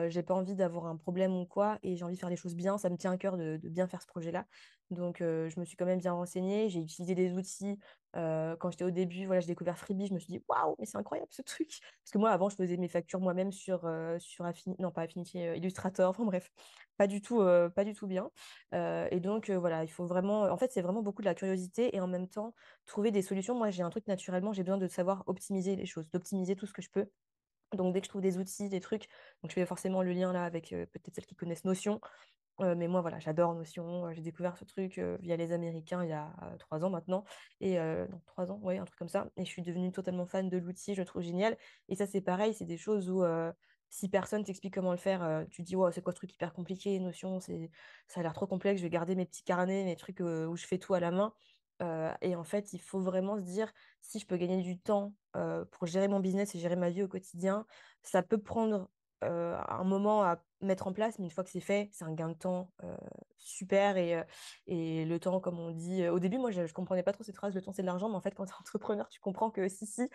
j'ai 0.09 0.23
pas 0.23 0.35
envie 0.35 0.55
d'avoir 0.55 0.87
un 0.87 0.97
problème 0.97 1.35
ou 1.35 1.47
quoi, 1.47 1.79
et 1.83 1.97
j'ai 1.97 2.05
envie 2.05 2.15
de 2.15 2.21
faire 2.21 2.31
les 2.31 2.37
choses 2.37 2.55
bien. 2.55 2.79
Ça 2.79 2.91
me 2.91 2.97
tient 2.97 3.13
à 3.13 3.17
cœur 3.17 3.37
de, 3.37 3.61
bien 3.65 3.87
faire 3.89 4.03
ce 4.03 4.07
projet-là. 4.07 4.47
Donc, 4.91 5.19
je 5.21 5.59
me 5.61 5.65
suis 5.65 5.77
quand 5.77 5.87
même 5.87 5.99
bien 5.99 6.13
renseignée. 6.13 6.69
J'ai 6.69 6.81
utilisé 6.81 7.15
des 7.15 7.33
outils. 7.33 7.79
quand 8.15 8.71
j'étais 8.71 8.85
au 8.85 8.91
début, 8.91 9.27
voilà, 9.27 9.41
j'ai 9.41 9.47
découvert 9.47 9.79
Freebie. 9.79 10.07
Je 10.07 10.15
me 10.15 10.19
suis 10.19 10.33
dit, 10.33 10.45
waouh, 10.49 10.77
mais 10.79 10.87
c'est 10.87 10.99
incroyable 10.99 11.31
ce 11.31 11.43
truc. 11.43 11.81
Parce 12.03 12.13
que 12.13 12.19
moi, 12.19 12.31
avant, 12.31 12.49
je 12.49 12.57
faisais 12.57 12.77
mes 12.77 12.89
factures 12.89 13.21
moi-même 13.21 13.53
sur, 13.53 13.89
sur 14.19 14.45
Affinity, 14.45 14.81
non, 14.83 14.91
pas 14.91 15.03
Affinity, 15.03 15.39
Illustrator. 15.39 16.11
Enfin, 16.11 16.25
bref, 16.25 16.51
pas 16.97 17.07
du 17.07 17.23
tout, 17.23 17.39
pas 17.75 17.85
du 17.85 17.95
tout 17.95 18.07
bien. 18.07 18.31
Et 18.73 19.21
donc, 19.21 19.51
voilà, 19.51 19.85
il 19.85 19.91
faut 19.91 20.07
vraiment. 20.07 20.43
En 20.43 20.57
fait, 20.57 20.73
c'est 20.73 20.83
vraiment 20.83 21.03
beaucoup 21.03 21.23
de 21.23 21.27
la 21.27 21.35
curiosité 21.35 21.95
et 21.97 22.01
en 22.01 22.09
même 22.09 22.29
temps, 22.29 22.55
trouver 22.87 23.11
des 23.11 23.23
solutions. 23.23 23.55
Moi, 23.55 23.71
j'ai 23.71 23.83
un 23.83 23.91
truc 23.91 24.07
naturellement, 24.07 24.53
j'ai 24.53 24.63
besoin 24.63 24.79
de 24.79 24.89
savoir 24.89 25.25
optimiser 25.27 25.77
les 25.77 25.87
choses, 25.87 26.11
d'optimiser 26.11 26.57
tout 26.57 26.67
ce 26.67 26.73
que 26.73 26.83
je 26.83 26.91
peux. 26.91 27.07
Donc, 27.73 27.95
dès 27.95 28.01
que 28.01 28.07
je 28.07 28.11
trouve 28.11 28.23
des 28.23 28.39
outils, 28.39 28.69
des 28.69 28.81
trucs, 28.81 29.07
donc 29.43 29.51
je 29.51 29.55
fais 29.55 29.67
forcément 29.67 30.03
le 30.03 30.13
lien 30.13 30.33
là 30.33 30.45
avec 30.45 30.73
euh, 30.73 30.87
peut-être 30.87 31.15
celles 31.15 31.27
qui 31.27 31.37
connaissent 31.37 31.65
Notion. 31.65 32.01
Euh, 32.61 32.75
mais 32.77 32.89
moi, 32.89 33.01
voilà, 33.01 33.19
j'adore 33.19 33.55
Notion. 33.55 34.07
Euh, 34.07 34.13
J'ai 34.13 34.23
découvert 34.23 34.57
ce 34.57 34.65
truc 34.65 35.01
via 35.21 35.37
les 35.37 35.53
Américains 35.53 36.03
il 36.05 36.11
y 36.11 36.13
a 36.13 36.33
trois 36.59 36.85
ans 36.85 36.91
maintenant. 36.91 37.25
Et 37.61 37.79
non, 37.79 38.21
trois 38.27 38.51
ans, 38.51 38.59
ouais, 38.63 38.79
un 38.79 38.85
truc 38.85 38.99
comme 38.99 39.09
ça. 39.09 39.29
Et 39.37 39.45
je 39.45 39.51
suis 39.51 39.63
devenue 39.63 39.93
totalement 39.93 40.27
fan 40.27 40.49
de 40.49 40.59
l'outil, 40.59 40.95
je 40.95 41.01
le 41.01 41.07
trouve 41.07 41.23
génial. 41.23 41.57
Et 41.89 41.95
ça, 41.95 42.07
c'est 42.07 42.21
pareil, 42.21 42.55
c'est 42.55 42.67
des 42.67 42.77
choses 42.77 43.09
où 43.11 43.25
si 43.89 44.09
personne 44.09 44.45
t'explique 44.45 44.75
comment 44.75 44.93
le 44.93 44.99
faire, 44.99 45.45
tu 45.51 45.63
dis, 45.63 45.75
wow, 45.75 45.91
c'est 45.91 46.03
quoi 46.03 46.13
ce 46.13 46.19
truc 46.19 46.35
hyper 46.35 46.53
compliqué, 46.53 46.99
Notion, 47.01 47.41
ça 47.41 47.51
a 48.17 48.23
l'air 48.23 48.33
trop 48.35 48.47
complexe, 48.47 48.81
je 48.81 48.85
vais 48.85 48.91
garder 48.91 49.15
mes 49.15 49.27
petits 49.27 49.43
carnets, 49.43 49.85
mes 49.85 49.97
trucs 49.97 50.21
où 50.21 50.57
je 50.57 50.67
fais 50.67 50.79
tout 50.79 50.95
à 50.95 51.01
la 51.01 51.11
main. 51.11 51.33
Et 52.21 52.37
en 52.37 52.45
fait, 52.45 52.73
il 52.73 52.81
faut 52.81 53.01
vraiment 53.01 53.37
se 53.37 53.43
dire, 53.43 53.73
si 54.01 54.19
je 54.19 54.27
peux 54.27 54.37
gagner 54.37 54.63
du 54.63 54.79
temps 54.79 55.15
pour 55.71 55.87
gérer 55.87 56.09
mon 56.09 56.21
business 56.21 56.55
et 56.55 56.59
gérer 56.59 56.77
ma 56.77 56.91
vie 56.91 57.03
au 57.03 57.09
quotidien, 57.09 57.67
ça 58.03 58.23
peut 58.23 58.39
prendre 58.39 58.91
un 59.23 59.85
moment 59.85 60.23
à 60.23 60.43
mettre 60.63 60.87
en 60.87 60.93
place, 60.93 61.19
mais 61.19 61.27
une 61.27 61.31
fois 61.31 61.45
que 61.45 61.51
c'est 61.51 61.61
fait, 61.61 61.89
c'est 61.93 62.05
un 62.05 62.13
gain 62.13 62.29
de 62.29 62.35
temps 62.35 62.73
super. 63.37 63.97
Et, 63.97 65.05
le 65.05 65.19
temps, 65.19 65.41
comme 65.41 65.59
on 65.59 65.71
dit, 65.71 66.07
au 66.09 66.19
début, 66.19 66.39
moi, 66.39 66.51
je, 66.51 66.67
je 66.67 66.73
comprenais 66.73 67.03
pas 67.03 67.13
trop 67.13 67.25
cette 67.25 67.37
phrase, 67.37 67.55
le 67.55 67.63
temps, 67.63 67.73
c'est 67.73 67.83
de 67.83 67.87
l'argent, 67.87 68.09
mais 68.09 68.17
en 68.17 68.21
fait, 68.21 68.33
quand 68.33 68.45
tu 68.45 68.53
es 68.53 68.55
entrepreneur, 68.61 69.09
tu 69.09 69.21
comprends 69.21 69.51
que 69.51 69.69
si, 69.69 69.87
si, 69.87 70.09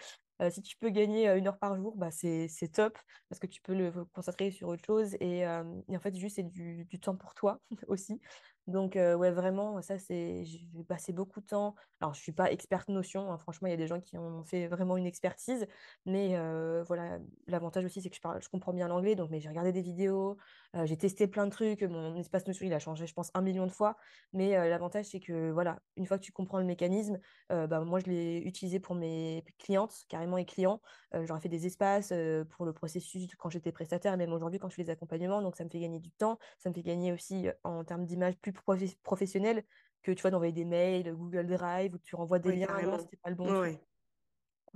si 0.50 0.62
tu 0.62 0.78
peux 0.78 0.90
gagner 0.90 1.30
une 1.30 1.48
heure 1.48 1.60
par 1.60 1.76
jour, 1.76 1.96
bah, 1.98 2.12
c'est, 2.12 2.48
top, 2.74 2.98
parce 3.30 3.40
que 3.40 3.48
tu 3.48 3.62
peux 3.62 3.74
le 3.74 3.92
concentrer 4.14 4.52
sur 4.52 4.68
autre 4.70 4.86
chose. 4.86 5.16
Et, 5.20 5.46
en 5.48 6.00
fait, 6.02 6.16
juste, 6.16 6.38
c'est 6.38 6.44
du 6.44 7.00
temps 7.00 7.16
pour 7.16 7.34
toi 7.34 7.60
aussi. 7.88 8.22
Donc, 8.68 8.96
ouais, 8.96 9.32
vraiment, 9.32 9.82
ça, 9.82 10.00
c'est, 10.00 10.44
j'ai 10.46 10.84
passé 10.88 11.14
beaucoup 11.14 11.40
de 11.42 11.46
temps. 11.46 11.76
Alors, 12.02 12.14
je 12.14 12.22
suis 12.22 12.32
pas 12.32 12.52
experte 12.52 12.90
Notion, 12.90 13.32
hein, 13.32 13.38
franchement, 13.38 13.68
il 13.68 13.72
y 13.72 13.74
a 13.74 13.78
des 13.78 13.88
gens 13.88 14.02
qui 14.02 14.18
ont 14.18 14.44
fait 14.44 14.68
vraiment 14.68 14.98
une 14.98 15.06
expertise, 15.06 15.68
mais 16.06 16.36
voilà, 16.84 17.20
l'avantage 17.48 17.86
aussi, 17.86 18.02
c'est 18.02 18.10
que 18.10 18.16
je 18.16 18.22
parle, 18.22 18.42
je 18.42 18.50
comprends 18.50 18.74
bien 18.74 18.88
l'anglais, 18.88 19.16
donc, 19.16 19.30
mais 19.30 19.40
j'ai 19.40 19.50
regardé 19.50 19.72
des 19.72 19.82
vidéos, 19.82 20.38
euh, 20.76 20.86
j'ai 20.86 20.98
testé 20.98 21.28
plein 21.28 21.46
de 21.46 21.52
trucs, 21.52 21.82
mon 21.84 22.16
espace 22.16 22.48
Notion, 22.48 22.66
il 22.66 22.74
a 22.74 22.80
changé, 22.80 23.08
je 23.08 23.14
pense, 23.14 23.32
un 23.34 23.42
million 23.42 23.66
de 23.66 23.72
fois, 23.72 23.98
mais 24.34 24.58
euh, 24.58 24.70
l'avantage, 24.70 25.06
c'est 25.06 25.20
que, 25.20 25.52
voilà, 25.52 25.80
une 25.96 26.06
fois 26.06 26.18
que 26.18 26.24
tu 26.24 26.32
comprends 26.32 26.60
le 26.60 26.66
mécanisme, 26.66 27.20
euh, 27.52 27.68
bah, 27.68 27.80
moi, 27.82 28.00
je 28.00 28.06
l'ai 28.06 28.38
utilisé 28.40 28.80
pour 28.80 28.96
mes 28.96 29.44
clientes, 29.58 30.04
carrément 30.10 30.38
et 30.38 30.46
clients, 30.46 30.82
j'aurais 31.24 31.40
fait 31.42 31.50
des 31.50 31.66
espaces 31.66 32.14
pour 32.50 32.66
le 32.66 32.74
processus 32.74 33.34
quand 33.38 33.50
j'étais 33.50 33.72
prestataire, 33.72 34.18
même 34.18 34.34
aujourd'hui, 34.34 34.60
quand 34.60 34.70
je 34.70 34.76
fais 34.76 34.84
les 34.84 34.90
accompagnements, 34.90 35.42
donc 35.42 35.56
ça 35.56 35.64
me 35.64 35.70
fait 35.70 35.80
gagner 35.80 36.00
du 36.00 36.12
temps, 36.12 36.38
ça 36.60 36.70
me 36.70 36.74
fait 36.74 36.84
gagner 36.84 37.12
aussi 37.14 37.48
en 37.64 37.84
termes 37.84 38.06
d'image 38.06 38.38
plus 38.38 38.52
profe- 38.52 38.98
professionnelle 39.04 39.64
que 40.04 40.12
tu 40.12 40.22
vois 40.22 40.32
d'envoyer 40.32 40.54
des 40.54 40.66
mails, 40.66 41.14
Google 41.16 41.48
Drive, 41.48 41.94
où 41.94 41.98
tu 42.00 42.16
renvoies 42.16 42.40
des 42.40 42.52
liens, 42.52 42.82
non, 42.82 42.98
c'était 43.00 43.18
pas 43.18 43.30
le 43.30 43.36
bon 43.36 43.52
truc. 43.54 43.74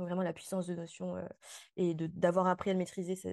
Vraiment 0.04 0.24
la 0.24 0.34
puissance 0.34 0.66
de 0.68 0.76
Notion 0.76 1.18
euh, 1.18 1.28
et 1.76 1.94
d'avoir 1.94 2.48
appris 2.48 2.70
à 2.70 2.74
le 2.74 2.80
maîtriser, 2.80 3.16
ça 3.16 3.30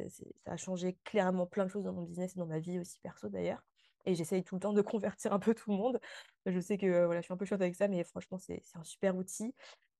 a 0.46 0.56
changé 0.56 0.98
clairement 1.04 1.46
plein 1.46 1.64
de 1.64 1.70
choses 1.70 1.84
dans 1.84 1.92
mon 1.92 2.02
business 2.02 2.32
et 2.34 2.38
dans 2.38 2.46
ma 2.46 2.58
vie 2.58 2.78
aussi 2.78 2.98
perso 3.00 3.28
d'ailleurs. 3.28 3.62
Et 4.04 4.14
j'essaye 4.14 4.44
tout 4.44 4.56
le 4.56 4.60
temps 4.60 4.72
de 4.72 4.82
convertir 4.82 5.32
un 5.32 5.38
peu 5.38 5.54
tout 5.54 5.70
le 5.70 5.76
monde. 5.76 6.00
Je 6.44 6.60
sais 6.60 6.76
que 6.78 7.04
voilà, 7.04 7.20
je 7.20 7.26
suis 7.26 7.34
un 7.34 7.36
peu 7.36 7.44
chiante 7.44 7.62
avec 7.62 7.74
ça, 7.74 7.88
mais 7.88 8.02
franchement, 8.04 8.38
c'est 8.38 8.62
un 8.74 8.84
super 8.84 9.16
outil. 9.16 9.54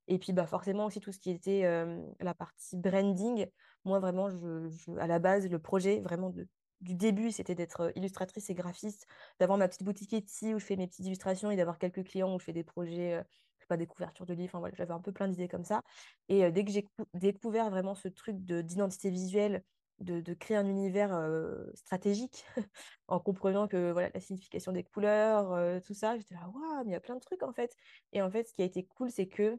Et 0.09 0.19
puis 0.19 0.33
bah, 0.33 0.47
forcément 0.47 0.87
aussi 0.87 1.01
tout 1.01 1.13
ce 1.13 1.19
qui 1.19 1.31
était 1.31 1.65
euh, 1.65 2.01
la 2.21 2.35
partie 2.35 2.77
branding. 2.77 3.47
Moi, 3.85 3.99
vraiment, 3.99 4.31
je, 4.31 4.99
à 4.99 5.07
la 5.07 5.19
base, 5.19 5.49
le 5.49 5.59
projet, 5.59 6.01
vraiment 6.01 6.33
du 6.81 6.95
début, 6.95 7.31
c'était 7.31 7.55
d'être 7.55 7.93
illustratrice 7.97 8.51
et 8.51 8.55
graphiste, 8.55 9.07
d'avoir 9.41 9.59
ma 9.59 9.69
petite 9.69 9.85
boutique 9.85 10.13
Etsy 10.13 10.55
où 10.55 10.59
je 10.59 10.65
fais 10.65 10.77
mes 10.77 10.87
petites 10.87 11.07
illustrations 11.07 11.51
et 11.51 11.57
d'avoir 11.57 11.79
quelques 11.79 12.05
clients 12.05 12.35
où 12.35 12.39
je 12.39 12.45
fais 12.45 12.53
des 12.53 12.65
projets, 12.65 13.15
euh, 13.15 13.23
pas, 13.67 13.77
des 13.77 13.87
couvertures 13.87 14.27
de 14.27 14.35
livres. 14.35 14.63
J'avais 14.75 14.93
un 14.93 15.01
peu 15.01 15.13
plein 15.13 15.29
d'idées 15.29 15.49
comme 15.49 15.65
ça. 15.65 15.83
Et 16.29 16.51
dès 16.51 16.65
que 16.65 16.71
j'ai 16.71 16.83
cou- 16.85 17.07
découvert 17.15 17.71
vraiment 17.71 17.95
ce 17.95 18.09
truc 18.09 18.45
de 18.45 18.63
d'identité 18.63 19.11
visuelle, 19.11 19.63
de, 20.01 20.35
créer 20.35 20.57
un 20.57 20.67
univers 20.67 21.19
stratégique, 21.75 22.45
en 23.09 23.19
comprenant 23.21 23.67
que 23.69 23.93
voilà, 23.93 24.11
la 24.13 24.21
signification 24.21 24.73
des 24.73 24.85
couleurs, 24.85 25.83
tout 25.83 25.95
ça, 25.95 26.17
j'étais 26.19 26.35
là, 26.35 26.49
waouh, 26.49 26.85
mais 26.85 26.91
il 26.91 26.93
y 26.93 26.97
a 26.97 27.01
plein 27.01 27.15
de 27.17 27.21
trucs 27.21 27.43
en 27.43 27.53
fait. 27.53 27.75
Et 28.13 28.21
en 28.23 28.31
fait, 28.31 28.49
ce 28.49 28.53
qui 28.55 28.63
a 28.63 28.67
été 28.67 28.85
cool, 28.85 29.11
c'est 29.11 29.27
que 29.29 29.59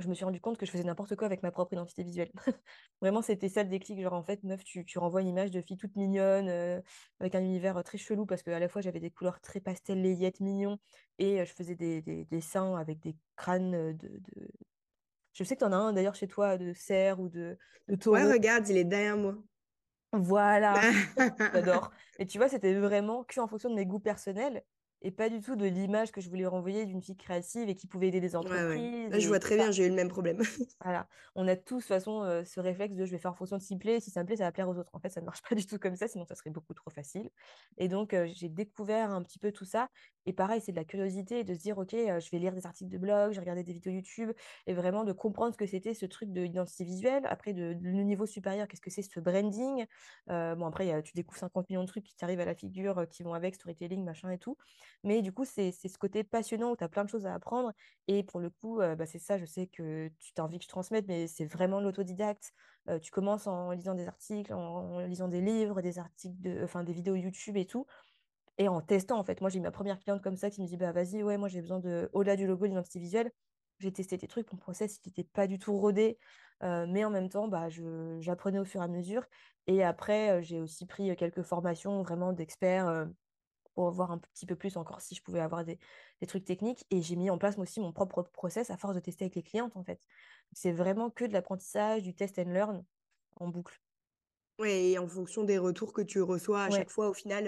je 0.00 0.08
me 0.08 0.14
suis 0.14 0.24
rendu 0.24 0.40
compte 0.40 0.58
que 0.58 0.66
je 0.66 0.70
faisais 0.70 0.84
n'importe 0.84 1.16
quoi 1.16 1.26
avec 1.26 1.42
ma 1.42 1.50
propre 1.50 1.72
identité 1.74 2.02
visuelle. 2.02 2.30
Vraiment, 3.00 3.22
c'était 3.22 3.48
ça 3.48 3.62
le 3.62 3.68
déclic. 3.68 4.00
Genre, 4.00 4.12
en 4.12 4.22
fait, 4.22 4.42
meuf, 4.44 4.64
tu, 4.64 4.84
tu 4.84 4.98
renvoies 4.98 5.22
une 5.22 5.28
image 5.28 5.50
de 5.50 5.60
fille 5.60 5.76
toute 5.76 5.96
mignonne, 5.96 6.48
euh, 6.48 6.80
avec 7.20 7.34
un 7.34 7.40
univers 7.40 7.76
euh, 7.76 7.82
très 7.82 7.98
chelou, 7.98 8.26
parce 8.26 8.42
qu'à 8.42 8.58
la 8.58 8.68
fois, 8.68 8.82
j'avais 8.82 9.00
des 9.00 9.10
couleurs 9.10 9.40
très 9.40 9.60
pastel, 9.60 10.02
layettes, 10.02 10.40
mignons, 10.40 10.78
et 11.18 11.40
euh, 11.40 11.44
je 11.44 11.52
faisais 11.52 11.74
des, 11.76 12.02
des, 12.02 12.24
des 12.24 12.40
seins 12.40 12.76
avec 12.76 13.00
des 13.00 13.16
crânes 13.36 13.94
de, 13.96 14.08
de... 14.08 14.48
Je 15.32 15.44
sais 15.44 15.54
que 15.56 15.60
tu 15.60 15.64
en 15.64 15.72
as 15.72 15.76
un 15.76 15.92
d'ailleurs 15.92 16.14
chez 16.14 16.28
toi, 16.28 16.58
de 16.58 16.72
cerf 16.72 17.20
ou 17.20 17.28
de, 17.28 17.56
de 17.88 17.94
Ouais, 18.10 18.24
taureau. 18.24 18.30
regarde, 18.30 18.68
il 18.68 18.76
est 18.76 18.84
derrière 18.84 19.16
moi. 19.16 19.36
Voilà, 20.12 20.88
j'adore. 21.52 21.90
Et 22.18 22.26
tu 22.26 22.38
vois, 22.38 22.48
c'était 22.48 22.74
vraiment 22.74 23.24
que 23.24 23.38
en 23.40 23.46
fonction 23.48 23.70
de 23.70 23.74
mes 23.76 23.86
goûts 23.86 24.00
personnels, 24.00 24.64
et 25.02 25.10
pas 25.10 25.28
du 25.28 25.40
tout 25.40 25.56
de 25.56 25.66
l'image 25.66 26.12
que 26.12 26.20
je 26.20 26.28
voulais 26.28 26.46
renvoyer 26.46 26.86
d'une 26.86 27.02
fille 27.02 27.16
créative 27.16 27.68
et 27.68 27.74
qui 27.76 27.86
pouvait 27.86 28.08
aider 28.08 28.20
des 28.20 28.36
Ouais, 28.42 28.64
ouais. 28.66 28.90
entreprises 29.08 29.18
Je 29.20 29.28
vois 29.28 29.38
très 29.38 29.56
bien, 29.56 29.70
j'ai 29.70 29.86
eu 29.86 29.88
le 29.88 29.94
même 29.94 30.08
problème. 30.08 30.42
Voilà, 30.82 31.08
on 31.34 31.46
a 31.46 31.56
tous 31.56 31.74
de 31.76 31.80
toute 31.80 31.88
façon 31.88 32.22
euh, 32.22 32.42
ce 32.42 32.58
réflexe 32.58 32.96
de 32.96 33.04
je 33.04 33.10
vais 33.10 33.18
faire 33.18 33.32
en 33.32 33.34
fonction 33.34 33.58
de 33.58 33.62
me 33.74 33.78
plaît, 33.78 34.00
si 34.00 34.10
ça 34.10 34.22
me 34.22 34.26
plaît, 34.26 34.36
ça 34.36 34.44
va 34.44 34.52
plaire 34.52 34.66
aux 34.66 34.78
autres. 34.78 34.88
En 34.94 34.98
fait, 34.98 35.10
ça 35.10 35.20
ne 35.20 35.26
marche 35.26 35.42
pas 35.46 35.54
du 35.54 35.66
tout 35.66 35.78
comme 35.78 35.94
ça, 35.94 36.08
sinon 36.08 36.24
ça 36.24 36.34
serait 36.34 36.48
beaucoup 36.48 36.72
trop 36.72 36.88
facile. 36.88 37.28
Et 37.76 37.88
donc, 37.88 38.14
euh, 38.14 38.26
j'ai 38.32 38.48
découvert 38.48 39.10
un 39.10 39.22
petit 39.22 39.38
peu 39.38 39.52
tout 39.52 39.66
ça. 39.66 39.88
Et 40.24 40.32
pareil, 40.32 40.62
c'est 40.62 40.72
de 40.72 40.78
la 40.78 40.86
curiosité 40.86 41.44
de 41.44 41.52
se 41.52 41.58
dire, 41.58 41.76
OK, 41.76 41.92
euh, 41.92 42.18
je 42.18 42.30
vais 42.30 42.38
lire 42.38 42.54
des 42.54 42.64
articles 42.64 42.90
de 42.90 42.96
blog, 42.96 43.32
je 43.32 43.34
vais 43.34 43.40
regarder 43.40 43.62
des 43.62 43.74
vidéos 43.74 43.92
YouTube, 43.92 44.32
et 44.66 44.72
vraiment 44.72 45.04
de 45.04 45.12
comprendre 45.12 45.52
ce 45.52 45.58
que 45.58 45.66
c'était 45.66 45.92
ce 45.92 46.06
truc 46.06 46.32
de 46.32 46.40
l'identité 46.40 46.84
visuelle. 46.84 47.26
Après, 47.26 47.52
de, 47.52 47.74
de 47.74 47.84
le 47.86 48.02
niveau 48.02 48.24
supérieur, 48.24 48.66
qu'est-ce 48.66 48.80
que 48.80 48.90
c'est 48.90 49.02
ce 49.02 49.20
branding? 49.20 49.84
Bon, 50.28 50.64
après, 50.66 50.86
il 50.86 50.88
y 50.88 50.92
a- 50.92 51.02
tu 51.02 51.12
découvres 51.14 51.38
50 51.38 51.68
millions 51.68 51.82
de 51.82 51.88
trucs 51.88 52.04
qui 52.04 52.16
t'arrivent 52.16 52.40
à 52.40 52.44
la 52.46 52.54
figure, 52.54 53.06
qui 53.10 53.22
vont 53.22 53.34
avec, 53.34 53.54
storytelling, 53.54 54.02
machin 54.04 54.30
et 54.30 54.38
tout. 54.38 54.56
Mais 55.04 55.22
du 55.22 55.32
coup, 55.32 55.44
c'est 55.44 55.72
ce 55.72 55.98
côté 55.98 56.24
passionnant 56.24 56.72
où 56.72 56.76
tu 56.76 56.84
as 56.84 56.88
plein 56.88 57.04
de 57.04 57.08
choses 57.10 57.26
à 57.26 57.34
apprendre. 57.34 57.72
Et 58.08 58.22
pour 58.22 58.40
le 58.40 58.50
coup, 58.50 58.80
euh, 58.80 58.96
bah, 58.96 59.06
c'est 59.06 59.18
ça, 59.18 59.38
je 59.38 59.44
sais 59.44 59.66
que 59.66 60.08
tu 60.18 60.32
t'as 60.32 60.42
envie 60.42 60.58
que 60.58 60.64
je 60.64 60.68
transmette, 60.68 61.06
mais 61.08 61.26
c'est 61.26 61.46
vraiment 61.46 61.80
l'autodidacte. 61.80 62.52
Euh, 62.88 62.98
tu 62.98 63.10
commences 63.10 63.46
en 63.46 63.72
lisant 63.72 63.94
des 63.94 64.08
articles, 64.08 64.52
en, 64.52 65.00
lisant 65.00 65.28
des 65.28 65.40
livres, 65.40 65.82
des 65.82 65.98
articles, 65.98 66.40
de, 66.40 66.64
enfin 66.64 66.82
des 66.84 66.92
vidéos 66.92 67.14
YouTube 67.14 67.56
et 67.56 67.66
tout, 67.66 67.86
et 68.58 68.68
en 68.68 68.80
testant 68.80 69.18
en 69.18 69.24
fait. 69.24 69.40
Moi, 69.40 69.50
j'ai 69.50 69.58
eu 69.58 69.62
ma 69.62 69.70
première 69.70 69.98
cliente 69.98 70.22
comme 70.22 70.36
ça 70.36 70.50
qui 70.50 70.62
me 70.62 70.66
dit, 70.66 70.76
bah 70.76 70.92
vas-y, 70.92 71.22
ouais, 71.22 71.36
moi 71.38 71.48
j'ai 71.48 71.60
besoin 71.60 71.80
de, 71.80 72.10
au-delà 72.12 72.36
du 72.36 72.46
logo, 72.46 72.64
de 72.64 72.68
l'identité 72.70 72.98
visuelle, 72.98 73.30
j'ai 73.78 73.92
testé 73.92 74.18
tes 74.18 74.28
trucs, 74.28 74.50
mon 74.52 74.58
process, 74.58 75.00
il 75.04 75.08
n'était 75.08 75.24
pas 75.24 75.46
du 75.46 75.58
tout 75.58 75.76
rodé, 75.76 76.18
euh, 76.62 76.86
mais 76.88 77.04
en 77.04 77.10
même 77.10 77.28
temps, 77.28 77.48
bah, 77.48 77.68
j'apprenais 78.20 78.58
au 78.58 78.64
fur 78.64 78.80
et 78.82 78.84
à 78.84 78.88
mesure. 78.88 79.24
Et 79.66 79.82
après, 79.82 80.42
j'ai 80.42 80.60
aussi 80.60 80.86
pris 80.86 81.14
quelques 81.16 81.42
formations 81.42 82.02
vraiment 82.02 82.32
d'experts. 82.32 83.06
Pour 83.74 83.90
voir 83.90 84.10
un 84.10 84.18
petit 84.18 84.46
peu 84.46 84.56
plus 84.56 84.76
encore 84.76 85.00
si 85.00 85.14
je 85.14 85.22
pouvais 85.22 85.40
avoir 85.40 85.64
des, 85.64 85.78
des 86.20 86.26
trucs 86.26 86.44
techniques. 86.44 86.84
Et 86.90 87.02
j'ai 87.02 87.16
mis 87.16 87.30
en 87.30 87.38
place 87.38 87.56
moi 87.56 87.64
aussi 87.64 87.80
mon 87.80 87.92
propre 87.92 88.22
process 88.22 88.70
à 88.70 88.76
force 88.76 88.94
de 88.94 89.00
tester 89.00 89.24
avec 89.24 89.36
les 89.36 89.42
clientes, 89.42 89.76
en 89.76 89.84
fait. 89.84 90.00
C'est 90.52 90.72
vraiment 90.72 91.10
que 91.10 91.24
de 91.24 91.32
l'apprentissage, 91.32 92.02
du 92.02 92.14
test 92.14 92.38
and 92.38 92.52
learn 92.52 92.84
en 93.36 93.48
boucle. 93.48 93.80
Ouais, 94.58 94.90
et 94.90 94.98
en 94.98 95.08
fonction 95.08 95.44
des 95.44 95.58
retours 95.58 95.92
que 95.92 96.02
tu 96.02 96.20
reçois 96.20 96.64
à 96.64 96.70
chaque 96.70 96.90
fois, 96.90 97.08
au 97.08 97.14
final, 97.14 97.44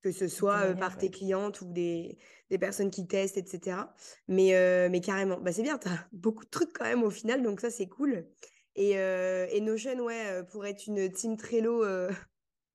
que 0.00 0.12
ce 0.12 0.28
soit 0.28 0.74
par 0.76 0.96
tes 0.96 1.10
clientes 1.10 1.60
ou 1.60 1.66
des, 1.66 2.16
des, 2.48 2.58
personnes 2.58 2.90
qui 2.90 3.06
testent, 3.06 3.36
etc. 3.36 3.76
Mais, 4.28 4.88
mais 4.88 5.00
carrément, 5.02 5.38
bah, 5.38 5.52
c'est 5.52 5.62
bien, 5.62 5.76
tu 5.76 5.88
as 5.88 6.08
beaucoup 6.12 6.44
de 6.44 6.50
trucs 6.50 6.72
quand 6.72 6.84
même 6.84 7.02
au 7.02 7.10
final, 7.10 7.42
donc 7.42 7.60
ça, 7.60 7.70
c'est 7.70 7.86
cool. 7.86 8.26
Et, 8.76 8.92
et 8.92 9.60
Notion, 9.60 10.00
ouais, 10.00 10.42
pour 10.50 10.64
être 10.64 10.86
une 10.86 11.12
team 11.12 11.36
Trello 11.36 11.84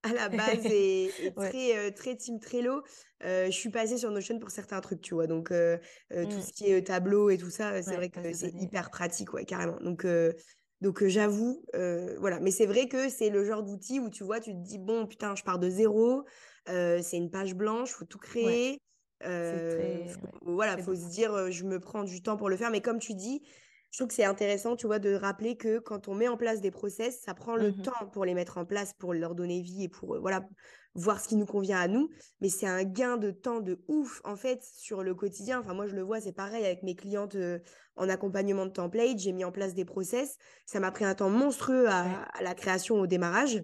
à 0.02 0.12
la 0.12 0.28
base 0.28 0.64
et, 0.64 1.10
très, 1.36 1.92
très 1.92 2.16
team 2.16 2.38
Trello, 2.40 2.82
je 3.22 3.50
suis 3.50 3.70
passée 3.70 3.98
sur 3.98 4.10
Notion 4.10 4.38
pour 4.38 4.50
certains 4.50 4.80
trucs, 4.80 5.00
tu 5.00 5.14
vois. 5.14 5.26
Donc, 5.26 5.48
tout 5.48 5.54
mmh. 6.14 6.42
ce 6.42 6.52
qui 6.52 6.70
est 6.70 6.86
tableau 6.86 7.30
et 7.30 7.38
tout 7.38 7.50
ça, 7.50 7.82
c'est 7.82 7.96
vrai 7.96 8.08
que 8.10 8.32
c'est 8.32 8.54
hyper 8.60 8.90
pratique, 8.90 9.32
ouais, 9.32 9.44
carrément. 9.44 9.78
Donc, 9.80 10.06
donc 10.80 11.04
j'avoue, 11.06 11.64
voilà. 12.18 12.40
Mais 12.40 12.50
c'est 12.50 12.66
vrai 12.66 12.88
que 12.88 13.08
c'est 13.08 13.30
le 13.30 13.44
genre 13.44 13.62
d'outil 13.62 14.00
où 14.00 14.10
tu 14.10 14.24
vois, 14.24 14.40
tu 14.40 14.52
te 14.52 14.62
dis, 14.62 14.78
bon, 14.78 15.06
putain, 15.06 15.34
je 15.34 15.42
pars 15.42 15.58
de 15.58 15.68
zéro, 15.68 16.24
c'est 16.66 17.16
une 17.16 17.30
page 17.30 17.54
blanche, 17.54 17.90
faut 17.90 18.04
tout 18.04 18.18
créer. 18.18 18.78
voilà, 20.42 20.78
faut 20.78 20.94
se 20.94 21.08
dire, 21.08 21.50
je 21.50 21.64
me 21.64 21.80
prends 21.80 22.04
du 22.04 22.22
temps 22.22 22.36
pour 22.36 22.48
le 22.48 22.56
faire. 22.56 22.70
Mais 22.70 22.80
comme 22.80 22.98
tu 22.98 23.14
dis, 23.14 23.42
je 23.90 23.98
trouve 23.98 24.08
que 24.08 24.14
c'est 24.14 24.24
intéressant, 24.24 24.76
tu 24.76 24.86
vois, 24.86 24.98
de 24.98 25.14
rappeler 25.14 25.56
que 25.56 25.78
quand 25.78 26.08
on 26.08 26.14
met 26.14 26.28
en 26.28 26.36
place 26.36 26.60
des 26.60 26.70
process, 26.70 27.20
ça 27.20 27.34
prend 27.34 27.56
le 27.56 27.70
mmh 27.70 27.82
temps 27.82 28.06
pour 28.12 28.24
les 28.24 28.34
mettre 28.34 28.58
en 28.58 28.64
place, 28.64 28.92
pour 28.98 29.14
leur 29.14 29.34
donner 29.34 29.62
vie 29.62 29.84
et 29.84 29.88
pour, 29.88 30.20
voilà, 30.20 30.42
voir 30.94 31.20
ce 31.20 31.28
qui 31.28 31.36
nous 31.36 31.46
convient 31.46 31.78
à 31.78 31.88
nous. 31.88 32.08
Mais 32.40 32.48
c'est 32.48 32.66
un 32.66 32.84
gain 32.84 33.16
de 33.16 33.30
temps 33.30 33.60
de 33.60 33.82
ouf, 33.88 34.20
en 34.24 34.36
fait, 34.36 34.62
sur 34.62 35.02
le 35.02 35.14
quotidien. 35.14 35.60
Enfin, 35.60 35.74
moi, 35.74 35.86
je 35.86 35.94
le 35.94 36.02
vois, 36.02 36.20
c'est 36.20 36.32
pareil 36.32 36.64
avec 36.64 36.82
mes 36.82 36.96
clientes 36.96 37.36
en 37.96 38.08
accompagnement 38.08 38.66
de 38.66 38.72
template. 38.72 39.18
J'ai 39.18 39.32
mis 39.32 39.44
en 39.44 39.52
place 39.52 39.74
des 39.74 39.84
process. 39.84 40.36
Ça 40.66 40.80
m'a 40.80 40.90
pris 40.90 41.04
un 41.04 41.14
temps 41.14 41.30
monstrueux 41.30 41.88
à 41.88 42.42
la 42.42 42.54
création, 42.54 43.00
au 43.00 43.06
démarrage. 43.06 43.62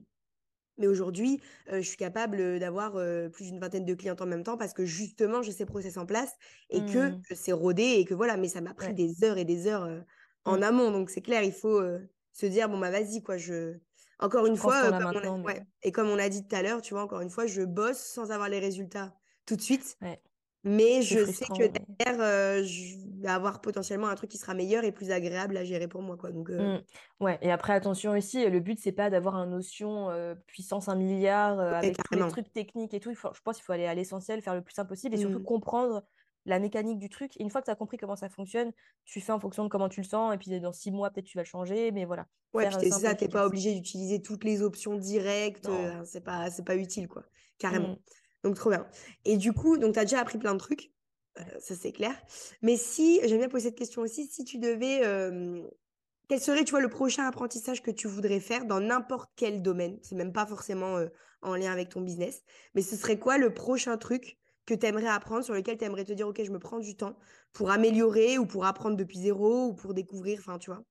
Mais 0.79 0.87
aujourd'hui, 0.87 1.41
je 1.71 1.81
suis 1.81 1.97
capable 1.97 2.59
d'avoir 2.59 2.93
plus 3.31 3.45
d'une 3.47 3.61
vingtaine 3.61 3.85
de 3.85 3.95
clientes 3.95 4.21
en 4.21 4.27
même 4.27 4.43
temps 4.43 4.57
parce 4.57 4.73
que 4.73 4.85
justement, 4.85 5.43
j'ai 5.43 5.53
ces 5.53 5.67
process 5.67 5.97
en 5.97 6.07
place 6.07 6.33
et 6.71 6.81
que 6.81 7.11
mmh. 7.11 7.23
c'est 7.35 7.53
rodé 7.53 7.83
et 7.83 8.05
que 8.05 8.15
voilà, 8.15 8.37
mais 8.37 8.49
ça 8.49 8.61
m'a 8.61 8.75
pris 8.75 8.93
des 8.93 9.23
heures 9.25 9.39
et 9.39 9.45
des 9.45 9.67
heures 9.67 9.89
en 10.45 10.59
mmh. 10.59 10.63
amont. 10.63 10.91
Donc 10.91 11.11
c'est 11.11 11.23
clair, 11.23 11.43
il 11.43 11.53
faut 11.53 11.81
se 12.33 12.47
dire, 12.47 12.69
bon, 12.69 12.79
bah 12.79 12.91
vas-y, 12.91 13.23
quoi, 13.23 13.37
je... 13.37 13.77
Encore 14.21 14.47
une 14.47 14.57
fois, 14.57 14.91
et 15.83 15.93
comme 15.93 16.09
on 16.09 16.19
a 16.19 16.29
dit 16.29 16.47
tout 16.47 16.55
à 16.55 16.63
l'heure, 16.63 16.81
tu 16.83 16.95
vois, 16.95 17.03
encore 17.03 17.21
une 17.21 17.31
fois, 17.31 17.47
je 17.47 17.63
bosse 17.63 17.99
sans 17.99 18.31
avoir 18.31 18.49
les 18.49 18.61
résultats 18.61 19.13
tout 19.45 19.57
de 19.57 19.61
suite. 19.61 19.99
Mais 20.65 21.03
je 21.03 21.25
sais 21.27 21.45
que 21.45 21.69
derrière, 21.69 22.65
je 22.65 22.97
vais 23.21 23.29
avoir 23.29 23.61
potentiellement 23.61 24.09
un 24.09 24.15
truc 24.15 24.31
qui 24.31 24.39
sera 24.39 24.55
meilleur 24.55 24.85
et 24.85 24.93
plus 24.93 25.11
agréable 25.11 25.57
à 25.57 25.65
gérer 25.65 25.89
pour 25.89 26.03
moi. 26.03 26.17
Quoi. 26.17 26.33
Donc, 26.33 26.49
mmh. 26.51 26.81
Ouais, 27.21 27.39
et 27.43 27.51
après, 27.51 27.75
attention 27.75 28.13
aussi, 28.13 28.49
le 28.49 28.61
but, 28.61 28.79
c'est 28.79 28.93
pas 28.93 29.11
d'avoir 29.11 29.37
un 29.37 29.47
notion 29.47 30.09
puissance 30.47 30.89
un 30.89 30.97
milliard 30.97 31.61
avec 31.61 31.97
tous 31.97 32.15
les 32.15 32.29
trucs 32.29 32.53
techniques 32.53 32.95
et 32.95 33.01
tout. 33.01 33.13
je 33.15 33.41
pense 33.43 33.57
qu'il 33.57 33.65
faut 33.65 33.73
aller 33.73 33.87
à 33.87 33.95
l'essentiel, 33.95 34.41
faire 34.43 34.55
le 34.55 34.63
plus 34.63 34.75
simple 34.75 34.89
possible 34.89 35.15
et 35.15 35.19
surtout 35.19 35.41
mmh. 35.41 35.45
comprendre 35.45 36.03
la 36.47 36.59
mécanique 36.59 36.99
du 36.99 37.09
truc. 37.09 37.39
Et 37.39 37.43
une 37.43 37.51
fois 37.51 37.61
que 37.61 37.67
tu 37.67 37.71
as 37.71 37.75
compris 37.75 37.97
comment 37.97 38.17
ça 38.17 38.29
fonctionne, 38.29 38.73
tu 39.05 39.21
fais 39.21 39.33
en 39.33 39.41
fonction 39.41 39.65
de 39.65 39.69
comment 39.69 39.89
tu 39.89 40.01
le 40.01 40.07
sens. 40.07 40.35
Et 40.35 40.39
puis 40.39 40.61
dans 40.61 40.73
six 40.73 40.91
mois, 40.91 41.11
peut-être 41.11 41.27
tu 41.27 41.39
vas 41.39 41.45
changer. 41.45 41.91
Mais 41.93 42.05
voilà. 42.05 42.27
Ouais, 42.53 42.69
puis 42.69 42.91
ça, 42.91 43.15
tu 43.15 43.25
n'es 43.25 43.31
pas 43.31 43.47
obligé 43.47 43.75
d'utiliser 43.75 44.21
toutes 44.21 44.45
les 44.45 44.63
options 44.63 44.97
directes. 44.97 45.69
c'est 46.05 46.23
pas, 46.23 46.49
pas 46.65 46.77
utile, 46.77 47.09
quoi. 47.09 47.25
Carrément. 47.59 47.91
Mmh. 47.91 47.99
Donc, 48.45 48.55
trop 48.55 48.71
bien. 48.71 48.87
Et 49.25 49.37
du 49.37 49.53
coup, 49.53 49.77
donc, 49.77 49.95
tu 49.95 49.99
as 49.99 50.05
déjà 50.05 50.21
appris 50.21 50.39
plein 50.39 50.55
de 50.55 50.59
trucs. 50.59 50.93
Euh, 51.41 51.43
ça, 51.59 51.75
c'est 51.75 51.93
clair. 51.93 52.15
Mais 52.63 52.77
si, 52.77 53.21
j'aime 53.25 53.39
bien 53.39 53.49
poser 53.49 53.69
cette 53.71 53.79
question 53.79 54.03
aussi, 54.03 54.27
si 54.29 54.45
tu 54.45 54.59
devais. 54.59 55.01
quel 56.29 56.41
serait, 56.41 56.65
tu 56.65 56.71
vois, 56.71 56.81
le 56.81 56.89
prochain 56.89 57.27
apprentissage 57.27 57.83
que 57.83 57.91
tu 57.91 58.07
voudrais 58.07 58.41
faire 58.41 58.67
dans 58.67 58.81
n'importe 58.81 59.31
quel 59.35 59.63
domaine? 59.63 59.99
C'est 60.03 60.15
même 60.15 60.33
pas 60.33 60.47
forcément 60.47 61.05
en 61.43 61.57
lien 61.57 61.73
avec 61.73 61.89
ton 61.89 62.01
business. 62.01 62.43
Mais 62.75 62.83
ce 62.83 62.97
serait 62.97 63.19
quoi 63.19 63.39
le 63.39 63.53
prochain 63.53 63.97
truc 63.97 64.39
que 64.67 64.75
tu 64.75 64.87
aimerais 64.87 65.09
apprendre, 65.09 65.45
sur 65.45 65.55
lequel 65.55 65.77
tu 65.79 65.85
aimerais 65.85 66.05
te 66.05 66.13
dire, 66.13 66.27
OK, 66.29 66.43
je 66.43 66.51
me 66.51 66.59
prends 66.59 66.79
du 66.79 66.97
temps 66.97 67.17
pour 67.53 67.71
améliorer 67.71 68.39
ou 68.39 68.47
pour 68.47 68.65
apprendre 68.65 68.97
depuis 68.97 69.19
zéro 69.19 69.67
ou 69.67 69.75
pour 69.75 69.95
découvrir, 69.95 70.39
enfin, 70.39 70.59
tu 70.59 70.71
vois? 70.71 70.83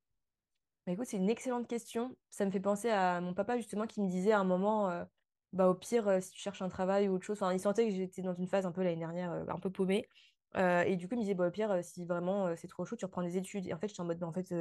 Bah, 0.85 0.93
Écoute, 0.93 1.07
c'est 1.07 1.17
une 1.17 1.29
excellente 1.29 1.67
question. 1.67 2.15
Ça 2.29 2.45
me 2.45 2.51
fait 2.51 2.59
penser 2.59 2.89
à 2.89 3.19
mon 3.21 3.33
papa, 3.33 3.57
justement, 3.57 3.87
qui 3.87 4.01
me 4.01 4.09
disait 4.09 4.31
à 4.31 4.39
un 4.39 4.43
moment, 4.43 5.05
bah, 5.53 5.69
au 5.69 5.75
pire, 5.75 6.21
si 6.21 6.31
tu 6.31 6.39
cherches 6.39 6.61
un 6.61 6.69
travail 6.69 7.07
ou 7.09 7.13
autre 7.15 7.25
chose, 7.25 7.37
enfin, 7.41 7.53
il 7.53 7.59
sentait 7.59 7.87
que 7.87 7.93
j'étais 7.95 8.21
dans 8.21 8.33
une 8.33 8.47
phase 8.47 8.65
un 8.65 8.71
peu 8.71 8.83
l'année 8.83 8.97
dernière, 8.97 9.31
un 9.31 9.59
peu 9.59 9.71
paumée. 9.71 10.07
et 10.55 10.95
du 10.97 11.07
coup, 11.07 11.13
il 11.15 11.17
me 11.17 11.21
disait, 11.23 11.33
bah, 11.35 11.47
au 11.47 11.51
pire, 11.51 11.83
si 11.83 12.05
vraiment 12.05 12.55
c'est 12.55 12.67
trop 12.67 12.85
chaud, 12.85 12.95
tu 12.95 13.05
reprends 13.05 13.23
des 13.23 13.37
études. 13.37 13.67
Et 13.67 13.73
en 13.73 13.77
fait, 13.79 13.87
j'étais 13.87 14.01
en 14.01 14.05
mode, 14.05 14.21
en 14.23 14.33
fait, 14.33 14.53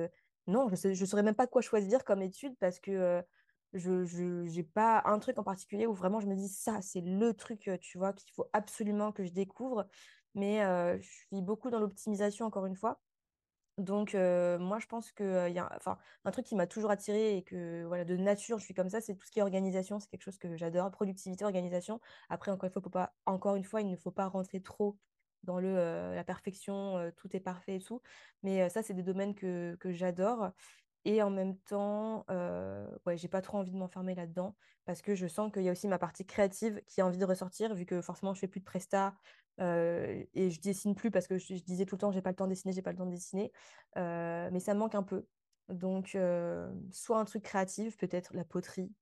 non, 0.47 0.69
je 0.75 0.89
ne 0.89 1.07
saurais 1.07 1.23
même 1.23 1.35
pas 1.35 1.47
quoi 1.47 1.63
choisir 1.63 2.05
comme 2.05 2.23
étude 2.23 2.57
parce 2.59 2.81
que 2.81 3.23
je 3.73 4.23
n'ai 4.45 4.63
pas 4.63 5.03
un 5.07 5.19
truc 5.19 5.39
en 5.39 5.45
particulier 5.45 5.87
où 5.87 5.95
vraiment 5.95 6.21
je 6.21 6.27
me 6.27 6.35
dis, 6.37 6.49
ça, 6.49 6.83
c'est 6.83 7.01
le 7.01 7.33
truc, 7.35 7.71
tu 7.81 7.99
vois, 7.99 8.13
qu'il 8.13 8.33
faut 8.33 8.49
absolument 8.53 9.13
que 9.13 9.25
je 9.25 9.33
découvre. 9.33 9.87
Mais 10.35 10.59
je 11.01 11.09
suis 11.09 11.43
beaucoup 11.43 11.71
dans 11.71 11.81
l'optimisation, 11.81 12.47
encore 12.47 12.67
une 12.67 12.77
fois. 12.77 13.01
Donc, 13.83 14.15
moi, 14.15 14.79
je 14.79 14.87
pense 14.87 15.13
qu'il 15.13 15.27
y 15.27 15.59
a 15.59 15.79
un 16.25 16.31
truc 16.31 16.47
qui 16.47 16.55
m'a 16.57 16.67
toujours 16.67 16.91
attiré 16.91 17.37
et 17.37 17.43
que 17.43 17.85
voilà, 17.87 18.05
de 18.05 18.17
nature, 18.17 18.59
je 18.59 18.65
suis 18.65 18.75
comme 18.75 18.89
ça, 18.89 19.01
c'est 19.01 19.15
tout 19.15 19.27
ce 19.27 19.31
qui 19.31 19.41
est 19.41 19.43
organisation. 19.43 19.99
C'est 20.01 20.09
quelque 20.09 20.23
chose 20.23 20.39
que 20.39 20.57
j'adore. 20.57 20.91
Productivité, 20.91 21.45
organisation. 21.45 22.01
Après, 22.29 22.51
encore 22.51 22.71
une 22.75 22.83
fois, 22.83 23.13
encore 23.27 23.57
une 23.57 23.65
fois, 23.65 23.81
il 23.81 23.91
ne 23.91 23.97
faut 23.97 24.11
pas 24.13 24.29
rentrer 24.29 24.63
trop 24.63 24.99
dans 25.43 25.59
le, 25.59 25.75
la 26.15 26.25
perfection, 26.25 27.11
tout 27.17 27.35
est 27.37 27.41
parfait 27.41 27.77
et 27.77 27.81
tout. 27.81 28.01
Mais 28.43 28.69
ça, 28.69 28.83
c'est 28.83 28.95
des 28.95 29.03
domaines 29.03 29.35
que 29.35 29.77
j'adore. 29.93 30.53
Et 31.05 31.23
en 31.23 31.31
même 31.31 31.57
temps, 31.59 32.25
ouais, 33.07 33.17
j'ai 33.17 33.29
pas 33.29 33.43
trop 33.43 33.59
envie 33.59 33.73
de 33.73 33.77
m'enfermer 33.77 34.15
là-dedans 34.15 34.55
parce 34.85 35.03
que 35.03 35.15
je 35.15 35.27
sens 35.27 35.51
qu'il 35.53 35.63
y 35.63 35.69
a 35.69 35.73
aussi 35.73 35.89
ma 35.89 35.99
partie 35.99 36.25
créative 36.25 36.81
qui 36.87 37.01
a 37.01 37.07
envie 37.07 37.19
de 37.19 37.25
ressortir 37.25 37.75
vu 37.75 37.87
que 37.87 38.01
forcément 38.01 38.35
je 38.35 38.41
fais 38.41 38.49
plus 38.49 38.61
de 38.61 38.65
presta 38.65 39.15
et 39.59 40.51
je 40.51 40.61
dessine 40.61 40.95
plus 40.95 41.11
parce 41.11 41.27
que 41.27 41.39
je, 41.39 41.55
disais 41.55 41.87
tout 41.87 41.97
le 41.97 42.01
temps 42.01 42.13
j'ai 42.13 42.23
pas 42.23 42.31
le 42.31 42.37
temps 42.37 42.47
de 42.47 42.51
dessiner, 42.51 42.73
j'ai 42.73 42.83
pas 42.83 42.93
le 42.93 42.99
temps 42.99 43.07
de 43.07 43.11
dessiner. 43.11 43.53
mais 43.97 44.61
ça 44.61 44.75
manque 44.75 44.95
un 44.95 45.03
peu. 45.03 45.27
Donc, 45.69 46.17
soit 46.93 47.19
un 47.19 47.25
truc 47.25 47.43
créatif, 47.43 47.97
peut-être 47.97 48.35
la 48.35 48.45
poterie, 48.45 48.93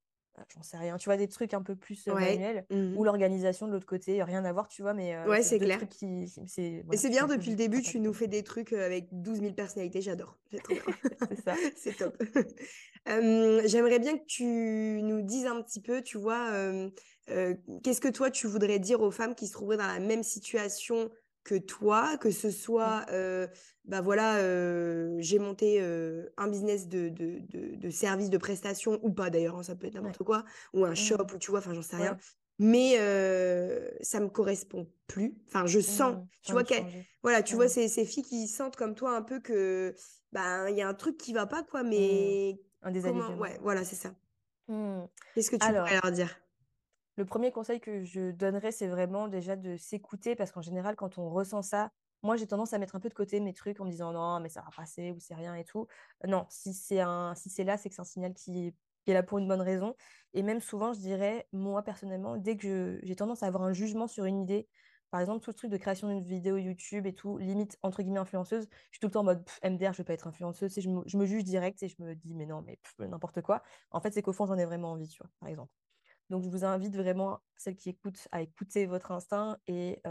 j'en 0.54 0.62
sais 0.62 0.76
rien. 0.76 0.96
Tu 0.96 1.06
vois, 1.06 1.16
des 1.16 1.28
trucs 1.28 1.54
un 1.54 1.62
peu 1.62 1.76
plus 1.76 2.06
manuels 2.06 2.66
mmh 2.70 2.96
ou 2.96 3.04
l'organisation 3.04 3.66
de 3.66 3.72
l'autre 3.72 3.86
côté, 3.86 4.22
rien 4.22 4.44
à 4.44 4.52
voir, 4.52 4.68
tu 4.68 4.82
vois, 4.82 4.94
mais 4.94 5.16
ouais, 5.26 5.42
c'est 5.42 5.58
clair. 5.58 5.80
Qui, 5.88 6.28
c'est, 6.46 7.08
bien, 7.08 7.26
depuis 7.26 7.50
le 7.50 7.56
début, 7.56 7.82
tu 7.82 8.00
nous 8.00 8.12
fais 8.12 8.26
des 8.26 8.42
trucs 8.42 8.72
avec 8.72 9.08
12 9.12 9.40
000 9.40 9.52
personnalités, 9.52 10.00
j'adore. 10.00 10.38
c'est 10.52 11.44
ça. 11.44 11.54
c'est 11.76 11.96
top. 11.96 12.22
j'aimerais 13.06 13.98
bien 13.98 14.18
que 14.18 14.24
tu 14.26 14.44
nous 14.44 15.22
dises 15.22 15.46
un 15.46 15.62
petit 15.62 15.80
peu, 15.80 16.02
tu 16.02 16.18
vois, 16.18 16.52
qu'est-ce 17.26 18.00
que 18.00 18.08
toi, 18.08 18.30
tu 18.30 18.46
voudrais 18.46 18.78
dire 18.78 19.00
aux 19.00 19.10
femmes 19.10 19.34
qui 19.34 19.46
se 19.46 19.52
trouveraient 19.52 19.76
dans 19.76 19.86
la 19.86 20.00
même 20.00 20.22
situation 20.22 21.10
que 21.44 21.56
toi, 21.56 22.16
que 22.18 22.30
ce 22.30 22.50
soit, 22.50 23.06
mmh. 23.10 23.48
bah 23.86 24.00
voilà, 24.00 24.40
j'ai 25.20 25.38
monté 25.38 25.80
un 26.36 26.48
business 26.48 26.88
de, 26.88 27.08
de, 27.08 27.40
de, 27.76 27.90
service 27.90 28.30
de 28.30 28.38
prestation 28.38 28.98
ou 29.02 29.10
pas 29.10 29.30
d'ailleurs, 29.30 29.56
hein, 29.56 29.62
ça 29.62 29.74
peut 29.74 29.86
être 29.86 29.94
n'importe 29.94 30.22
quoi, 30.22 30.44
ou 30.74 30.84
un 30.84 30.92
mmh. 30.92 30.96
shop, 30.96 31.26
ou 31.34 31.38
tu 31.38 31.50
vois, 31.50 31.60
enfin 31.60 31.74
j'en 31.74 31.82
sais 31.82 31.96
rien. 31.96 32.16
Mais 32.58 32.96
ça 34.02 34.20
me 34.20 34.28
correspond 34.28 34.86
plus. 35.06 35.34
Enfin, 35.48 35.66
je 35.66 35.80
sens, 35.80 36.16
mmh, 36.16 36.26
tu 36.42 36.52
vois, 36.52 36.62
voilà, 37.22 37.42
tu 37.42 37.54
vois 37.54 37.68
ces, 37.68 37.88
ces, 37.88 38.04
filles 38.04 38.22
qui 38.22 38.46
sentent 38.48 38.76
comme 38.76 38.94
toi 38.94 39.16
un 39.16 39.22
peu 39.22 39.40
que, 39.40 39.94
bah, 40.32 40.70
il 40.70 40.76
y 40.76 40.82
a 40.82 40.88
un 40.88 40.94
truc 40.94 41.16
qui 41.16 41.32
va 41.32 41.46
pas, 41.46 41.62
quoi, 41.62 41.82
mais. 41.82 42.60
Un 42.82 42.90
désalignement. 42.92 43.36
Ouais, 43.36 43.58
voilà, 43.62 43.84
c'est 43.84 43.96
ça. 43.96 44.14
Qu'est-ce 45.34 45.50
que 45.50 45.56
tu 45.56 45.66
pourrais 45.66 46.00
leur 46.02 46.12
dire? 46.12 46.39
Le 47.20 47.26
premier 47.26 47.52
conseil 47.52 47.80
que 47.80 48.02
je 48.02 48.30
donnerais, 48.30 48.72
c'est 48.72 48.88
vraiment 48.88 49.28
déjà 49.28 49.54
de 49.54 49.76
s'écouter 49.76 50.34
parce 50.34 50.52
qu'en 50.52 50.62
général, 50.62 50.96
quand 50.96 51.18
on 51.18 51.28
ressent 51.28 51.60
ça, 51.60 51.90
moi, 52.22 52.36
j'ai 52.36 52.46
tendance 52.46 52.72
à 52.72 52.78
mettre 52.78 52.96
un 52.96 53.00
peu 53.00 53.10
de 53.10 53.14
côté 53.14 53.40
mes 53.40 53.52
trucs 53.52 53.78
en 53.78 53.84
me 53.84 53.90
disant 53.90 54.12
non, 54.12 54.40
mais 54.40 54.48
ça 54.48 54.62
va 54.62 54.70
passer 54.74 55.10
ou 55.12 55.20
c'est 55.20 55.34
rien 55.34 55.54
et 55.54 55.64
tout. 55.64 55.86
Non, 56.26 56.46
si 56.48 56.72
c'est 56.72 57.02
si 57.34 57.64
là, 57.64 57.76
c'est 57.76 57.90
que 57.90 57.94
c'est 57.94 58.00
un 58.00 58.04
signal 58.04 58.32
qui, 58.32 58.74
est 59.06 59.12
là 59.12 59.22
pour 59.22 59.36
une 59.36 59.46
bonne 59.48 59.60
raison. 59.60 59.94
Et 60.32 60.42
même 60.42 60.60
souvent, 60.60 60.94
je 60.94 61.00
dirais, 61.00 61.46
moi 61.52 61.82
personnellement, 61.82 62.38
dès 62.38 62.56
que 62.56 62.98
j'ai 63.02 63.16
tendance 63.16 63.42
à 63.42 63.46
avoir 63.48 63.64
un 63.64 63.74
jugement 63.74 64.06
sur 64.06 64.24
une 64.24 64.40
idée, 64.40 64.66
par 65.10 65.20
exemple, 65.20 65.44
tout 65.44 65.50
ce 65.52 65.56
truc 65.58 65.70
de 65.70 65.76
création 65.76 66.08
d'une 66.08 66.22
vidéo 66.22 66.56
YouTube 66.56 67.04
et 67.06 67.14
tout, 67.14 67.36
limite 67.36 67.76
entre 67.82 68.02
guillemets 68.02 68.20
influenceuse, 68.20 68.66
je 68.70 68.96
suis 68.96 69.00
tout 69.00 69.08
le 69.08 69.12
temps 69.12 69.20
en 69.20 69.24
mode 69.24 69.44
MDR, 69.62 69.92
je 69.92 69.98
vais 69.98 70.04
pas 70.04 70.14
être 70.14 70.26
influenceuse. 70.26 70.78
Et 70.78 70.80
je, 70.80 70.88
me, 70.88 71.02
je 71.04 71.18
me 71.18 71.26
juge 71.26 71.44
direct 71.44 71.82
et 71.82 71.88
je 71.88 71.96
me 71.98 72.14
dis, 72.14 72.34
mais 72.34 72.46
non, 72.46 72.62
mais 72.62 72.78
n'importe 72.98 73.42
quoi. 73.42 73.62
En 73.90 74.00
fait, 74.00 74.12
c'est 74.12 74.22
qu'au 74.22 74.32
fond, 74.32 74.46
j'en 74.46 74.56
ai 74.56 74.64
vraiment 74.64 74.92
envie, 74.92 75.08
tu 75.08 75.22
vois, 75.22 75.30
par 75.40 75.48
exemple. 75.50 75.72
Donc, 76.30 76.42
je 76.42 76.48
vous 76.48 76.64
invite 76.64 76.96
vraiment, 76.96 77.40
celles 77.56 77.76
qui 77.76 77.90
écoutent, 77.90 78.26
à 78.32 78.40
écouter 78.40 78.86
votre 78.86 79.12
instinct. 79.12 79.58
Et 79.66 80.02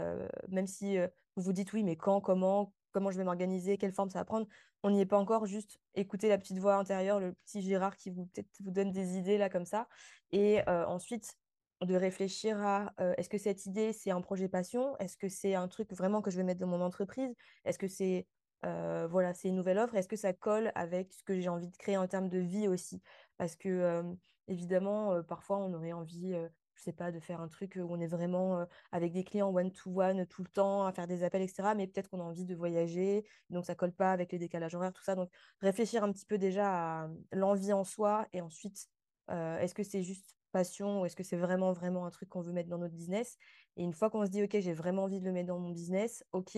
même 0.48 0.68
si 0.68 0.98
vous 1.36 1.42
vous 1.42 1.52
dites 1.52 1.72
oui, 1.72 1.82
mais 1.82 1.96
quand, 1.96 2.20
comment, 2.20 2.72
comment 2.92 3.10
je 3.10 3.18
vais 3.18 3.24
m'organiser, 3.24 3.78
quelle 3.78 3.92
forme 3.92 4.10
ça 4.10 4.20
va 4.20 4.24
prendre, 4.24 4.46
on 4.82 4.90
n'y 4.90 5.00
est 5.00 5.06
pas 5.06 5.18
encore. 5.18 5.46
Juste 5.46 5.78
écouter 5.94 6.28
la 6.28 6.38
petite 6.38 6.58
voix 6.58 6.76
intérieure, 6.76 7.20
le 7.20 7.32
petit 7.32 7.62
Gérard 7.62 7.96
qui 7.96 8.10
vous 8.10 8.28
vous 8.60 8.70
donne 8.70 8.92
des 8.92 9.16
idées 9.16 9.38
là 9.38 9.48
comme 9.48 9.66
ça. 9.66 9.88
Et 10.30 10.60
ensuite, 10.68 11.34
de 11.82 11.94
réfléchir 11.94 12.60
à 12.60 12.92
est-ce 13.16 13.30
que 13.30 13.38
cette 13.38 13.64
idée, 13.64 13.94
c'est 13.94 14.10
un 14.10 14.20
projet 14.20 14.48
passion? 14.48 14.98
Est-ce 14.98 15.16
que 15.16 15.28
c'est 15.28 15.54
un 15.54 15.66
truc 15.66 15.92
vraiment 15.94 16.20
que 16.20 16.30
je 16.30 16.36
vais 16.36 16.44
mettre 16.44 16.60
dans 16.60 16.66
mon 16.66 16.82
entreprise? 16.82 17.34
Est-ce 17.64 17.78
que 17.78 17.88
c'est 17.88 18.26
voilà, 18.62 19.32
c'est 19.32 19.48
une 19.48 19.56
nouvelle 19.56 19.78
offre? 19.78 19.94
Est-ce 19.94 20.08
que 20.08 20.16
ça 20.16 20.34
colle 20.34 20.72
avec 20.74 21.14
ce 21.14 21.22
que 21.22 21.40
j'ai 21.40 21.48
envie 21.48 21.70
de 21.70 21.76
créer 21.78 21.96
en 21.96 22.06
termes 22.06 22.28
de 22.28 22.38
vie 22.38 22.68
aussi? 22.68 23.00
Parce 23.38 23.56
que 23.56 24.02
évidemment, 24.50 25.22
parfois, 25.22 25.56
on 25.56 25.72
aurait 25.72 25.92
envie 25.92 26.36
je 26.80 26.84
sais 26.84 26.92
pas, 26.92 27.12
de 27.12 27.20
faire 27.20 27.40
un 27.42 27.48
truc 27.48 27.76
où 27.76 27.86
on 27.90 28.00
est 28.00 28.06
vraiment 28.06 28.66
avec 28.90 29.12
des 29.12 29.22
clients 29.22 29.54
one-to-one 29.54 30.26
tout 30.26 30.42
le 30.42 30.48
temps, 30.48 30.86
à 30.86 30.92
faire 30.92 31.06
des 31.06 31.22
appels, 31.22 31.42
etc. 31.42 31.74
Mais 31.74 31.86
peut-être 31.86 32.08
qu'on 32.08 32.20
a 32.20 32.24
envie 32.24 32.46
de 32.46 32.54
voyager, 32.54 33.26
donc 33.50 33.66
ça 33.66 33.74
colle 33.74 33.92
pas 33.92 34.12
avec 34.12 34.32
les 34.32 34.38
décalages 34.38 34.74
horaires, 34.74 34.92
tout 34.92 35.02
ça. 35.02 35.14
Donc 35.14 35.30
réfléchir 35.60 36.02
un 36.04 36.10
petit 36.10 36.24
peu 36.24 36.38
déjà 36.38 37.02
à 37.02 37.08
l'envie 37.32 37.74
en 37.74 37.84
soi 37.84 38.26
et 38.32 38.40
ensuite, 38.40 38.88
est-ce 39.28 39.74
que 39.74 39.82
c'est 39.82 40.02
juste 40.02 40.36
passion 40.52 41.02
ou 41.02 41.06
est-ce 41.06 41.16
que 41.16 41.22
c'est 41.22 41.36
vraiment, 41.36 41.72
vraiment 41.72 42.06
un 42.06 42.10
truc 42.10 42.30
qu'on 42.30 42.40
veut 42.40 42.52
mettre 42.52 42.70
dans 42.70 42.78
notre 42.78 42.94
business? 42.94 43.36
Et 43.76 43.82
une 43.82 43.92
fois 43.92 44.08
qu'on 44.08 44.24
se 44.24 44.30
dit, 44.30 44.42
OK, 44.42 44.56
j'ai 44.58 44.72
vraiment 44.72 45.04
envie 45.04 45.20
de 45.20 45.26
le 45.26 45.32
mettre 45.32 45.48
dans 45.48 45.58
mon 45.58 45.70
business, 45.70 46.24
OK, 46.32 46.56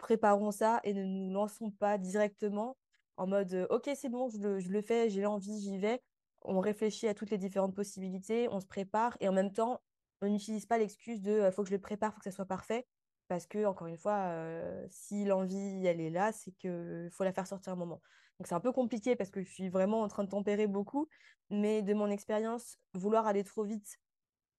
préparons 0.00 0.50
ça 0.50 0.80
et 0.82 0.92
ne 0.92 1.04
nous 1.04 1.32
lançons 1.32 1.70
pas 1.70 1.98
directement 1.98 2.76
en 3.16 3.28
mode, 3.28 3.66
OK, 3.70 3.88
c'est 3.94 4.08
bon, 4.08 4.28
je 4.28 4.38
le, 4.38 4.58
je 4.58 4.70
le 4.70 4.82
fais, 4.82 5.08
j'ai 5.08 5.22
l'envie, 5.22 5.60
j'y 5.60 5.78
vais 5.78 6.02
on 6.46 6.60
réfléchit 6.60 7.08
à 7.08 7.14
toutes 7.14 7.30
les 7.30 7.38
différentes 7.38 7.74
possibilités, 7.74 8.48
on 8.50 8.60
se 8.60 8.66
prépare 8.66 9.16
et 9.20 9.28
en 9.28 9.32
même 9.32 9.52
temps, 9.52 9.82
on 10.22 10.28
n'utilise 10.28 10.66
pas 10.66 10.78
l'excuse 10.78 11.20
de 11.20 11.50
faut 11.50 11.62
que 11.62 11.68
je 11.68 11.74
le 11.74 11.80
prépare, 11.80 12.12
faut 12.12 12.18
que 12.18 12.24
ça 12.24 12.30
soit 12.30 12.46
parfait. 12.46 12.86
Parce 13.28 13.46
que, 13.46 13.64
encore 13.66 13.88
une 13.88 13.98
fois, 13.98 14.32
si 14.88 15.24
l'envie, 15.24 15.84
elle 15.84 16.00
est 16.00 16.10
là, 16.10 16.30
c'est 16.32 16.52
qu'il 16.52 17.08
faut 17.12 17.24
la 17.24 17.32
faire 17.32 17.46
sortir 17.46 17.72
un 17.72 17.76
moment. 17.76 18.00
Donc, 18.38 18.46
c'est 18.46 18.54
un 18.54 18.60
peu 18.60 18.70
compliqué 18.70 19.16
parce 19.16 19.30
que 19.30 19.42
je 19.42 19.50
suis 19.50 19.68
vraiment 19.68 20.02
en 20.02 20.08
train 20.08 20.22
de 20.22 20.28
tempérer 20.28 20.68
beaucoup. 20.68 21.08
Mais 21.50 21.82
de 21.82 21.92
mon 21.92 22.08
expérience, 22.08 22.78
vouloir 22.94 23.26
aller 23.26 23.42
trop 23.42 23.64
vite 23.64 23.98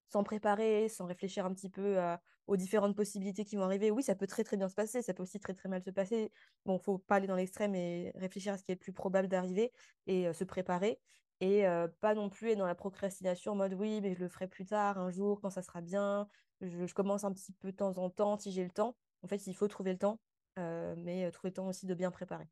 sans 0.10 0.24
préparer, 0.24 0.90
sans 0.90 1.06
réfléchir 1.06 1.46
un 1.46 1.54
petit 1.54 1.70
peu 1.70 1.98
aux 2.46 2.58
différentes 2.58 2.96
possibilités 2.96 3.46
qui 3.46 3.56
vont 3.56 3.64
arriver, 3.64 3.90
oui, 3.90 4.04
ça 4.04 4.16
peut 4.16 4.28
très 4.28 4.44
très 4.44 4.58
bien 4.58 4.68
se 4.68 4.76
passer, 4.76 5.02
ça 5.02 5.14
peut 5.14 5.24
aussi 5.24 5.40
très 5.40 5.54
très 5.54 5.70
mal 5.70 5.82
se 5.82 5.90
passer. 5.90 6.32
Bon, 6.66 6.78
faut 6.78 6.98
pas 6.98 7.16
aller 7.16 7.28
dans 7.28 7.36
l'extrême 7.36 7.74
et 7.74 8.12
réfléchir 8.16 8.54
à 8.54 8.58
ce 8.58 8.64
qui 8.64 8.72
est 8.72 8.76
le 8.76 8.80
plus 8.80 8.94
probable 8.94 9.30
d'arriver 9.30 9.72
et 10.08 10.32
se 10.34 10.44
préparer 10.44 11.00
et 11.40 11.66
pas 12.02 12.16
non 12.16 12.30
plus 12.30 12.52
être 12.52 12.58
dans 12.58 12.66
la 12.66 12.76
procrastination 12.76 13.52
en 13.52 13.56
mode 13.56 13.74
oui, 13.74 14.02
mais 14.02 14.16
je 14.16 14.20
le 14.20 14.28
ferai 14.28 14.48
plus 14.48 14.66
tard, 14.66 14.98
un 14.98 15.12
jour, 15.12 15.40
quand 15.42 15.50
ça 15.50 15.62
sera 15.62 15.82
bien, 15.82 16.28
je, 16.62 16.94
commence 16.94 17.24
un 17.24 17.32
petit 17.32 17.54
peu 17.54 17.72
de 17.72 17.78
temps 17.78 17.98
en 17.98 18.10
temps 18.10 18.38
si 18.38 18.52
j'ai 18.52 18.64
le 18.64 18.72
temps. 18.72 18.96
En 19.24 19.28
fait, 19.28 19.46
il 19.48 19.54
faut 19.54 19.68
trouver 19.68 19.92
le 19.92 20.00
temps, 20.00 20.20
mais 20.58 21.30
trouver 21.32 21.50
le 21.50 21.54
temps 21.54 21.68
aussi 21.68 21.86
de 21.86 21.94
bien 21.94 22.12
préparer. 22.12 22.48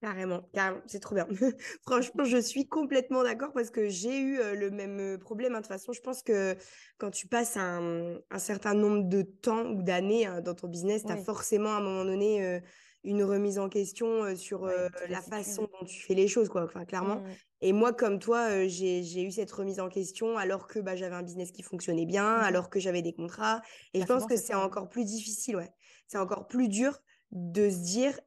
Carrément, 0.00 0.40
carrément, 0.54 0.80
c'est 0.86 1.00
trop 1.00 1.14
bien. 1.14 1.28
Franchement, 1.82 2.24
je 2.24 2.38
suis 2.38 2.66
complètement 2.66 3.22
d'accord 3.22 3.52
parce 3.52 3.68
que 3.68 3.90
j'ai 3.90 4.18
eu 4.18 4.38
le 4.54 4.70
même 4.70 5.18
problème. 5.18 5.54
Hein. 5.54 5.58
De 5.58 5.64
toute 5.64 5.72
façon, 5.72 5.92
je 5.92 6.00
pense 6.00 6.22
que 6.22 6.56
quand 6.96 7.10
tu 7.10 7.26
passes 7.26 7.58
un, 7.58 8.18
certain 8.38 8.72
nombre 8.72 9.06
de 9.10 9.20
temps 9.20 9.66
ou 9.66 9.82
d'années 9.82 10.24
hein, 10.24 10.40
dans 10.40 10.54
ton 10.54 10.68
business, 10.68 11.04
tu 11.04 11.12
as 11.12 11.18
forcément 11.18 11.74
à 11.74 11.76
un 11.78 11.82
moment 11.82 12.06
donné 12.06 12.62
une 13.04 13.22
remise 13.22 13.58
en 13.58 13.68
question 13.68 14.34
sur 14.36 14.64
la 14.64 15.20
façon 15.20 15.68
dont 15.78 15.84
tu 15.84 16.00
fais 16.00 16.14
les 16.14 16.28
choses, 16.28 16.48
quoi. 16.48 16.64
Enfin, 16.64 16.86
clairement. 16.86 17.16
Mmh. 17.16 17.34
Et 17.62 17.72
moi, 17.72 17.92
comme 17.92 18.18
toi, 18.18 18.66
j'ai 18.66 19.22
eu 19.22 19.30
cette 19.30 19.50
remise 19.52 19.80
en 19.80 19.88
question 19.88 20.36
alors 20.38 20.66
que 20.66 20.78
bah, 20.78 20.96
j'avais 20.96 21.14
un 21.14 21.22
business 21.22 21.52
qui 21.52 21.62
fonctionnait 21.62 22.06
bien, 22.06 22.38
mmh 22.38 22.40
alors 22.40 22.70
que 22.70 22.80
j'avais 22.80 23.02
des 23.02 23.12
contrats. 23.12 23.62
Et 23.94 24.00
je 24.00 24.06
pense 24.06 24.26
que 24.26 24.36
c'est 24.36 24.54
encore 24.54 24.88
plus 24.88 25.04
difficile, 25.04 25.56
ouais. 25.56 25.70
C'est 26.08 26.18
encore 26.18 26.48
plus 26.48 26.68
dur 26.68 26.98
de 27.32 27.70
se 27.70 27.78
dire. 27.78 28.18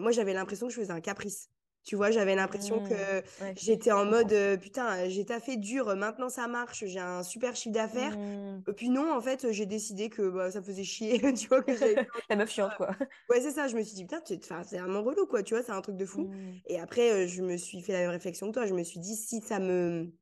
moi, 0.00 0.10
j'avais 0.10 0.32
l'impression 0.32 0.66
que 0.66 0.72
je 0.72 0.80
faisais 0.80 0.92
un 0.92 1.00
caprice. 1.00 1.51
Tu 1.84 1.96
vois, 1.96 2.10
j'avais 2.10 2.36
l'impression 2.36 2.82
que 2.84 3.18
mmh. 3.18 3.54
j'étais 3.56 3.90
en 3.90 4.04
mode 4.04 4.32
putain, 4.60 5.08
j'ai 5.08 5.24
taffé 5.24 5.56
dur, 5.56 5.94
maintenant 5.96 6.28
ça 6.28 6.46
marche, 6.46 6.84
j'ai 6.86 7.00
un 7.00 7.22
super 7.22 7.56
chiffre 7.56 7.74
d'affaires. 7.74 8.16
Mmh. 8.16 8.62
Et 8.68 8.72
puis 8.72 8.88
non, 8.88 9.12
en 9.12 9.20
fait, 9.20 9.50
j'ai 9.50 9.66
décidé 9.66 10.08
que 10.08 10.28
bah, 10.28 10.50
ça 10.50 10.62
faisait 10.62 10.84
chier, 10.84 11.20
tu 11.34 11.48
vois. 11.48 11.62
Que 11.62 11.72
La 12.30 12.36
meuf 12.36 12.50
chiante, 12.50 12.76
quoi. 12.76 12.90
Ouais, 13.28 13.40
c'est 13.40 13.50
ça. 13.50 13.66
Je 13.66 13.76
me 13.76 13.82
suis 13.82 13.94
dit, 13.94 14.04
putain, 14.04 14.20
c'est 14.64 14.78
vraiment 14.78 15.02
relou, 15.02 15.26
quoi, 15.26 15.42
tu 15.42 15.54
vois, 15.54 15.62
c'est 15.62 15.72
un 15.72 15.80
truc 15.80 15.96
de 15.96 16.06
fou. 16.06 16.24
Mmh. 16.24 16.60
Et 16.66 16.80
après, 16.80 17.26
je 17.26 17.42
me 17.42 17.56
suis 17.56 17.80
fait 17.80 17.92
la 17.92 18.00
même 18.00 18.10
réflexion 18.10 18.48
que 18.48 18.54
toi. 18.54 18.66
Je 18.66 18.74
me 18.74 18.82
suis 18.82 19.00
dit, 19.00 19.16
si 19.16 19.40
ça 19.40 19.58
me 19.58 20.12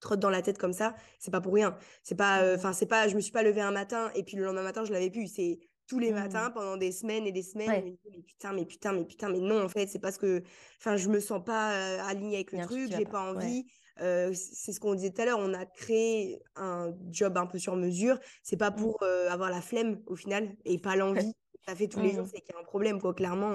trotte 0.00 0.20
dans 0.20 0.30
la 0.30 0.42
tête 0.42 0.58
comme 0.58 0.72
ça, 0.72 0.94
c'est 1.18 1.30
pas 1.30 1.40
pour 1.40 1.54
rien. 1.54 1.76
C'est 2.02 2.16
pas, 2.16 2.54
enfin, 2.54 2.72
c'est 2.72 2.86
pas, 2.86 3.08
je 3.08 3.14
me 3.14 3.20
suis 3.20 3.32
pas 3.32 3.42
levée 3.42 3.60
un 3.60 3.70
matin 3.70 4.10
et 4.14 4.24
puis 4.24 4.36
le 4.36 4.44
lendemain 4.44 4.62
matin, 4.62 4.84
je 4.84 4.92
l'avais 4.92 5.10
pu. 5.10 5.26
C'est 5.26 5.60
tous 5.92 5.98
les 5.98 6.12
matins 6.12 6.48
mmh. 6.48 6.54
pendant 6.54 6.76
des 6.78 6.90
semaines 6.90 7.26
et 7.26 7.32
des 7.32 7.42
semaines. 7.42 7.96
mais 8.10 8.22
putain, 8.22 8.52
mais 8.54 8.64
putain, 8.64 8.92
mais 8.92 9.04
putain, 9.04 9.28
mais 9.28 9.40
non, 9.40 9.62
en 9.62 9.68
fait, 9.68 9.86
c'est 9.88 9.98
parce 9.98 10.16
que, 10.16 10.42
enfin, 10.78 10.96
je 10.96 11.08
me 11.10 11.20
sens 11.20 11.44
pas 11.44 11.68
alignée 12.06 12.36
avec 12.36 12.52
le 12.52 12.64
truc, 12.64 12.90
j'ai 12.96 13.04
pas 13.04 13.30
envie. 13.30 13.66
c'est 13.98 14.72
ce 14.72 14.80
qu'on 14.80 14.94
disait 14.94 15.10
tout 15.10 15.20
à 15.20 15.26
l'heure, 15.26 15.38
on 15.38 15.52
a 15.52 15.66
créé 15.66 16.40
un 16.56 16.94
job 17.10 17.36
un 17.36 17.46
peu 17.46 17.58
sur 17.58 17.76
mesure. 17.76 18.18
C'est 18.42 18.56
pas 18.56 18.70
mmh. 18.70 18.76
pour 18.76 19.02
avoir 19.28 19.50
la 19.50 19.60
flemme 19.60 20.00
au 20.06 20.16
final 20.16 20.56
et 20.64 20.78
pas 20.78 20.96
l'envie. 20.96 21.34
Ça 21.68 21.76
fait 21.76 21.88
tous 21.88 22.00
les 22.00 22.12
jours, 22.12 22.24
mmh. 22.24 22.30
c'est 22.34 22.40
qu'il 22.40 22.54
y 22.54 22.56
a 22.56 22.60
un 22.60 22.64
problème, 22.64 23.00
quoi. 23.00 23.12
Clairement, 23.12 23.52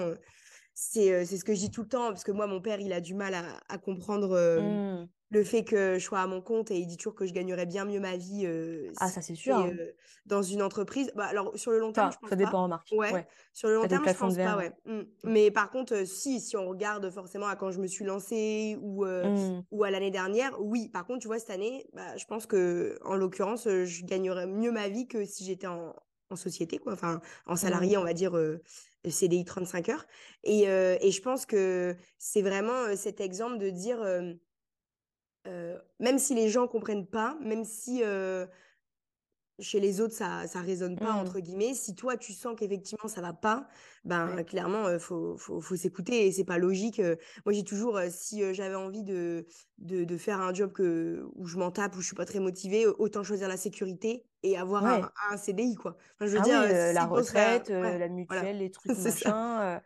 c'est 0.76 1.26
ce 1.26 1.44
que 1.44 1.56
je 1.56 1.60
dis 1.60 1.72
tout 1.72 1.82
le 1.82 1.90
temps 1.90 2.10
parce 2.10 2.24
que 2.24 2.32
moi, 2.32 2.46
mon 2.46 2.62
père, 2.62 2.80
il 2.80 2.94
a 2.94 3.02
du 3.02 3.16
mal 3.16 3.34
à, 3.34 3.60
à 3.68 3.80
comprendre 3.80 5.08
le 5.30 5.44
fait 5.44 5.64
que 5.64 6.00
je 6.00 6.04
sois 6.04 6.20
à 6.20 6.28
mon 6.28 6.42
compte 6.42 6.72
et 6.72 6.78
il 6.78 6.88
dit 6.88 6.98
toujours 6.98 7.16
que 7.16 7.26
je 7.26 7.34
gagnerais 7.34 7.66
bien 7.66 7.86
mieux 7.86 8.00
ma 8.00 8.16
vie 8.16 8.48
ah 8.98 9.10
ça 9.10 9.22
c'est 9.22 9.36
sûr 9.36 9.58
hein. 9.58 9.72
dans 10.26 10.42
une 10.42 10.62
entreprise 10.62 11.12
bah, 11.16 11.26
alors 11.26 11.58
sur 11.58 11.72
le 11.72 11.80
long 11.80 11.92
terme 11.92 12.12
je 12.12 12.18
pense 12.18 12.30
ça 12.30 12.36
dépend 12.36 12.64
en 12.64 12.68
marque 12.68 12.88
ouais, 12.94 13.28
sur 13.54 13.68
le 13.68 13.76
long 13.76 13.88
terme 13.88 14.08
je 14.08 14.14
pense 14.14 14.36
pas 14.36 14.58
ouais. 14.58 14.72
mmh. 14.86 14.94
Mmh. 14.94 15.06
mais 15.24 15.52
par 15.52 15.70
contre 15.70 16.06
si 16.06 16.40
si 16.40 16.56
on 16.56 16.68
regarde 16.70 17.10
forcément 17.10 17.48
à 17.48 17.56
quand 17.56 17.72
je 17.72 17.80
me 17.80 17.88
suis 17.88 18.06
lancée 18.06 18.78
ou 18.82 19.06
mmh. 19.06 19.64
ou 19.72 19.84
à 19.84 19.92
l'année 19.92 20.12
dernière 20.12 20.56
oui. 20.60 20.90
Par 20.90 21.06
contre 21.06 21.20
tu 21.20 21.28
vois 21.28 21.40
cette 21.40 21.50
année 21.50 21.88
bah, 21.94 22.16
je 22.18 22.26
pense 22.26 22.46
que 22.46 22.98
en 23.04 23.16
l'occurrence 23.16 23.68
je 23.68 24.06
gagnerais 24.06 24.48
mieux 24.48 24.72
ma 24.72 24.88
vie 24.88 25.08
que 25.08 25.26
si 25.26 25.44
j'étais 25.44 25.68
en, 25.68 25.94
en 26.30 26.36
société 26.36 26.78
quoi. 26.78 26.94
Enfin 26.94 27.22
en 27.46 27.56
salarié 27.56 27.98
on 27.98 28.04
va 28.04 28.14
dire 28.14 28.40
CDI 29.08 29.46
35 29.46 29.90
heures. 29.90 30.06
Et, 30.44 30.64
et 30.64 31.12
je 31.12 31.22
pense 31.22 31.46
que 31.46 31.96
c'est 32.18 32.42
vraiment 32.42 32.96
cet 32.96 33.22
exemple 33.22 33.58
de 33.58 33.70
dire 33.70 34.00
même 36.00 36.20
si 36.20 36.36
les 36.36 36.50
gens 36.50 36.68
comprennent 36.68 37.08
pas, 37.08 37.38
même 37.42 37.66
si 37.66 38.02
chez 39.60 39.80
les 39.80 40.02
autres 40.02 40.14
ça 40.14 40.46
ça 40.46 40.62
résonne 40.62 40.98
pas 40.98 41.14
mmh. 41.14 41.18
entre 41.18 41.40
guillemets, 41.40 41.74
si 41.74 41.96
toi 41.96 42.16
tu 42.16 42.32
sens 42.32 42.56
qu'effectivement 42.58 43.08
ça 43.08 43.22
va 43.22 43.34
pas, 43.34 43.68
ben 44.06 44.44
clairement 44.44 44.90
il 44.90 45.00
faut, 45.00 45.36
faut, 45.38 45.60
faut 45.60 45.76
s'écouter 45.76 46.28
et 46.28 46.32
c'est 46.32 46.44
pas 46.44 46.60
logique. 46.60 47.02
moi 47.46 47.54
j'ai 47.54 47.64
toujours 47.64 48.00
si 48.10 48.54
j'avais 48.54 48.76
envie 48.76 49.04
de, 49.04 49.48
de, 49.80 50.04
de 50.04 50.18
faire 50.18 50.42
un 50.42 50.54
job 50.54 50.72
que 50.74 51.26
où 51.36 51.48
je 51.48 51.58
m'en 51.58 51.72
tape 51.72 51.96
où 51.96 52.02
je 52.02 52.06
suis 52.06 52.16
pas 52.16 52.26
très 52.26 52.40
motivée, 52.40 52.86
autant 52.86 53.24
choisir 53.24 53.48
la 53.48 53.58
sécurité 53.58 54.26
et 54.52 54.58
avoir 54.58 54.86
un, 54.86 55.38
CDI 55.38 55.76
quoi. 55.76 55.98
je 56.20 56.26
veux 56.26 56.40
ah 56.40 56.44
dire 56.44 56.94
la 56.94 57.06
retraite, 57.06 57.70
la 57.70 58.08
mutuelle, 58.08 58.60
les 58.60 58.72
trucs 58.72 58.98
machin. 58.98 59.82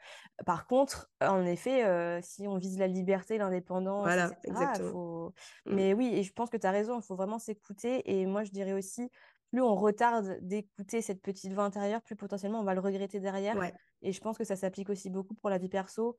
Par 0.46 0.66
contre, 0.66 1.12
en 1.22 1.46
effet, 1.46 1.84
si 2.24 2.48
on 2.48 2.58
vise 2.58 2.80
la 2.80 2.88
liberté, 2.88 3.38
l'indépendance, 3.38 4.04
voilà, 4.04 4.32
exactement. 4.44 5.34
Mmh. 5.66 5.76
Mais 5.76 5.94
oui, 5.94 6.12
et 6.16 6.24
je 6.24 6.34
pense 6.34 6.50
que 6.50 6.58
tu 6.58 6.66
as 6.66 6.72
raison, 6.72 7.00
il 7.00 7.04
faut 7.04 7.16
vraiment 7.16 7.40
s'écouter. 7.40 8.10
Et 8.12 8.26
moi, 8.26 8.44
je 8.44 8.52
dirais 8.52 8.74
aussi, 8.74 9.12
plus 9.52 9.62
on 9.62 9.76
retarde 9.76 10.40
d'écouter 10.42 11.02
cette 11.02 11.22
petite 11.22 11.54
voix 11.54 11.66
intérieure, 11.66 12.02
plus 12.02 12.16
potentiellement 12.16 12.62
on 12.62 12.64
va 12.64 12.74
le 12.74 12.80
regretter 12.80 13.20
derrière. 13.20 13.58
Et 14.02 14.14
je 14.14 14.22
pense 14.22 14.38
que 14.38 14.44
ça 14.44 14.56
s'applique 14.56 14.90
aussi 14.90 15.10
beaucoup 15.10 15.36
pour 15.36 15.50
la 15.50 15.58
vie 15.58 15.70
perso. 15.70 16.18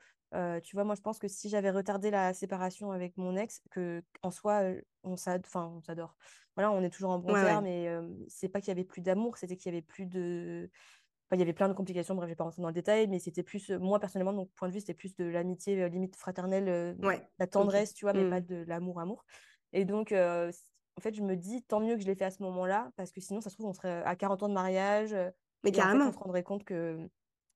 tu 0.62 0.76
vois, 0.76 0.84
moi, 0.84 0.94
je 0.94 1.00
pense 1.00 1.18
que 1.18 1.28
si 1.28 1.48
j'avais 1.48 1.70
retardé 1.70 2.10
la 2.10 2.34
séparation 2.34 2.92
avec 2.92 3.16
mon 3.16 3.36
ex, 3.36 3.60
que 3.70 4.02
en 4.22 4.30
soi, 4.30 4.62
on 5.02 5.16
s'adore. 5.16 6.16
Voilà, 6.54 6.70
on 6.70 6.82
est 6.82 6.90
toujours 6.90 7.10
en 7.10 7.18
bon 7.18 7.32
terme, 7.32 7.64
mais 7.64 7.88
c'est 8.28 8.48
pas 8.48 8.60
qu'il 8.60 8.68
y 8.68 8.72
avait 8.72 8.84
plus 8.84 9.00
d'amour, 9.00 9.38
c'était 9.38 9.56
qu'il 9.56 9.72
y 9.72 9.74
avait 9.74 9.82
plus 9.82 10.06
de 10.06 10.70
il 11.34 11.38
y 11.38 11.42
avait 11.42 11.54
plein 11.54 11.68
de 11.68 11.72
complications, 11.72 12.14
bref, 12.14 12.28
je 12.28 12.32
vais 12.32 12.36
pas 12.36 12.44
rentrer 12.44 12.60
dans 12.60 12.68
le 12.68 12.74
détail, 12.74 13.06
mais 13.08 13.18
c'était 13.18 13.42
plus, 13.42 13.70
moi 13.70 13.98
personnellement, 13.98 14.34
mon 14.34 14.46
point 14.54 14.68
de 14.68 14.74
vue, 14.74 14.80
c'était 14.80 14.92
plus 14.92 15.16
de 15.16 15.24
l'amitié 15.24 15.88
limite 15.88 16.14
fraternelle, 16.16 16.94
la 17.38 17.46
tendresse, 17.46 17.94
tu 17.94 18.04
vois, 18.04 18.12
mais 18.12 18.24
mmh. 18.24 18.30
pas 18.30 18.40
de 18.42 18.64
l'amour-amour. 18.66 19.24
Et 19.72 19.86
donc, 19.86 20.14
en 20.96 21.00
fait, 21.00 21.14
je 21.14 21.22
me 21.22 21.36
dis, 21.36 21.62
tant 21.62 21.80
mieux 21.80 21.94
que 21.96 22.02
je 22.02 22.06
l'ai 22.06 22.14
fait 22.14 22.24
à 22.24 22.30
ce 22.30 22.42
moment-là, 22.42 22.90
parce 22.96 23.12
que 23.12 23.20
sinon, 23.20 23.40
ça 23.40 23.50
se 23.50 23.56
trouve, 23.56 23.66
on 23.66 23.72
serait 23.72 24.02
à 24.04 24.16
40 24.16 24.42
ans 24.42 24.48
de 24.48 24.54
mariage. 24.54 25.14
Mais 25.64 25.72
carrément. 25.72 26.08
on 26.08 26.12
se 26.12 26.18
rendrait 26.18 26.42
compte 26.42 26.64
que 26.64 27.08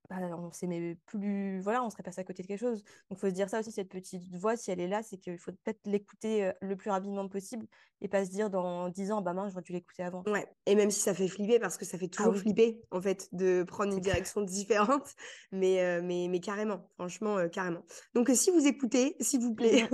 bah, 0.08 0.16
on 0.38 0.52
s'aimait 0.52 0.96
plus, 1.06 1.60
voilà, 1.60 1.82
on 1.82 1.90
serait 1.90 2.04
passé 2.04 2.20
à 2.20 2.24
côté 2.24 2.42
de 2.42 2.48
quelque 2.48 2.60
chose. 2.60 2.82
Donc, 3.10 3.12
il 3.12 3.16
faut 3.18 3.28
se 3.28 3.34
dire 3.34 3.48
ça 3.48 3.60
aussi, 3.60 3.72
cette 3.72 3.88
petite 3.88 4.22
voix, 4.36 4.56
si 4.56 4.70
elle 4.70 4.80
est 4.80 4.86
là, 4.86 5.02
c'est 5.02 5.18
qu'il 5.18 5.36
faut 5.38 5.50
peut-être 5.50 5.80
l'écouter 5.84 6.52
le 6.60 6.76
plus 6.76 6.90
rapidement 6.90 7.28
possible 7.28 7.66
et 8.00 8.08
pas 8.08 8.24
se 8.24 8.30
dire 8.30 8.48
dans 8.48 8.88
10 8.88 9.10
ans, 9.10 9.20
bah 9.20 9.32
mince, 9.32 9.52
j'aurais 9.52 9.62
dû 9.62 9.72
l'écouter 9.72 10.04
avant. 10.04 10.22
Ouais, 10.26 10.46
et 10.66 10.76
même 10.76 10.90
si 10.90 11.00
ça 11.00 11.12
fait 11.12 11.28
flipper, 11.28 11.58
parce 11.58 11.76
que 11.76 11.84
ça 11.84 11.98
fait 11.98 12.08
ah 12.12 12.16
toujours 12.16 12.36
flipper, 12.36 12.80
en 12.92 13.00
fait, 13.00 13.28
de 13.32 13.64
prendre 13.64 13.92
une 13.92 14.00
direction 14.00 14.40
différente, 14.42 15.14
mais, 15.50 16.00
mais, 16.02 16.28
mais 16.30 16.40
carrément, 16.40 16.88
franchement, 16.94 17.48
carrément. 17.48 17.82
Donc, 18.14 18.30
si 18.32 18.50
vous 18.50 18.66
écoutez, 18.66 19.16
s'il 19.20 19.40
vous 19.40 19.54
plaît, 19.54 19.88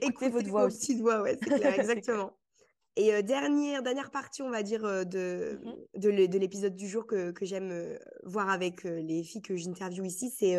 écoutez, 0.00 0.28
votre 0.30 0.48
voix 0.48 0.64
aussi. 0.64 0.78
Petite 0.78 1.00
voix, 1.00 1.22
ouais, 1.22 1.36
c'est 1.42 1.50
clair, 1.50 1.74
exactement. 1.78 2.39
Et 3.00 3.22
dernière, 3.22 3.82
dernière 3.82 4.10
partie, 4.10 4.42
on 4.42 4.50
va 4.50 4.62
dire, 4.62 4.82
de, 4.82 5.58
mmh 5.64 5.70
de 5.98 6.38
l'épisode 6.38 6.76
du 6.76 6.86
jour 6.86 7.06
que, 7.06 7.30
que 7.30 7.46
j'aime 7.46 7.98
voir 8.24 8.50
avec 8.50 8.84
les 8.84 9.22
filles 9.22 9.40
que 9.40 9.56
j'interviewe 9.56 10.06
ici, 10.06 10.30
c'est 10.30 10.56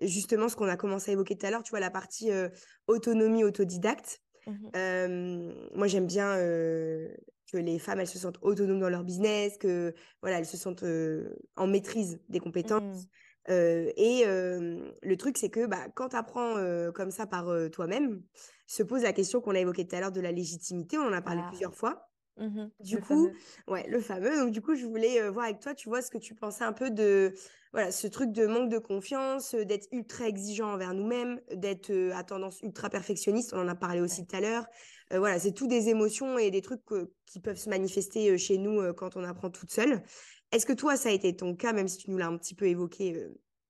justement 0.00 0.48
ce 0.48 0.56
qu'on 0.56 0.68
a 0.68 0.76
commencé 0.76 1.10
à 1.10 1.14
évoquer 1.14 1.36
tout 1.36 1.46
à 1.46 1.50
l'heure, 1.50 1.62
tu 1.62 1.70
vois, 1.70 1.80
la 1.80 1.90
partie 1.90 2.30
autonomie 2.86 3.42
autodidacte. 3.42 4.20
Mmh 4.46 5.50
moi, 5.74 5.86
j'aime 5.86 6.06
bien 6.06 6.36
que 6.36 7.56
les 7.56 7.78
femmes, 7.78 8.00
elles 8.00 8.06
se 8.06 8.18
sentent 8.18 8.38
autonomes 8.42 8.80
dans 8.80 8.90
leur 8.90 9.04
business, 9.04 9.56
que 9.56 9.94
voilà, 10.20 10.38
elles 10.38 10.46
se 10.46 10.58
sentent 10.58 10.84
en 11.56 11.66
maîtrise 11.66 12.20
des 12.28 12.40
compétences. 12.40 13.06
Mmh. 13.48 13.52
et 13.96 14.24
le 14.26 15.16
truc, 15.16 15.38
c'est 15.38 15.50
que 15.50 15.66
bah, 15.66 15.86
quand 15.94 16.10
tu 16.10 16.16
apprends 16.16 16.54
comme 16.92 17.10
ça 17.10 17.26
par 17.26 17.50
toi-même, 17.72 18.22
se 18.68 18.84
pose 18.84 19.02
la 19.02 19.12
question 19.14 19.40
qu'on 19.40 19.56
a 19.56 19.60
évoquée 19.60 19.86
tout 19.88 19.96
à 19.96 20.00
l'heure 20.00 20.12
de 20.12 20.20
la 20.20 20.32
légitimité. 20.32 20.98
On 20.98 21.02
en 21.08 21.12
a 21.12 21.22
parlé 21.22 21.42
Ah, 21.42 21.48
plusieurs 21.48 21.74
fois. 21.74 22.04
mhm, 22.36 22.72
Du 22.80 22.96
le 22.96 23.00
coup, 23.00 23.30
fameux. 23.30 23.44
ouais, 23.66 23.88
le 23.88 24.00
fameux. 24.00 24.36
Donc, 24.38 24.52
du 24.52 24.62
coup, 24.62 24.76
je 24.76 24.86
voulais 24.86 25.20
euh, 25.20 25.30
voir 25.32 25.46
avec 25.46 25.60
toi, 25.60 25.74
tu 25.74 25.88
vois, 25.88 26.00
ce 26.02 26.10
que 26.12 26.18
tu 26.18 26.36
pensais 26.36 26.62
un 26.64 26.72
peu 26.72 26.90
de, 26.90 27.34
voilà, 27.72 27.90
ce 27.90 28.06
truc 28.06 28.30
de 28.32 28.46
manque 28.46 28.70
de 28.70 28.78
confiance, 28.78 29.54
euh, 29.54 29.64
d'être 29.64 29.88
ultra 29.92 30.28
exigeant 30.28 30.72
envers 30.74 30.94
nous-mêmes, 30.94 31.40
d'être 31.52 31.90
euh, 31.90 32.12
à 32.14 32.22
tendance 32.24 32.60
ultra 32.62 32.88
perfectionniste. 32.90 33.52
On 33.54 33.58
en 33.60 33.68
a 33.68 33.74
parlé 33.74 34.00
aussi 34.00 34.24
Ouais. 34.24 34.28
tout 34.28 34.36
à 34.36 34.40
l'heure. 34.40 34.66
Voilà, 35.10 35.38
c'est 35.40 35.52
tout 35.52 35.66
des 35.66 35.88
émotions 35.88 36.38
et 36.38 36.50
des 36.50 36.60
trucs 36.62 36.82
qui 37.26 37.40
peuvent 37.40 37.56
se 37.58 37.70
manifester 37.70 38.36
chez 38.38 38.58
nous 38.58 38.92
quand 38.94 39.16
on 39.16 39.24
apprend 39.24 39.50
toute 39.50 39.70
seule. 39.72 40.02
Est-ce 40.52 40.66
que 40.66 40.74
toi, 40.74 40.96
ça 40.98 41.08
a 41.08 41.12
été 41.12 41.34
ton 41.34 41.56
cas, 41.56 41.72
même 41.72 41.88
si 41.88 41.96
tu 41.98 42.10
nous 42.10 42.18
l'as 42.18 42.26
un 42.26 42.36
petit 42.36 42.54
peu 42.54 42.66
évoqué 42.66 43.26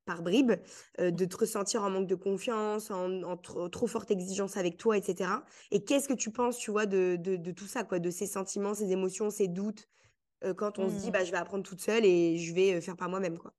par 0.09 0.23
bribes, 0.23 0.53
euh, 1.01 1.13
de 1.13 1.25
te 1.27 1.37
ressentir 1.37 1.85
en 1.85 1.91
manque 1.91 2.09
de 2.09 2.17
confiance, 2.17 2.91
en, 2.91 3.23
en 3.23 3.37
trop, 3.37 3.69
trop 3.69 3.87
forte 3.87 4.11
exigence 4.11 4.57
avec 4.57 4.79
toi, 4.79 4.99
etc. 4.99 5.45
Et 5.71 5.85
qu'est-ce 5.85 6.09
que 6.09 6.15
tu 6.15 6.33
penses, 6.33 6.59
tu 6.59 6.71
vois, 6.73 6.87
de, 6.87 7.17
de, 7.21 7.37
de 7.37 7.53
tout 7.53 7.67
ça, 7.69 7.85
quoi, 7.85 8.01
de 8.01 8.11
ces 8.11 8.27
sentiments, 8.27 8.75
ces 8.75 8.91
émotions, 8.93 9.31
ces 9.31 9.49
doutes, 9.49 9.89
euh, 10.45 10.55
quand 10.55 10.79
on 10.81 10.89
se 10.91 10.97
dit, 10.97 11.11
Hmm. 11.11 11.13
bah, 11.13 11.25
je 11.25 11.33
vais 11.33 11.39
apprendre 11.39 11.65
toute 11.65 11.81
seule 11.83 12.05
et 12.07 12.39
je 12.39 12.55
vais 12.55 12.75
euh, 12.77 12.81
faire 12.83 12.97
par 12.97 13.09
moi-même, 13.11 13.39
quoi? 13.39 13.55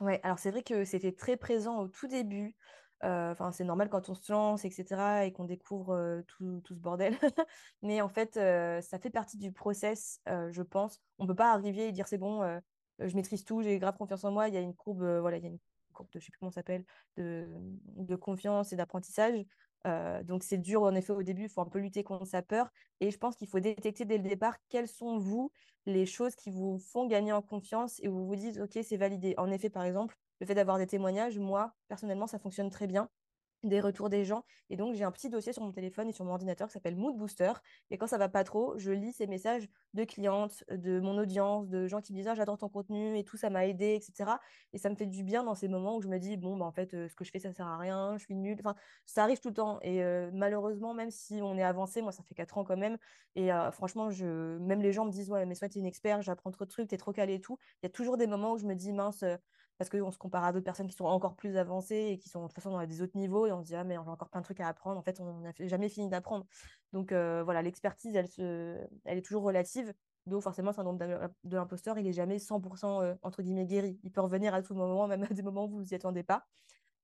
Ouais, 0.00 0.20
alors 0.22 0.38
c'est 0.38 0.50
vrai 0.50 0.62
que 0.62 0.84
c'était 0.84 1.12
très 1.12 1.36
présent 1.36 1.78
au 1.80 1.88
tout 1.88 2.06
début. 2.08 2.56
Euh, 3.04 3.32
Enfin, 3.32 3.52
c'est 3.52 3.64
normal 3.64 3.88
quand 3.90 4.08
on 4.08 4.14
se 4.14 4.30
lance, 4.32 4.64
etc., 4.64 5.26
et 5.26 5.32
qu'on 5.32 5.44
découvre 5.44 5.94
euh, 5.94 6.22
tout, 6.26 6.60
tout 6.64 6.74
ce 6.74 6.80
bordel. 6.80 7.16
Mais 7.82 8.00
en 8.00 8.08
fait, 8.08 8.36
euh, 8.36 8.80
ça 8.82 8.98
fait 8.98 9.10
partie 9.10 9.36
du 9.38 9.52
process, 9.52 10.20
euh, 10.28 10.50
je 10.52 10.62
pense. 10.62 11.00
On 11.18 11.26
peut 11.26 11.34
pas 11.34 11.52
arriver 11.52 11.88
et 11.88 11.92
dire 11.92 12.08
c'est 12.08 12.18
bon, 12.18 12.42
euh, 12.42 12.60
je 13.08 13.14
maîtrise 13.16 13.44
tout, 13.44 13.62
j'ai 13.62 13.78
grave 13.78 13.96
confiance 13.96 14.24
en 14.24 14.32
moi. 14.32 14.48
Il 14.48 14.54
y 14.54 14.56
a 14.56 14.60
une 14.60 14.74
courbe, 14.74 15.02
euh, 15.02 15.20
voilà, 15.20 15.38
il 15.38 15.42
y 15.44 15.46
a 15.46 15.50
une 15.50 15.58
courbe 15.92 16.08
de, 16.12 16.18
je 16.20 16.24
sais 16.26 16.30
plus 16.30 16.38
comment 16.38 16.50
s'appelle, 16.50 16.84
de, 17.16 17.48
de 17.96 18.16
confiance 18.16 18.72
et 18.72 18.76
d'apprentissage. 18.76 19.44
Euh, 19.86 20.22
donc 20.22 20.42
c'est 20.42 20.58
dur 20.58 20.82
en 20.82 20.94
effet 20.94 21.12
au 21.12 21.22
début, 21.22 21.44
il 21.44 21.48
faut 21.48 21.62
un 21.62 21.68
peu 21.68 21.78
lutter 21.78 22.04
contre 22.04 22.26
sa 22.26 22.42
peur. 22.42 22.70
Et 23.00 23.10
je 23.10 23.18
pense 23.18 23.36
qu'il 23.36 23.48
faut 23.48 23.60
détecter 23.60 24.04
dès 24.04 24.18
le 24.18 24.28
départ 24.28 24.56
quelles 24.68 24.88
sont 24.88 25.18
vous 25.18 25.52
les 25.86 26.06
choses 26.06 26.34
qui 26.36 26.50
vous 26.50 26.78
font 26.78 27.06
gagner 27.06 27.32
en 27.32 27.42
confiance 27.42 27.98
et 28.02 28.08
où 28.08 28.14
vous 28.14 28.26
vous 28.26 28.36
dites, 28.36 28.58
OK, 28.60 28.78
c'est 28.82 28.96
validé. 28.96 29.34
En 29.38 29.50
effet, 29.50 29.70
par 29.70 29.84
exemple, 29.84 30.16
le 30.40 30.46
fait 30.46 30.54
d'avoir 30.54 30.78
des 30.78 30.86
témoignages, 30.86 31.38
moi, 31.38 31.74
personnellement, 31.88 32.26
ça 32.26 32.38
fonctionne 32.38 32.70
très 32.70 32.86
bien 32.86 33.08
des 33.62 33.80
retours 33.80 34.08
des 34.08 34.24
gens. 34.24 34.44
Et 34.70 34.76
donc, 34.76 34.94
j'ai 34.94 35.04
un 35.04 35.10
petit 35.10 35.28
dossier 35.28 35.52
sur 35.52 35.62
mon 35.62 35.72
téléphone 35.72 36.08
et 36.08 36.12
sur 36.12 36.24
mon 36.24 36.32
ordinateur 36.32 36.68
qui 36.68 36.72
s'appelle 36.72 36.96
Mood 36.96 37.16
Booster. 37.16 37.52
Et 37.90 37.98
quand 37.98 38.06
ça 38.06 38.18
va 38.18 38.28
pas 38.28 38.44
trop, 38.44 38.78
je 38.78 38.90
lis 38.92 39.12
ces 39.12 39.26
messages 39.26 39.68
de 39.94 40.04
clientes, 40.04 40.64
de 40.70 41.00
mon 41.00 41.18
audience, 41.18 41.68
de 41.68 41.86
gens 41.86 42.00
qui 42.00 42.12
me 42.12 42.18
disent 42.18 42.28
ah, 42.28 42.34
j'adore 42.34 42.58
ton 42.58 42.68
contenu 42.68 43.18
et 43.18 43.24
tout, 43.24 43.36
ça 43.36 43.50
m'a 43.50 43.66
aidé, 43.66 43.94
etc. 43.94 44.32
Et 44.72 44.78
ça 44.78 44.88
me 44.90 44.94
fait 44.94 45.06
du 45.06 45.24
bien 45.24 45.44
dans 45.44 45.54
ces 45.54 45.68
moments 45.68 45.96
où 45.96 46.02
je 46.02 46.08
me 46.08 46.18
dis 46.18 46.36
bon, 46.36 46.56
bah, 46.56 46.64
en 46.64 46.72
fait, 46.72 46.94
euh, 46.94 47.08
ce 47.08 47.14
que 47.14 47.24
je 47.24 47.30
fais, 47.30 47.38
ça 47.38 47.52
sert 47.52 47.66
à 47.66 47.78
rien, 47.78 48.16
je 48.18 48.24
suis 48.24 48.34
nulle. 48.36 48.58
Enfin, 48.60 48.74
ça 49.06 49.22
arrive 49.22 49.40
tout 49.40 49.48
le 49.48 49.54
temps. 49.54 49.78
Et 49.82 50.02
euh, 50.02 50.30
malheureusement, 50.32 50.94
même 50.94 51.10
si 51.10 51.40
on 51.42 51.56
est 51.56 51.62
avancé, 51.62 52.02
moi, 52.02 52.12
ça 52.12 52.22
fait 52.22 52.34
4 52.34 52.58
ans 52.58 52.64
quand 52.64 52.76
même. 52.76 52.98
Et 53.34 53.52
euh, 53.52 53.70
franchement, 53.70 54.10
je... 54.10 54.58
même 54.58 54.82
les 54.82 54.92
gens 54.92 55.04
me 55.04 55.10
disent 55.10 55.30
ouais, 55.30 55.46
mais 55.46 55.54
soit 55.54 55.68
tu 55.68 55.78
es 55.78 55.80
une 55.80 55.86
expert, 55.86 56.22
j'apprends 56.22 56.50
trop 56.50 56.64
de 56.64 56.70
trucs, 56.70 56.88
tu 56.88 56.94
es 56.94 56.98
trop 56.98 57.12
calé 57.12 57.34
et 57.34 57.40
tout. 57.40 57.58
Il 57.82 57.86
y 57.86 57.88
a 57.88 57.90
toujours 57.90 58.16
des 58.16 58.26
moments 58.26 58.52
où 58.52 58.58
je 58.58 58.66
me 58.66 58.74
dis 58.74 58.92
mince. 58.92 59.24
Euh, 59.80 59.86
parce 59.86 59.90
qu'on 59.90 60.10
se 60.10 60.18
compare 60.18 60.44
à 60.44 60.52
d'autres 60.52 60.64
personnes 60.64 60.88
qui 60.88 60.96
sont 60.96 61.06
encore 61.06 61.36
plus 61.36 61.56
avancées 61.56 62.10
et 62.10 62.18
qui 62.18 62.28
sont 62.28 62.42
de 62.42 62.46
toute 62.46 62.54
façon 62.54 62.70
dans 62.70 62.84
des 62.86 63.02
autres 63.02 63.16
niveaux 63.16 63.46
et 63.46 63.52
on 63.52 63.60
se 63.60 63.66
dit 63.66 63.74
ah 63.74 63.84
mais 63.84 63.94
j'ai 63.94 64.10
encore 64.10 64.28
plein 64.28 64.40
de 64.40 64.44
trucs 64.44 64.60
à 64.60 64.68
apprendre. 64.68 64.98
En 64.98 65.02
fait 65.02 65.20
on 65.20 65.40
n'a 65.40 65.52
jamais 65.58 65.88
fini 65.88 66.08
d'apprendre. 66.08 66.46
Donc 66.92 67.12
euh, 67.12 67.42
voilà 67.44 67.62
l'expertise 67.62 68.14
elle 68.14 68.28
se 68.28 68.76
elle 69.04 69.18
est 69.18 69.22
toujours 69.22 69.42
relative. 69.42 69.92
Donc 70.26 70.42
forcément 70.42 70.70
le 70.70 70.74
syndrome 70.76 70.98
de 70.98 71.56
l'imposteur 71.56 71.98
il 71.98 72.06
est 72.06 72.12
jamais 72.12 72.38
100% 72.38 73.02
euh, 73.02 73.14
entre 73.22 73.42
guillemets 73.42 73.66
guéri. 73.66 73.98
Il 74.04 74.12
peut 74.12 74.20
revenir 74.20 74.54
à 74.54 74.62
tout 74.62 74.74
moment 74.74 75.06
même 75.08 75.22
à 75.22 75.28
des 75.34 75.42
moments 75.42 75.64
où 75.64 75.70
vous 75.70 75.78
vous 75.78 75.92
y 75.92 75.94
attendez 75.94 76.22
pas. 76.22 76.46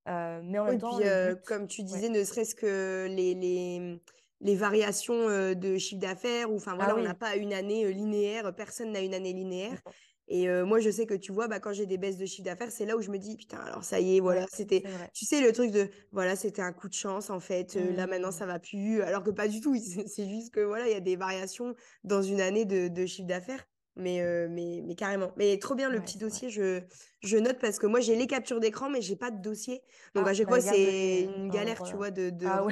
Euh, 0.09 0.41
mais 0.45 0.59
en 0.59 0.65
Oui, 0.65 0.71
même 0.73 0.81
temps 0.81 0.97
puis 0.97 1.09
euh, 1.09 1.35
but 1.35 1.45
comme 1.45 1.67
tu 1.67 1.81
ouais. 1.81 1.87
disais, 1.87 2.09
ne 2.09 2.23
serait-ce 2.23 2.55
que 2.55 3.09
les, 3.11 3.35
les, 3.35 4.01
les 4.41 4.55
variations 4.55 5.29
euh, 5.29 5.55
de 5.55 5.79
chiffre 5.79 6.01
d'affaires, 6.01 6.51
ou 6.51 6.57
enfin 6.57 6.73
ah 6.75 6.77
voilà, 6.77 6.97
on 6.97 7.03
n'a 7.03 7.15
pas 7.15 7.37
une 7.37 7.53
année 7.53 7.85
euh, 7.85 7.91
linéaire, 7.91 8.55
personne 8.55 8.93
n'a 8.93 9.01
une 9.01 9.15
année 9.15 9.33
linéaire. 9.33 9.81
Et 10.29 10.49
euh, 10.49 10.65
moi, 10.65 10.81
je 10.81 10.91
sais 10.91 11.07
que 11.07 11.15
tu 11.15 11.33
vois, 11.33 11.47
bah, 11.49 11.61
quand 11.61 11.73
j'ai 11.73 11.87
des 11.87 11.99
baisses 11.99 12.19
de 12.19 12.27
chiffre 12.27 12.45
d'affaires, 12.45 12.73
c'est 12.73 12.85
là 12.85 12.97
où 12.97 13.01
je 13.03 13.11
me 13.11 13.19
dis, 13.19 13.37
putain, 13.37 13.59
alors 13.59 13.85
ça 13.85 14.01
y 14.01 14.17
est, 14.17 14.21
voilà, 14.21 14.43
ouais 14.43 14.47
c'était, 14.51 14.83
tu 15.15 15.25
sais, 15.25 15.41
le 15.41 15.53
truc 15.53 15.71
de, 15.71 15.89
voilà, 16.13 16.35
c'était 16.35 16.63
un 16.63 16.73
coup 16.73 16.89
de 16.89 16.95
chance, 16.95 17.31
en 17.31 17.41
fait, 17.41 17.77
euh, 17.77 17.93
là 17.93 18.07
maintenant, 18.07 18.31
Mm, 18.31 18.33
ça 18.33 18.47
va 18.47 18.59
plus, 18.59 19.03
alors 19.03 19.23
que 19.23 19.31
pas 19.31 19.49
du 19.49 19.61
tout, 19.61 19.77
c'est 20.07 20.29
juste 20.29 20.53
que, 20.53 20.61
voilà, 20.61 20.87
il 20.89 20.93
y 20.93 20.97
a 20.97 21.01
des 21.01 21.17
variations 21.17 21.75
dans 22.05 22.23
une 22.23 22.41
année 22.41 22.65
de, 22.65 22.89
de 22.89 23.07
chiffre 23.07 23.29
d'affaires. 23.29 23.67
Mais, 23.99 24.21
euh, 24.21 24.47
mais, 24.51 24.83
mais 24.85 24.95
carrément. 24.95 25.33
Mais 25.39 25.59
trop 25.59 25.75
bien 25.75 25.89
le 25.89 25.97
ouais 25.97 26.05
petit 26.05 26.19
dossier, 26.19 26.51
je, 26.51 26.83
je 27.23 27.39
note 27.39 27.59
parce 27.59 27.79
que 27.79 27.87
moi, 27.87 28.01
j'ai 28.01 28.15
les 28.15 28.27
captures 28.27 28.61
d'écran, 28.61 28.91
mais 28.91 29.01
j'ai 29.01 29.17
pas 29.17 29.31
de 29.31 29.41
dossier. 29.41 29.83
Donc 30.15 30.27
à 30.27 30.31
ah 30.31 30.35
chaque 30.35 30.49
fois, 30.49 30.59
bah 30.59 30.65
c'est 30.65 30.75
garde-les 30.75 31.23
une 31.39 31.49
oh, 31.49 31.51
galère, 31.51 31.83
tu 31.83 31.97
vois, 31.97 32.11
de, 32.11 32.29
de... 32.29 32.47
ah. 32.47 32.67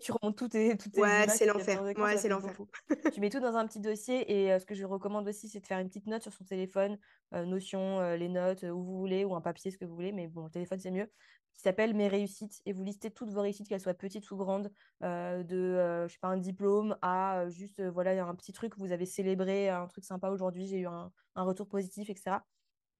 Tu 0.00 0.12
remontes 0.12 0.36
toutes 0.36 0.52
tes, 0.52 0.76
toutes 0.76 0.92
tes 0.92 1.00
Ouais, 1.00 1.28
c'est 1.28 1.46
l'enfer. 1.46 1.82
Ouais, 1.96 2.16
c'est 2.16 2.28
l'enfer. 2.28 2.54
Tu 3.14 3.20
mets 3.20 3.30
tout 3.30 3.40
dans 3.40 3.56
un 3.56 3.66
petit 3.66 3.80
dossier 3.80 4.30
et 4.30 4.52
euh, 4.52 4.58
ce 4.58 4.66
que 4.66 4.74
je 4.74 4.84
recommande 4.84 5.28
aussi, 5.28 5.48
c'est 5.48 5.60
de 5.60 5.66
faire 5.66 5.78
une 5.78 5.88
petite 5.88 6.06
note 6.06 6.22
sur 6.22 6.32
son 6.32 6.44
téléphone, 6.44 6.98
euh, 7.34 7.44
Notion, 7.44 8.00
euh, 8.00 8.16
les 8.16 8.28
notes, 8.28 8.62
où 8.62 8.82
vous 8.82 8.98
voulez, 8.98 9.24
ou 9.24 9.34
un 9.34 9.40
papier, 9.40 9.70
ce 9.70 9.78
que 9.78 9.84
vous 9.84 9.94
voulez, 9.94 10.12
mais 10.12 10.28
bon, 10.28 10.44
le 10.44 10.50
téléphone, 10.50 10.78
c'est 10.78 10.90
mieux, 10.90 11.10
qui 11.54 11.60
s'appelle 11.60 11.94
Mes 11.94 12.08
réussites. 12.08 12.60
Et 12.66 12.72
vous 12.72 12.82
listez 12.82 13.10
toutes 13.10 13.30
vos 13.30 13.42
réussites, 13.42 13.68
qu'elles 13.68 13.80
soient 13.80 13.94
petites 13.94 14.30
ou 14.30 14.36
grandes, 14.36 14.70
de, 15.00 16.06
je 16.06 16.12
sais 16.12 16.18
pas, 16.20 16.28
un 16.28 16.38
diplôme 16.38 16.96
à 17.02 17.48
juste, 17.48 17.82
voilà, 17.82 18.14
il 18.14 18.16
y 18.16 18.20
a 18.20 18.26
un 18.26 18.34
petit 18.34 18.52
truc 18.52 18.76
vous 18.78 18.92
avez 18.92 19.06
célébré, 19.06 19.68
un 19.68 19.86
truc 19.86 20.04
sympa 20.04 20.30
aujourd'hui, 20.30 20.66
j'ai 20.66 20.78
eu 20.78 20.86
un, 20.86 21.12
un 21.34 21.42
retour 21.42 21.68
positif, 21.68 22.08
etc. 22.10 22.36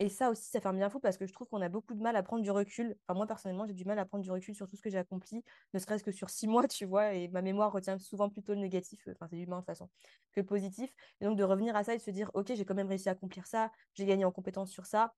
Et 0.03 0.09
ça 0.09 0.31
aussi, 0.31 0.51
ça 0.51 0.61
fait 0.61 0.67
un 0.69 0.73
bien 0.75 0.91
fou 0.91 0.99
parce 0.99 1.17
que 1.17 1.27
je 1.29 1.33
trouve 1.33 1.47
qu'on 1.49 1.61
a 1.63 1.69
beaucoup 1.69 1.95
de 1.95 2.03
mal 2.03 2.17
à 2.17 2.25
prendre 2.25 2.43
du 2.43 2.51
recul. 2.51 2.97
Enfin, 3.07 3.17
moi, 3.17 3.27
personnellement, 3.29 3.67
j'ai 3.67 3.73
du 3.73 3.85
mal 3.85 4.01
à 4.01 4.05
prendre 4.05 4.25
du 4.25 4.33
recul 4.33 4.53
sur 4.53 4.67
tout 4.67 4.75
ce 4.77 4.83
que 4.83 4.91
j'ai 4.91 4.99
accompli, 4.99 5.45
ne 5.75 5.79
serait-ce 5.79 6.03
que 6.03 6.11
sur 6.11 6.29
six 6.29 6.49
mois, 6.49 6.67
tu 6.69 6.87
vois, 6.87 7.15
et 7.15 7.29
ma 7.29 7.41
mémoire 7.41 7.71
retient 7.73 7.97
souvent 7.99 8.29
plutôt 8.29 8.53
le 8.55 8.59
négatif, 8.61 9.07
enfin, 9.13 9.29
c'est 9.31 9.39
humain 9.39 9.59
de 9.59 9.61
toute 9.61 9.67
façon, 9.67 9.91
que 10.33 10.41
le 10.41 10.47
positif. 10.47 10.93
Et 11.21 11.25
donc, 11.25 11.39
de 11.39 11.45
revenir 11.45 11.77
à 11.77 11.85
ça 11.85 11.95
et 11.95 11.99
de 11.99 12.03
se 12.03 12.11
dire, 12.11 12.31
OK, 12.35 12.53
j'ai 12.55 12.65
quand 12.65 12.75
même 12.75 12.89
réussi 12.89 13.09
à 13.09 13.13
accomplir 13.13 13.47
ça, 13.47 13.71
j'ai 13.95 14.05
gagné 14.05 14.25
en 14.25 14.33
compétences 14.33 14.71
sur 14.73 14.87
ça. 14.87 15.15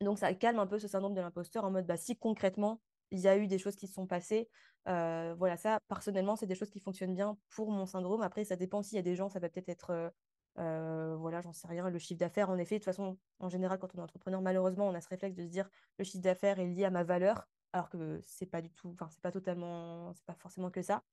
Donc, 0.00 0.18
ça 0.18 0.34
calme 0.34 0.58
un 0.58 0.66
peu 0.66 0.78
ce 0.78 0.88
syndrome 0.88 1.14
de 1.14 1.20
l'imposteur 1.20 1.64
en 1.64 1.70
mode, 1.70 1.86
bah, 1.86 1.96
si 1.96 2.16
concrètement, 2.18 2.82
il 3.10 3.20
y 3.20 3.28
a 3.28 3.36
eu 3.38 3.46
des 3.48 3.58
choses 3.58 3.76
qui 3.76 3.86
se 3.88 3.94
sont 3.94 4.06
passées, 4.06 4.50
euh, 4.88 5.34
voilà, 5.38 5.56
ça, 5.56 5.80
personnellement, 5.88 6.36
c'est 6.36 6.46
des 6.46 6.54
choses 6.54 6.70
qui 6.70 6.80
fonctionnent 6.80 7.14
bien 7.14 7.38
pour 7.50 7.70
mon 7.70 7.86
syndrome. 7.86 8.22
Après, 8.22 8.44
ça 8.44 8.56
dépend 8.56 8.82
s'il 8.82 8.96
y 8.96 8.98
a 8.98 9.02
des 9.02 9.16
gens, 9.16 9.28
ça 9.30 9.40
va 9.40 9.48
peut-être 9.48 9.68
être. 9.70 9.90
euh, 9.90 10.10
euh, 10.58 11.16
voilà, 11.16 11.40
j'en 11.40 11.52
sais 11.52 11.68
rien. 11.68 11.88
Le 11.88 11.98
chiffre 11.98 12.18
d'affaires, 12.18 12.50
en 12.50 12.58
effet, 12.58 12.76
de 12.76 12.80
toute 12.80 12.86
façon, 12.86 13.18
en 13.38 13.48
général, 13.48 13.78
quand 13.78 13.94
on 13.94 13.98
est 13.98 14.02
entrepreneur, 14.02 14.40
malheureusement, 14.40 14.88
on 14.88 14.94
a 14.94 15.00
ce 15.00 15.08
réflexe 15.08 15.36
de 15.36 15.44
se 15.44 15.50
dire 15.50 15.68
le 15.98 16.04
chiffre 16.04 16.22
d'affaires 16.22 16.58
est 16.58 16.66
lié 16.66 16.84
à 16.84 16.90
ma 16.90 17.04
valeur, 17.04 17.48
alors 17.72 17.88
que 17.90 18.20
c'est 18.24 18.46
pas 18.46 18.60
du 18.60 18.70
tout, 18.70 18.90
enfin, 18.94 19.08
c'est 19.10 19.20
pas 19.20 19.30
totalement, 19.32 20.12
c'est 20.14 20.24
pas 20.24 20.34
forcément 20.34 20.70
que 20.70 20.82
ça. 20.82 21.04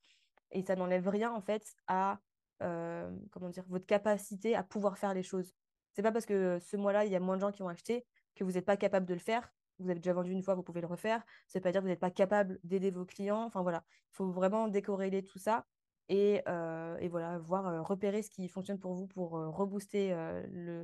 Et 0.52 0.64
ça 0.64 0.76
n'enlève 0.76 1.08
rien, 1.08 1.32
en 1.32 1.42
fait, 1.42 1.76
à, 1.88 2.20
euh, 2.64 3.12
comment 3.32 3.50
dire, 3.50 3.66
votre 3.68 3.86
capacité 3.86 4.56
à 4.56 4.64
pouvoir 4.64 4.98
faire 4.98 5.14
les 5.14 5.24
choses. 5.24 5.54
C'est 5.94 6.02
pas 6.02 6.12
parce 6.12 6.26
que 6.26 6.60
ce 6.60 6.78
mois-là, 6.78 7.06
il 7.06 7.12
y 7.12 7.16
a 7.16 7.20
moins 7.20 7.36
de 7.36 7.42
gens 7.42 7.52
qui 7.52 7.62
ont 7.62 7.70
acheté 7.70 8.06
que 8.36 8.44
vous 8.44 8.52
n'êtes 8.52 8.66
pas 8.66 8.78
capable 8.78 9.06
de 9.06 9.14
le 9.14 9.20
faire. 9.20 9.54
Vous 9.80 9.90
avez 9.90 10.00
déjà 10.00 10.14
vendu 10.14 10.32
une 10.32 10.44
fois, 10.44 10.56
vous 10.56 10.64
pouvez 10.64 10.82
le 10.82 10.88
refaire. 10.88 11.24
Ça 11.48 11.60
veut 11.60 11.64
pas 11.64 11.72
dire 11.72 11.82
que 11.82 11.86
vous 11.86 11.90
n'êtes 11.90 12.00
pas 12.00 12.12
capable 12.12 12.60
d'aider 12.64 12.92
vos 12.92 13.06
clients. 13.06 13.44
Enfin 13.44 13.62
voilà, 13.62 13.84
il 13.90 14.16
faut 14.16 14.32
vraiment 14.32 14.68
décorréler 14.68 15.24
tout 15.24 15.40
ça 15.40 15.66
et, 16.10 16.42
euh, 16.48 16.98
et 17.00 17.08
voilà, 17.08 17.38
voir, 17.40 17.68
euh, 17.68 17.82
repérer 17.82 18.22
ce 18.24 18.30
qui 18.30 18.48
fonctionne 18.48 18.80
pour 18.80 18.94
vous 18.94 19.08
pour 19.08 19.38
euh, 19.38 19.50
rebooster 19.50 20.10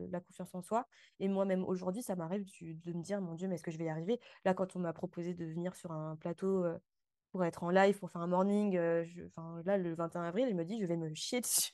la 0.09 0.19
confiance 0.19 0.53
en 0.55 0.61
soi. 0.61 0.87
Et 1.19 1.27
moi-même 1.27 1.63
aujourd'hui, 1.63 2.01
ça 2.03 2.15
m'arrive 2.15 2.43
du- 2.45 2.75
de 2.75 2.93
me 2.93 3.01
dire, 3.01 3.21
mon 3.21 3.33
Dieu, 3.35 3.47
mais 3.47 3.55
est-ce 3.55 3.63
que 3.63 3.71
je 3.71 3.77
vais 3.77 3.85
y 3.85 3.89
arriver? 3.89 4.19
Là, 4.45 4.53
quand 4.53 4.75
on 4.75 4.79
m'a 4.79 4.93
proposé 4.93 5.33
de 5.33 5.45
venir 5.45 5.75
sur 5.75 5.91
un 5.91 6.15
plateau 6.15 6.65
pour 7.31 7.43
être 7.45 7.63
en 7.63 7.69
live, 7.69 7.97
pour 7.97 8.11
faire 8.11 8.21
un 8.21 8.27
morning, 8.27 8.77
euh, 8.77 9.03
je- 9.05 9.23
là, 9.65 9.77
le 9.77 9.95
21 9.95 10.23
avril, 10.23 10.47
il 10.49 10.55
me 10.55 10.65
dit, 10.65 10.79
je 10.79 10.85
vais 10.85 10.97
me 10.97 11.13
chier 11.13 11.41
dessus. 11.41 11.71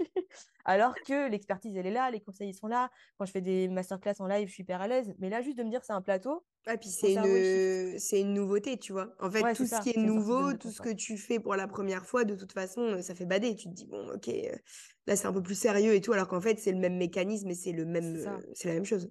Alors 0.66 0.94
que 0.96 1.30
l'expertise, 1.30 1.76
elle 1.76 1.88
est 1.88 1.92
là, 1.92 2.12
les 2.12 2.22
conseils, 2.22 2.50
ils 2.50 2.54
sont 2.54 2.68
là. 2.68 2.90
Quand 3.18 3.26
je 3.26 3.32
fais 3.32 3.42
des 3.42 3.68
masterclass 3.68 4.16
en 4.20 4.28
live, 4.28 4.48
je 4.48 4.54
suis 4.54 4.64
hyper 4.64 4.82
à 4.82 4.88
l'aise. 4.88 5.16
Mais 5.20 5.30
là, 5.30 5.42
juste 5.42 5.58
de 5.58 5.64
me 5.64 5.70
dire, 5.70 5.84
c'est 5.84 5.94
un 5.94 6.02
plateau, 6.02 6.46
Ouais, 6.68 6.78
puis 6.78 6.90
c'est 6.90 7.14
une, 7.14 7.98
c'est 7.98 8.20
une 8.22 8.34
nouveauté, 8.34 8.78
tu 8.78 8.92
vois. 8.92 9.16
En 9.20 9.32
fait, 9.32 9.44
Ouais, 9.44 9.54
tout 9.54 9.66
ce 9.66 9.80
qui 9.80 9.92
est 9.92 9.98
nouveau, 9.98 10.54
tout 10.54 10.70
ce 10.70 10.82
que 10.82 10.90
tu 10.90 11.18
fais 11.18 11.40
pour 11.40 11.56
la 11.56 11.68
première 11.68 12.06
fois, 12.06 12.26
de 12.26 12.36
toute 12.36 12.52
façon, 12.52 12.82
euh, 12.82 13.02
ça 13.02 13.16
fait 13.16 13.26
bader. 13.26 13.56
Tu 13.56 13.70
te 13.70 13.74
dis, 13.74 13.86
bon, 13.86 14.10
ok, 14.14 14.28
euh, 14.28 14.52
là, 15.06 15.16
c'est 15.16 15.28
un 15.28 15.34
peu 15.34 15.42
plus 15.42 15.58
sérieux 15.58 15.94
et 15.94 16.02
tout, 16.02 16.12
alors 16.12 16.28
qu'en 16.28 16.42
fait, 16.42 16.60
c'est 16.60 16.74
le 16.74 16.80
même 16.80 16.98
mécanisme 16.98 17.50
et 17.50 17.56
c'est 17.56 17.72
le 17.72 17.86
même, 17.86 18.18
C'est 18.54 18.68
la 18.68 18.74
même 18.74 18.86
chose. 18.86 19.10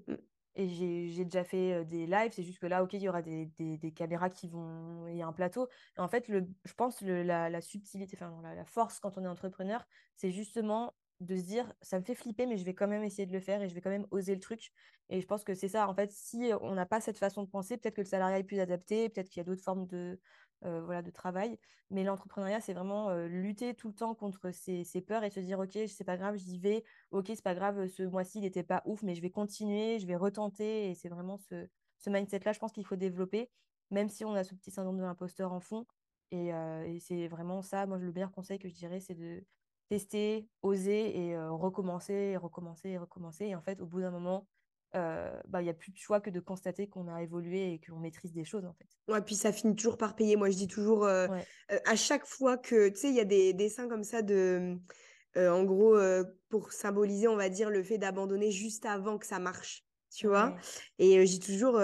Et 0.57 0.69
j'ai 0.69 1.25
déjà 1.25 1.45
fait 1.45 1.85
des 1.85 2.07
lives, 2.07 2.33
c'est 2.33 2.43
juste 2.43 2.59
que 2.59 2.67
là, 2.67 2.83
ok, 2.83 2.95
il 2.95 3.03
y 3.03 3.09
aura 3.09 3.21
des, 3.21 3.47
des, 3.59 3.93
caméras 3.93 4.31
qui 4.31 4.49
vont. 4.49 5.07
Il 5.07 5.17
y 5.17 5.23
a 5.23 5.27
un 5.27 5.33
plateau. 5.33 5.69
En 5.99 6.09
fait, 6.09 6.29
le, 6.29 6.49
je 6.65 6.73
pense 6.73 7.03
le, 7.03 7.23
la, 7.23 7.51
la 7.51 7.61
subtilité, 7.61 8.17
enfin, 8.17 8.41
la 8.43 8.65
force 8.65 8.99
quand 8.99 9.19
on 9.19 9.25
est 9.25 9.29
entrepreneur, 9.29 9.87
c'est 10.17 10.31
justement 10.31 10.95
de 11.21 11.37
se 11.37 11.43
dire, 11.43 11.73
ça 11.81 11.99
me 11.99 12.05
fait 12.05 12.15
flipper, 12.15 12.47
mais 12.47 12.57
je 12.57 12.65
vais 12.65 12.75
quand 12.75 12.89
même 12.89 13.03
essayer 13.03 13.27
de 13.27 13.33
le 13.33 13.41
faire 13.41 13.63
et 13.63 13.69
je 13.69 13.75
vais 13.75 13.81
quand 13.81 13.91
même 13.91 14.07
oser 14.11 14.35
le 14.35 14.41
truc. 14.41 14.73
Et 15.09 15.21
je 15.21 15.27
pense 15.27 15.45
que 15.45 15.55
c'est 15.55 15.69
ça. 15.69 15.89
En 15.89 15.95
fait, 15.95 16.11
si 16.13 16.51
on 16.61 16.75
n'a 16.75 16.87
pas 16.87 17.01
cette 17.01 17.19
façon 17.19 17.43
de 17.43 17.49
penser, 17.49 17.77
peut-être 17.77 17.95
que 17.95 18.01
le 18.01 18.07
salariat 18.07 18.39
est 18.39 18.45
plus 18.45 18.61
adapté, 18.61 19.09
peut-être 19.09 19.29
qu'il 19.29 19.41
y 19.41 19.43
a 19.43 19.45
d'autres 19.45 19.63
formes 19.63 19.87
de, 19.87 20.19
euh, 20.65 20.83
voilà, 20.85 21.03
de 21.03 21.11
travail. 21.11 21.59
Mais 21.91 22.05
l'entrepreneuriat, 22.05 22.61
c'est 22.61 22.75
vraiment 22.75 23.11
euh, 23.11 23.29
lutter 23.29 23.75
tout 23.75 23.89
le 23.89 23.95
temps 23.95 24.15
contre 24.15 24.51
ces, 24.51 24.85
ces 24.85 25.01
peurs 25.01 25.25
et 25.25 25.31
se 25.31 25.41
dire, 25.41 25.59
ok, 25.59 25.79
c'est 25.89 26.05
pas 26.05 26.17
grave, 26.17 26.37
j'y 26.37 26.59
vais 26.59 26.85
ok, 27.11 27.27
c'est 27.29 27.43
pas 27.43 27.55
grave, 27.55 27.87
ce 27.89 28.03
mois-ci, 28.03 28.39
il 28.39 28.43
n'était 28.43 28.63
pas 28.63 28.83
ouf, 28.87 29.03
mais 29.03 29.15
je 29.15 29.23
vais 29.23 29.31
continuer, 29.31 29.99
je 29.99 30.07
vais 30.07 30.17
retenter. 30.17 30.91
Et 30.91 30.95
c'est 30.95 31.09
vraiment 31.09 31.37
ce, 31.37 31.69
ce 31.99 32.11
mindset-là, 32.11 32.53
je 32.53 32.59
pense 32.59 32.73
qu'il 32.73 32.85
faut 32.87 32.97
développer, 32.97 33.51
même 33.91 34.09
si 34.09 34.25
on 34.25 34.35
a 34.35 34.45
ce 34.45 34.55
petit 34.55 34.71
syndrome 34.71 34.97
de 34.99 35.03
l'imposteur 35.03 35.53
en 35.53 35.61
fond. 35.61 35.87
Et, 36.33 36.49
et 36.49 36.99
c'est 37.01 37.29
vraiment 37.29 37.63
ça, 37.63 37.87
moi, 37.87 37.99
le 37.99 38.13
meilleur 38.13 38.33
conseil 38.33 38.59
que 38.59 38.69
je 38.69 38.75
dirais, 38.75 38.99
c'est 39.01 39.15
de 39.15 39.45
tester, 39.89 40.49
oser 40.63 41.17
et 41.29 41.39
recommencer, 41.39 42.37
recommencer, 42.37 42.99
recommencer. 42.99 43.47
Et 43.47 43.55
en 43.55 43.63
fait, 43.63 43.81
au 43.81 43.87
bout 43.87 44.01
d'un 44.01 44.11
moment, 44.11 44.49
bah, 44.95 45.61
il 45.61 45.65
n'y 45.65 45.71
a 45.71 45.75
plus 45.75 45.93
de 45.93 45.99
choix 45.99 46.21
que 46.21 46.31
de 46.31 46.41
constater 46.41 46.89
qu'on 46.89 47.09
a 47.09 47.23
évolué 47.23 47.75
et 47.75 47.81
qu'on 47.81 47.99
maîtrise 47.99 48.33
des 48.33 48.45
choses, 48.45 48.65
en 48.65 48.73
fait. 48.73 48.89
Ouais, 49.13 49.21
puis 49.21 49.35
ça 49.35 49.53
finit 49.53 49.77
toujours 49.77 49.99
par 49.99 50.17
payer. 50.17 50.37
Moi, 50.37 50.51
je 50.51 50.57
dis 50.57 50.69
toujours, 50.69 51.07
à 51.07 51.97
chaque 51.97 52.27
fois 52.27 52.57
que, 52.57 52.89
tu 52.89 52.97
sais, 52.97 53.09
il 53.09 53.15
y 53.15 53.21
a 53.21 53.25
des 53.25 53.53
dessins 53.53 53.89
comme 53.89 54.05
ça 54.05 54.23
de, 54.23 54.79
en 55.37 55.65
gros, 55.65 55.99
pour 56.49 56.73
symboliser, 56.73 57.29
on 57.29 57.37
va 57.37 57.49
dire, 57.49 57.71
le 57.71 57.83
fait 57.83 57.99
d'abandonner 57.99 58.51
juste 58.51 58.87
avant 58.87 59.19
que 59.19 59.27
ça 59.27 59.39
marche 59.39 59.87
tu 60.17 60.29
vois? 60.29 60.57
Et 60.99 61.27
j'ai 61.27 61.39
toujours, 61.39 61.79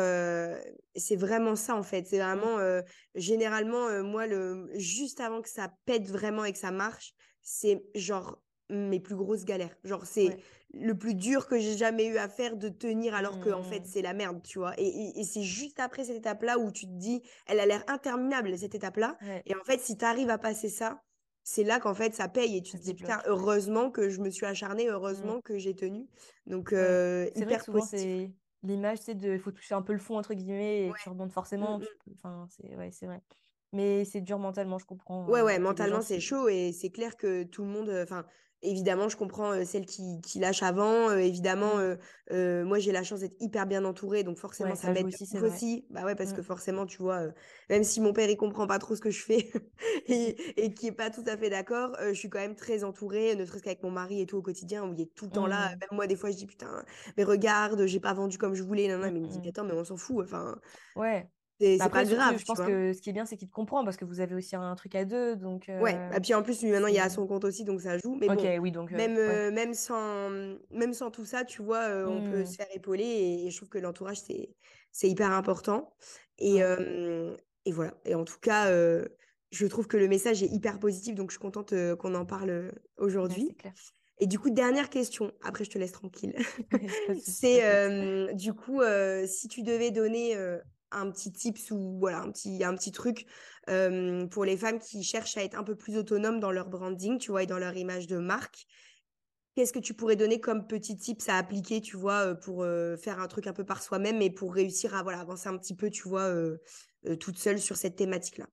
c'est 0.96 1.16
vraiment 1.16 1.55
ça 1.55 1.76
en 1.76 1.82
fait. 1.82 2.07
C'est 2.07 2.18
mmh. 2.18 2.38
vraiment, 2.38 2.82
généralement, 3.14 4.03
moi, 4.03 4.26
le, 4.26 4.70
juste 4.74 5.20
avant 5.20 5.42
que 5.42 5.50
ça 5.50 5.72
pète 5.84 6.09
vraiment 6.09 6.44
et 6.44 6.53
que 6.53 6.59
ça 6.59 6.70
marche, 6.70 7.14
c'est 7.42 7.84
genre 7.94 8.40
mes 8.70 9.00
plus 9.00 9.16
grosses 9.16 9.44
galères. 9.44 9.76
Genre, 9.84 10.06
c'est 10.06 10.36
le 10.72 10.96
plus 10.96 11.14
dur 11.14 11.46
que 11.46 11.58
j'ai 11.58 11.76
jamais 11.76 12.06
eu 12.06 12.16
à 12.16 12.28
faire 12.28 12.56
de 12.56 12.68
tenir 12.68 13.14
alors 13.14 13.40
que, 13.40 13.50
en 13.50 13.62
fait, 13.62 13.80
mmh. 13.80 13.86
c'est 13.86 14.02
la 14.02 14.14
merde, 14.14 14.42
tu 14.42 14.58
vois. 14.58 14.74
Et, 14.78 15.20
et, 15.20 15.24
c'est 15.24 15.42
juste 15.42 15.80
après 15.80 16.04
cette 16.04 16.16
étape-là 16.16 16.58
où 16.58 16.70
tu 16.70 16.86
te 16.86 16.92
dis, 16.92 17.22
elle 17.46 17.60
a 17.60 17.66
l'air 17.66 17.84
interminable, 17.88 18.56
cette 18.56 18.74
étape-là. 18.74 19.18
Et 19.46 19.54
en 19.54 19.64
fait, 19.64 19.80
si 19.80 19.96
tu 19.96 20.04
arrives 20.04 20.30
à 20.30 20.38
passer 20.38 20.68
ça, 20.68 21.02
c'est 21.44 21.64
là 21.64 21.80
qu'en 21.80 21.94
fait 21.94 22.14
ça 22.14 22.28
paye 22.28 22.56
et 22.56 22.62
tu 22.62 22.78
te 22.78 22.82
dis 22.82 22.94
putain 22.94 23.20
heureusement 23.26 23.90
que 23.90 24.08
je 24.08 24.20
me 24.20 24.30
suis 24.30 24.46
acharnée 24.46 24.86
mmh. 24.86 24.92
heureusement 24.92 25.40
que 25.40 25.58
j'ai 25.58 25.74
tenu 25.74 26.06
donc 26.46 26.72
euh, 26.72 27.28
hyper 27.34 27.64
vrai 27.66 27.80
c'est 27.80 28.30
l'image 28.62 28.98
c'est 28.98 29.14
de 29.14 29.32
il 29.32 29.40
faut 29.40 29.50
toucher 29.50 29.74
un 29.74 29.82
peu 29.82 29.92
le 29.92 29.98
fond 29.98 30.16
entre 30.16 30.34
guillemets 30.34 30.86
et 30.86 30.92
tu 31.02 31.08
rebondes 31.08 31.32
forcément 31.32 31.78
mmh, 31.78 31.84
enfin 32.14 32.46
c'est 32.48 32.76
ouais 32.76 32.90
c'est 32.92 33.06
vrai 33.06 33.22
mais 33.72 34.04
c'est 34.04 34.20
dur 34.20 34.38
mentalement 34.38 34.78
je 34.78 34.86
comprends 34.86 35.26
ouais 35.26 35.42
ouais 35.42 35.58
mentalement 35.58 36.00
c'est 36.00 36.20
chaud 36.20 36.48
et 36.48 36.72
c'est 36.72 36.90
clair 36.90 37.16
que 37.16 37.42
tout 37.42 37.64
le 37.64 37.70
monde 37.70 37.90
enfin 38.02 38.24
Évidemment, 38.62 39.08
je 39.08 39.16
comprends 39.16 39.64
celles 39.64 39.86
qui, 39.86 40.20
qui 40.20 40.38
lâchent 40.38 40.62
avant. 40.62 41.10
évidemment, 41.12 41.74
mmh. 42.30 42.62
moi, 42.62 42.78
j'ai 42.78 42.92
la 42.92 43.02
chance 43.02 43.20
d'être 43.20 43.36
hyper 43.40 43.66
bien 43.66 43.84
entourée. 43.84 44.22
Donc, 44.22 44.38
forcément, 44.38 44.74
ça, 44.74 44.92
m'aide 44.92 45.06
aussi, 45.06 45.28
aussi. 45.38 45.86
Bah 45.90 46.04
ouais, 46.04 46.14
parce 46.14 46.32
que 46.32 46.40
mmh. 46.40 46.44
forcément, 46.44 46.86
tu 46.86 46.98
vois, 46.98 47.22
même 47.70 47.84
si 47.84 48.00
mon 48.00 48.12
père, 48.12 48.30
il 48.30 48.36
comprend 48.36 48.66
pas 48.66 48.78
trop 48.78 48.94
ce 48.94 49.00
que 49.00 49.10
je 49.10 49.22
fais 49.22 49.50
et, 50.06 50.64
et 50.64 50.74
qui 50.74 50.86
est 50.86 50.92
pas 50.92 51.10
tout 51.10 51.24
à 51.26 51.36
fait 51.36 51.50
d'accord, 51.50 51.96
je 52.00 52.14
suis 52.14 52.30
quand 52.30 52.38
même 52.38 52.54
très 52.54 52.84
entourée, 52.84 53.34
ne 53.34 53.44
serait-ce 53.44 53.62
qu'avec 53.62 53.82
mon 53.82 53.90
mari 53.90 54.20
et 54.20 54.26
tout 54.26 54.36
au 54.36 54.42
quotidien, 54.42 54.84
où 54.84 54.92
il 54.94 55.00
est 55.00 55.14
tout 55.14 55.26
le 55.26 55.32
temps 55.32 55.46
là. 55.46 55.68
Mmh. 55.68 55.78
Même 55.80 55.88
moi, 55.92 56.06
des 56.06 56.16
fois, 56.16 56.30
je 56.30 56.36
dis, 56.36 56.46
putain, 56.46 56.84
mais 57.16 57.24
regarde, 57.24 57.86
j'ai 57.86 58.00
pas 58.00 58.14
vendu 58.14 58.38
comme 58.38 58.54
je 58.54 58.62
voulais. 58.62 58.88
Non, 58.88 58.98
non, 58.98 59.10
mais 59.10 59.18
il 59.18 59.22
me 59.22 59.28
dit, 59.28 59.48
attends, 59.48 59.64
mais 59.64 59.72
on 59.72 59.84
s'en 59.84 59.96
fout. 59.96 60.24
Enfin, 60.24 60.56
ouais. 60.96 61.28
C'est 61.62 61.78
bah, 61.78 61.88
pas 61.88 62.04
grave. 62.04 62.38
Je 62.38 62.44
pense 62.44 62.58
que 62.58 62.92
ce 62.92 63.00
qui 63.00 63.10
est 63.10 63.12
bien, 63.12 63.24
c'est 63.24 63.36
qu'il 63.36 63.48
te 63.48 63.52
comprend 63.52 63.84
parce 63.84 63.96
que 63.96 64.04
vous 64.04 64.18
avez 64.18 64.34
aussi 64.34 64.56
un 64.56 64.74
truc 64.74 64.96
à 64.96 65.04
deux. 65.04 65.36
Donc, 65.36 65.70
Ouais, 65.80 65.96
et 66.16 66.20
puis 66.20 66.34
en 66.34 66.42
plus, 66.42 66.60
lui 66.62 66.70
maintenant, 66.70 66.88
il 66.88 66.98
a 66.98 67.08
son 67.08 67.26
compte 67.26 67.44
aussi, 67.44 67.64
donc 67.64 67.80
ça 67.80 67.98
joue. 67.98 68.16
Mais 68.16 68.26
bon, 68.26 68.36
oui, 68.60 68.72
donc, 68.72 68.90
même, 68.90 69.14
même, 69.52 69.74
sans, 69.74 70.30
même 70.70 70.92
sans 70.92 71.10
tout 71.10 71.24
ça, 71.24 71.44
tu 71.44 71.62
vois, 71.62 71.88
on 72.06 72.30
peut 72.30 72.44
se 72.44 72.52
mmh. 72.52 72.54
faire 72.54 72.66
épauler 72.74 73.04
et, 73.44 73.50
je 73.50 73.56
trouve 73.56 73.68
que 73.68 73.78
l'entourage, 73.78 74.18
c'est 74.18 75.08
hyper 75.08 75.30
important. 75.30 75.94
Et, 76.38 76.58
et 77.64 77.72
voilà. 77.72 77.94
Et 78.04 78.14
en 78.14 78.24
tout 78.24 78.40
cas, 78.40 78.68
je 78.68 79.66
trouve 79.66 79.86
que 79.86 79.96
le 79.96 80.08
message 80.08 80.42
est 80.42 80.50
hyper 80.50 80.80
positif, 80.80 81.14
donc 81.14 81.30
je 81.30 81.34
suis 81.34 81.42
contente 81.42 81.74
qu'on 81.98 82.14
en 82.14 82.26
parle 82.26 82.72
aujourd'hui. 82.96 83.56
Et 84.18 84.26
du 84.26 84.38
coup, 84.38 84.50
dernière 84.50 84.90
question, 84.90 85.32
après 85.42 85.64
je 85.64 85.70
te 85.70 85.78
laisse 85.78 85.92
tranquille. 85.92 86.34
c'est 87.24 88.34
du 88.34 88.52
coup, 88.52 88.80
si 89.26 89.46
tu 89.48 89.62
devais 89.62 89.92
donner 89.92 90.36
un 90.93 91.11
petit 91.11 91.32
tips 91.32 91.70
ou 91.70 91.99
voilà, 91.99 92.20
un 92.20 92.30
petit, 92.30 92.62
un 92.64 92.74
petit 92.74 92.93
truc 92.93 93.26
pour 93.66 94.45
les 94.45 94.57
femmes 94.57 94.78
qui 94.78 95.03
cherchent 95.03 95.36
à 95.36 95.45
être 95.45 95.59
un 95.59 95.64
peu 95.64 95.76
plus 95.76 95.97
autonomes 95.97 96.40
dans 96.40 96.51
leur 96.53 96.68
branding, 96.68 97.18
tu 97.18 97.30
vois, 97.30 97.43
et 97.43 97.47
dans 97.47 97.59
leur 97.59 97.76
image 97.76 98.07
de 98.07 98.18
marque. 98.18 98.66
Qu'est-ce 99.55 99.72
que 99.72 99.78
tu 99.78 99.93
pourrais 99.95 100.16
donner 100.16 100.40
comme 100.40 100.66
petit 100.66 100.97
tips 100.97 101.28
à 101.28 101.36
appliquer, 101.36 101.80
tu 101.80 101.97
vois, 101.97 102.34
pour 102.34 102.64
faire 103.03 103.20
un 103.20 103.28
truc 103.28 103.47
un 103.47 103.53
peu 103.53 103.64
par 103.64 103.82
soi-même 103.82 104.22
et 104.22 104.30
pour 104.30 104.55
réussir 104.55 104.95
à 104.95 105.03
voilà, 105.03 105.20
avancer 105.20 105.49
un 105.49 105.59
petit 105.59 105.76
peu, 105.76 105.90
tu 105.90 106.09
vois, 106.09 106.32
toute 107.20 107.38
seule 107.38 107.59
sur 107.59 107.76
cette 107.76 107.97
thématique-là? 107.97 108.47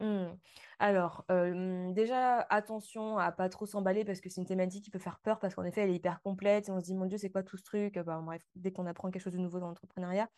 Mmh. 0.00 0.36
Alors, 0.78 1.24
déjà, 1.28 2.40
attention 2.50 3.18
à 3.18 3.32
pas 3.32 3.48
trop 3.48 3.66
s'emballer 3.66 4.04
parce 4.04 4.20
que 4.20 4.28
c'est 4.28 4.40
une 4.40 4.46
thématique 4.46 4.84
qui 4.84 4.90
peut 4.90 5.00
faire 5.00 5.18
peur 5.18 5.40
parce 5.40 5.56
qu'en 5.56 5.64
effet, 5.64 5.80
elle 5.82 5.90
est 5.90 5.96
hyper 5.96 6.22
complète 6.22 6.68
et 6.68 6.72
on 6.72 6.78
se 6.78 6.84
dit, 6.84 6.94
mon 6.94 7.06
Dieu, 7.06 7.18
c'est 7.18 7.30
quoi 7.30 7.42
tout 7.42 7.56
ce 7.56 7.64
truc? 7.64 7.98
Bah, 7.98 8.20
Bref, 8.24 8.42
dès 8.54 8.70
qu'on 8.70 8.86
apprend 8.86 9.10
quelque 9.10 9.22
chose 9.22 9.32
de 9.32 9.38
nouveau 9.38 9.58
dans 9.58 9.66
l'entrepreneuriat, 9.66 10.28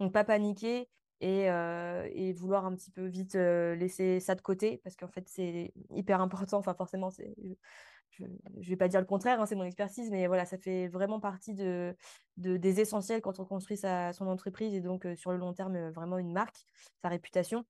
donc, 0.00 0.12
pas 0.12 0.24
paniquer 0.24 0.88
et, 1.20 1.44
et, 1.46 2.32
vouloir 2.34 2.66
un 2.66 2.74
petit 2.74 2.90
peu 2.90 3.06
vite 3.06 3.34
laisser 3.34 4.20
ça 4.20 4.34
de 4.34 4.42
côté 4.42 4.80
parce 4.84 4.96
qu'en 4.96 5.08
fait, 5.08 5.28
c'est 5.28 5.72
hyper 5.90 6.20
important. 6.20 6.58
Enfin, 6.58 6.74
forcément, 6.74 7.10
je 7.10 8.24
ne 8.24 8.62
vais 8.62 8.76
pas 8.76 8.88
dire 8.88 9.00
le 9.00 9.06
contraire, 9.06 9.40
hein, 9.40 9.46
c'est 9.46 9.54
mon 9.54 9.64
expertise, 9.64 10.10
mais 10.10 10.26
voilà, 10.26 10.44
ça 10.44 10.58
fait 10.58 10.88
vraiment 10.88 11.20
partie 11.20 11.54
de, 11.54 11.96
de 12.36 12.56
des 12.56 12.80
essentiels 12.80 13.20
quand 13.20 13.40
on 13.40 13.44
construit 13.44 13.76
sa, 13.76 14.12
son 14.12 14.26
entreprise 14.26 14.74
et 14.74 14.80
donc 14.80 15.06
sur 15.16 15.32
le 15.32 15.38
long 15.38 15.52
terme, 15.52 15.90
vraiment 15.90 16.18
une 16.18 16.32
marque, 16.32 16.66
sa 17.02 17.08
réputation. 17.08 17.64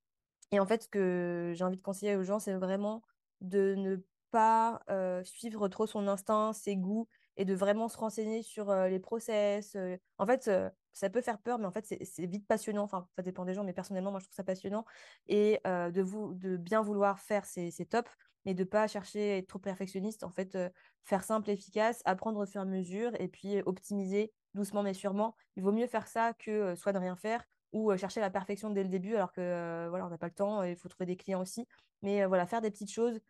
Et 0.52 0.60
en 0.60 0.66
fait, 0.66 0.84
ce 0.84 0.88
que 0.88 1.52
j'ai 1.54 1.64
envie 1.64 1.76
de 1.76 1.82
conseiller 1.82 2.16
aux 2.16 2.22
gens, 2.22 2.38
c'est 2.38 2.54
vraiment 2.54 3.02
de 3.40 3.74
ne 3.76 3.96
pas 4.30 4.80
suivre 5.24 5.68
trop 5.68 5.86
son 5.86 6.08
instinct, 6.08 6.52
ses 6.52 6.76
goûts 6.76 7.08
et 7.36 7.44
de 7.44 7.54
vraiment 7.54 7.88
se 7.88 7.96
renseigner 7.96 8.42
sur 8.42 8.74
les 8.74 8.98
process. 9.00 9.76
En 10.18 10.26
fait, 10.26 10.50
ça 10.96 11.10
peut 11.10 11.20
faire 11.20 11.38
peur, 11.38 11.58
mais 11.58 11.66
en 11.66 11.70
fait, 11.70 11.84
c'est 11.84 12.24
vite 12.26 12.46
passionnant. 12.46 12.82
Enfin, 12.82 13.06
ça 13.16 13.22
dépend 13.22 13.44
des 13.44 13.52
gens, 13.52 13.64
mais 13.64 13.74
personnellement, 13.74 14.10
moi, 14.10 14.18
je 14.18 14.24
trouve 14.24 14.34
ça 14.34 14.44
passionnant. 14.44 14.86
Et 15.28 15.60
de, 15.66 16.00
vous, 16.00 16.32
de 16.32 16.56
bien 16.56 16.80
vouloir 16.80 17.20
faire, 17.20 17.44
c'est 17.44 17.70
top, 17.90 18.08
mais 18.46 18.54
de 18.54 18.64
pas 18.64 18.88
chercher 18.88 19.32
à 19.32 19.36
être 19.36 19.46
trop 19.46 19.58
perfectionniste. 19.58 20.24
En 20.24 20.30
fait, 20.30 20.56
faire 21.04 21.22
simple, 21.22 21.50
efficace, 21.50 22.00
apprendre 22.06 22.40
au 22.40 22.46
fur 22.46 22.62
et 22.62 22.64
à 22.64 22.66
mesure, 22.66 23.12
et 23.20 23.28
puis 23.28 23.60
optimiser 23.66 24.32
doucement, 24.54 24.82
mais 24.82 24.94
sûrement. 24.94 25.36
Il 25.56 25.62
vaut 25.62 25.72
mieux 25.72 25.86
faire 25.86 26.08
ça 26.08 26.32
que 26.32 26.74
soit 26.76 26.94
ne 26.94 26.98
rien 26.98 27.14
faire 27.14 27.44
ou 27.72 27.94
chercher 27.98 28.20
la 28.20 28.30
perfection 28.30 28.70
dès 28.70 28.82
le 28.82 28.88
début, 28.88 29.16
alors 29.16 29.32
que 29.32 29.88
voilà, 29.90 30.06
on 30.06 30.08
n'a 30.08 30.16
pas 30.16 30.28
le 30.28 30.34
temps, 30.34 30.62
il 30.62 30.76
faut 30.76 30.88
trouver 30.88 31.04
des 31.04 31.18
clients 31.18 31.42
aussi. 31.42 31.68
Mais 32.00 32.24
voilà, 32.24 32.46
faire 32.46 32.62
des 32.62 32.70
petites 32.70 32.90
choses, 32.90 33.20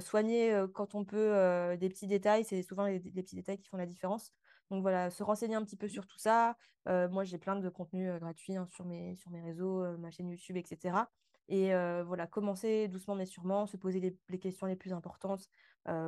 soigner 0.00 0.64
quand 0.74 0.96
on 0.96 1.04
peut 1.04 1.76
des 1.78 1.88
petits 1.88 2.08
détails, 2.08 2.44
c'est 2.44 2.62
souvent 2.62 2.86
les, 2.86 2.98
petits 2.98 3.36
détails 3.36 3.58
qui 3.58 3.68
font 3.68 3.76
la 3.76 3.86
différence. 3.86 4.32
Donc 4.70 4.82
voilà, 4.82 5.10
se 5.10 5.22
renseigner 5.22 5.54
un 5.54 5.64
petit 5.64 5.76
peu 5.76 5.88
sur 5.88 6.06
tout 6.06 6.18
ça. 6.18 6.56
moi, 6.86 7.24
j'ai 7.24 7.38
plein 7.38 7.56
de 7.56 7.68
contenus 7.68 8.10
gratuits 8.20 8.56
hein, 8.56 8.66
sur, 8.66 8.84
mes, 8.84 9.16
réseaux, 9.42 9.96
ma 9.98 10.10
chaîne 10.10 10.28
YouTube, 10.28 10.56
etc. 10.56 11.08
Et 11.48 11.72
voilà, 12.04 12.26
commencer 12.26 12.88
doucement 12.88 13.14
mais 13.14 13.26
sûrement, 13.26 13.66
se 13.66 13.76
poser 13.76 14.00
les, 14.00 14.38
questions 14.38 14.66
les 14.66 14.76
plus 14.76 14.92
importantes. 14.92 15.48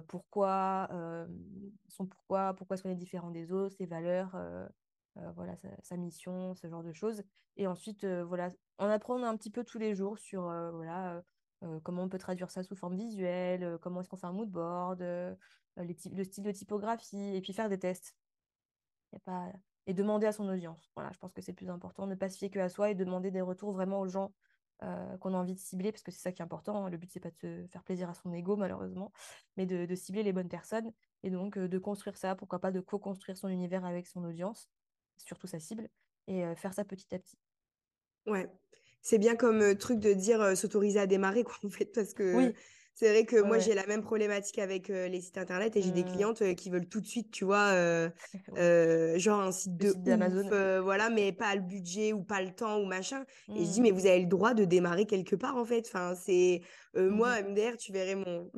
pourquoi, 0.08 0.88
son 1.88 2.06
pourquoi, 2.06 2.54
pourquoi 2.54 2.74
est-ce 2.74 2.82
qu'on 2.82 2.90
est 2.90 2.94
différent 2.94 3.30
des 3.30 3.52
autres, 3.52 3.76
ses 3.76 3.86
valeurs, 3.86 4.36
voilà, 5.34 5.56
sa, 5.56 5.68
sa, 5.82 5.96
mission, 5.96 6.54
ce 6.54 6.68
genre 6.68 6.82
de 6.82 6.92
choses. 6.92 7.22
Et 7.56 7.66
ensuite, 7.66 8.04
voilà, 8.04 8.50
en 8.78 8.88
apprendre 8.88 9.24
un 9.24 9.36
petit 9.36 9.50
peu 9.50 9.64
tous 9.64 9.78
les 9.78 9.94
jours 9.94 10.18
sur 10.18 10.42
voilà, 10.72 11.22
comment 11.82 12.02
on 12.02 12.08
peut 12.08 12.18
traduire 12.18 12.50
ça 12.50 12.62
sous 12.62 12.76
forme 12.76 12.96
visuelle, 12.96 13.78
comment 13.80 14.00
est-ce 14.00 14.08
qu'on 14.08 14.16
fait 14.16 14.26
un 14.26 14.32
mood 14.32 14.50
board, 14.50 15.00
le 15.00 16.24
style 16.24 16.42
de 16.42 16.52
typographie, 16.52 17.34
et 17.34 17.40
puis 17.40 17.52
faire 17.52 17.68
des 17.68 17.78
tests. 17.78 18.14
Y 19.16 19.18
a 19.18 19.20
pas... 19.20 19.52
Et 19.86 19.94
demander 19.94 20.26
à 20.26 20.32
son 20.32 20.48
audience. 20.48 20.90
Voilà, 20.96 21.10
je 21.12 21.18
pense 21.18 21.32
que 21.32 21.40
c'est 21.40 21.52
plus 21.52 21.70
important, 21.70 22.06
ne 22.06 22.14
pas 22.14 22.28
se 22.28 22.38
fier 22.38 22.50
que 22.50 22.58
à 22.58 22.68
soi 22.68 22.90
et 22.90 22.94
demander 22.94 23.30
des 23.30 23.40
retours 23.40 23.72
vraiment 23.72 24.00
aux 24.00 24.08
gens 24.08 24.32
qu'on 25.20 25.32
a 25.32 25.38
envie 25.38 25.54
de 25.54 25.58
cibler, 25.58 25.90
parce 25.90 26.02
que 26.02 26.10
c'est 26.10 26.20
ça 26.20 26.32
qui 26.32 26.42
est 26.42 26.44
important. 26.44 26.84
Hein. 26.84 26.90
Le 26.90 26.98
but, 26.98 27.10
c'est 27.10 27.20
pas 27.20 27.30
de 27.30 27.36
se 27.40 27.66
faire 27.72 27.82
plaisir 27.82 28.10
à 28.10 28.14
son 28.14 28.32
ego, 28.34 28.56
malheureusement, 28.56 29.10
mais 29.56 29.64
de, 29.64 29.94
cibler 29.94 30.22
les 30.22 30.32
bonnes 30.32 30.48
personnes. 30.48 30.92
Et 31.22 31.30
donc, 31.30 31.56
de 31.58 31.78
construire 31.78 32.16
ça, 32.18 32.34
pourquoi 32.34 32.58
pas 32.58 32.72
de 32.72 32.80
co-construire 32.80 33.38
son 33.38 33.48
univers 33.48 33.84
avec 33.86 34.06
son 34.06 34.22
audience, 34.24 34.68
surtout 35.16 35.46
sa 35.46 35.60
cible, 35.60 35.88
et 36.26 36.44
faire 36.56 36.74
ça 36.74 36.84
petit 36.84 37.14
à 37.14 37.18
petit. 37.18 37.38
Ouais, 38.26 38.50
c'est 39.00 39.18
bien 39.18 39.36
comme 39.36 39.76
truc 39.76 39.98
de 39.98 40.12
dire 40.12 40.56
s'autoriser 40.56 41.00
à 41.00 41.06
démarrer, 41.06 41.42
quoi, 41.42 41.54
en 41.64 41.70
fait, 41.70 41.86
parce 41.86 42.12
que 42.12 42.52
c'est 42.98 43.10
vrai 43.10 43.26
que 43.26 43.36
moi, 43.42 43.58
j'ai 43.58 43.74
la 43.74 43.86
même 43.86 44.00
problématique 44.00 44.58
avec 44.58 44.88
les 44.88 45.20
sites 45.20 45.36
internet 45.36 45.76
et 45.76 45.82
j'ai 45.82 45.90
des 45.90 46.02
mmh. 46.02 46.12
clientes 46.12 46.54
qui 46.54 46.70
veulent 46.70 46.88
tout 46.88 47.02
de 47.02 47.06
suite, 47.06 47.30
tu 47.30 47.44
vois, 47.44 47.72
genre 49.18 49.40
un 49.40 49.52
site 49.52 49.76
de 49.76 49.90
ouf, 49.90 50.82
voilà, 50.82 51.10
mais 51.10 51.30
pas 51.32 51.54
le 51.54 51.60
budget 51.60 52.14
ou 52.14 52.22
pas 52.22 52.40
le 52.40 52.54
temps 52.54 52.80
ou 52.80 52.86
machin. 52.86 53.26
Et 53.54 53.66
je 53.66 53.70
dis, 53.70 53.80
mmh. 53.80 53.82
mais 53.82 53.90
vous 53.90 54.06
avez 54.06 54.20
le 54.20 54.26
droit 54.26 54.54
de 54.54 54.64
démarrer 54.64 55.04
quelque 55.04 55.36
part, 55.36 55.56
en 55.56 55.66
fait. 55.66 55.84
Enfin, 55.86 56.14
c'est 56.14 56.62
moi, 56.94 57.42
mmh 57.42 57.50
MDR, 57.50 57.76
tu 57.76 57.92
verrais 57.92 58.14
mon 58.14 58.50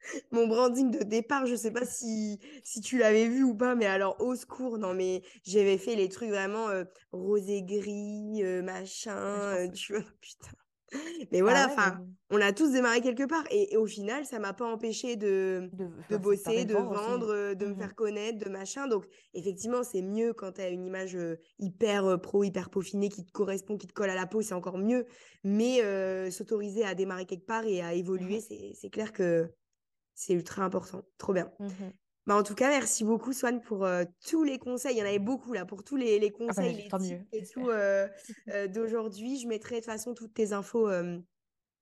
mon 0.32 0.46
branding 0.46 0.90
de 0.90 1.04
départ, 1.04 1.44
je 1.44 1.54
sais 1.54 1.70
pas 1.70 1.84
si, 1.84 2.40
si 2.64 2.80
tu 2.80 2.96
l'avais 2.96 3.28
vu 3.28 3.42
ou 3.42 3.54
pas, 3.54 3.74
mais 3.74 3.84
alors 3.84 4.16
au 4.20 4.34
secours, 4.34 4.78
non 4.78 4.94
mais 4.94 5.22
j'avais 5.44 5.76
fait 5.76 5.96
les 5.96 6.08
trucs 6.08 6.30
vraiment 6.30 6.68
rosé 7.12 7.62
gris, 7.62 8.42
machin, 8.62 9.68
tu 9.74 9.92
vois, 9.92 10.04
putain. 10.22 10.59
Mais 11.32 11.40
voilà, 11.40 11.66
bah 11.66 11.72
enfin, 11.72 12.06
on 12.30 12.40
a 12.40 12.52
tous 12.52 12.72
démarré 12.72 13.00
quelque 13.00 13.24
part. 13.24 13.44
Et, 13.50 13.76
au 13.76 13.86
final, 13.86 14.24
ça 14.24 14.38
m'a 14.38 14.52
pas 14.52 14.66
empêché 14.66 15.16
de, 15.16 15.70
de, 16.08 16.16
bosser, 16.16 16.64
de 16.64 16.74
vendre, 16.74 17.54
de 17.54 17.66
me 17.66 17.74
mmh 17.74 17.78
faire 17.78 17.94
connaître, 17.94 18.38
de 18.38 18.48
machin. 18.48 18.86
Donc, 18.88 19.06
effectivement, 19.34 19.82
c'est 19.82 20.02
mieux 20.02 20.32
quand 20.32 20.52
tu 20.52 20.60
as 20.60 20.68
une 20.68 20.84
image 20.84 21.16
hyper 21.58 22.20
pro, 22.20 22.42
hyper 22.44 22.70
peaufinée, 22.70 23.08
qui 23.08 23.24
te 23.24 23.32
correspond, 23.32 23.76
qui 23.76 23.86
te 23.86 23.92
colle 23.92 24.10
à 24.10 24.14
la 24.14 24.26
peau, 24.26 24.42
c'est 24.42 24.54
encore 24.54 24.78
mieux. 24.78 25.06
Mais 25.44 25.80
s'autoriser 26.30 26.84
à 26.84 26.94
démarrer 26.94 27.26
quelque 27.26 27.46
part 27.46 27.64
et 27.64 27.80
à 27.82 27.92
mmh 27.92 27.98
évoluer, 27.98 28.40
c'est 28.40 28.90
clair 28.90 29.12
que 29.12 29.48
c'est 30.14 30.34
ultra 30.34 30.64
important. 30.64 31.02
Trop 31.18 31.32
bien. 31.32 31.50
Mmh 31.58 31.68
bah, 32.26 32.36
en 32.36 32.42
tout 32.42 32.54
cas, 32.54 32.68
merci 32.68 33.04
beaucoup, 33.04 33.32
Swan, 33.32 33.60
pour 33.60 33.88
tous 34.28 34.44
les 34.44 34.58
conseils. 34.58 34.96
Il 34.96 34.98
y 34.98 35.02
en 35.02 35.06
avait 35.06 35.18
beaucoup 35.18 35.52
là, 35.52 35.64
pour 35.64 35.82
tous 35.82 35.96
les, 35.96 36.18
les 36.18 36.28
ah 36.28 36.38
bah, 36.38 36.46
conseils, 36.46 36.76
les 36.76 36.88
tips 36.88 37.24
et 37.32 37.46
tout 37.46 37.70
d'aujourd'hui. 38.74 39.38
Je 39.38 39.48
mettrai 39.48 39.76
de 39.76 39.80
toute 39.80 39.86
façon 39.86 40.14
toutes 40.14 40.34
tes 40.34 40.52
infos 40.52 40.88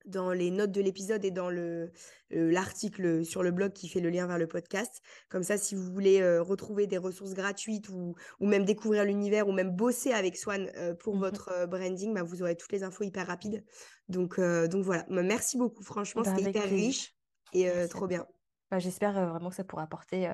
dans 0.05 0.31
les 0.31 0.49
notes 0.49 0.71
de 0.71 0.81
l'épisode 0.81 1.25
et 1.25 1.31
dans 1.31 1.49
le 1.49 1.91
l'article 2.31 3.25
sur 3.25 3.43
le 3.43 3.51
blog 3.51 3.73
qui 3.73 3.89
fait 3.89 3.99
le 3.99 4.09
lien 4.09 4.27
vers 4.27 4.37
le 4.37 4.47
podcast. 4.47 5.01
Comme 5.29 5.43
ça, 5.43 5.57
si 5.57 5.75
vous 5.75 5.91
voulez 5.91 6.23
retrouver 6.39 6.87
des 6.87 6.97
ressources 6.97 7.33
gratuites 7.33 7.89
ou, 7.89 8.15
ou 8.39 8.47
même 8.47 8.65
découvrir 8.65 9.03
l'univers 9.03 9.47
ou 9.47 9.51
même 9.51 9.75
bosser 9.75 10.13
avec 10.13 10.37
Swan 10.37 10.71
pour 10.99 11.15
mmh 11.15 11.19
votre 11.19 11.67
branding, 11.67 12.13
bah, 12.13 12.23
vous 12.23 12.41
aurez 12.41 12.55
toutes 12.55 12.71
les 12.71 12.83
infos 12.83 13.03
hyper 13.03 13.27
rapides. 13.27 13.63
Donc, 14.07 14.39
donc 14.39 14.83
voilà, 14.83 15.05
merci 15.09 15.57
beaucoup. 15.57 15.83
Franchement, 15.83 16.23
c'était 16.23 16.49
hyper 16.49 16.69
riche 16.69 17.13
et 17.53 17.69
trop 17.89 18.07
bien. 18.07 18.25
Bah, 18.71 18.79
j'espère 18.79 19.13
vraiment 19.13 19.49
que 19.49 19.55
ça 19.55 19.63
pourra 19.63 19.83
apporter 19.83 20.31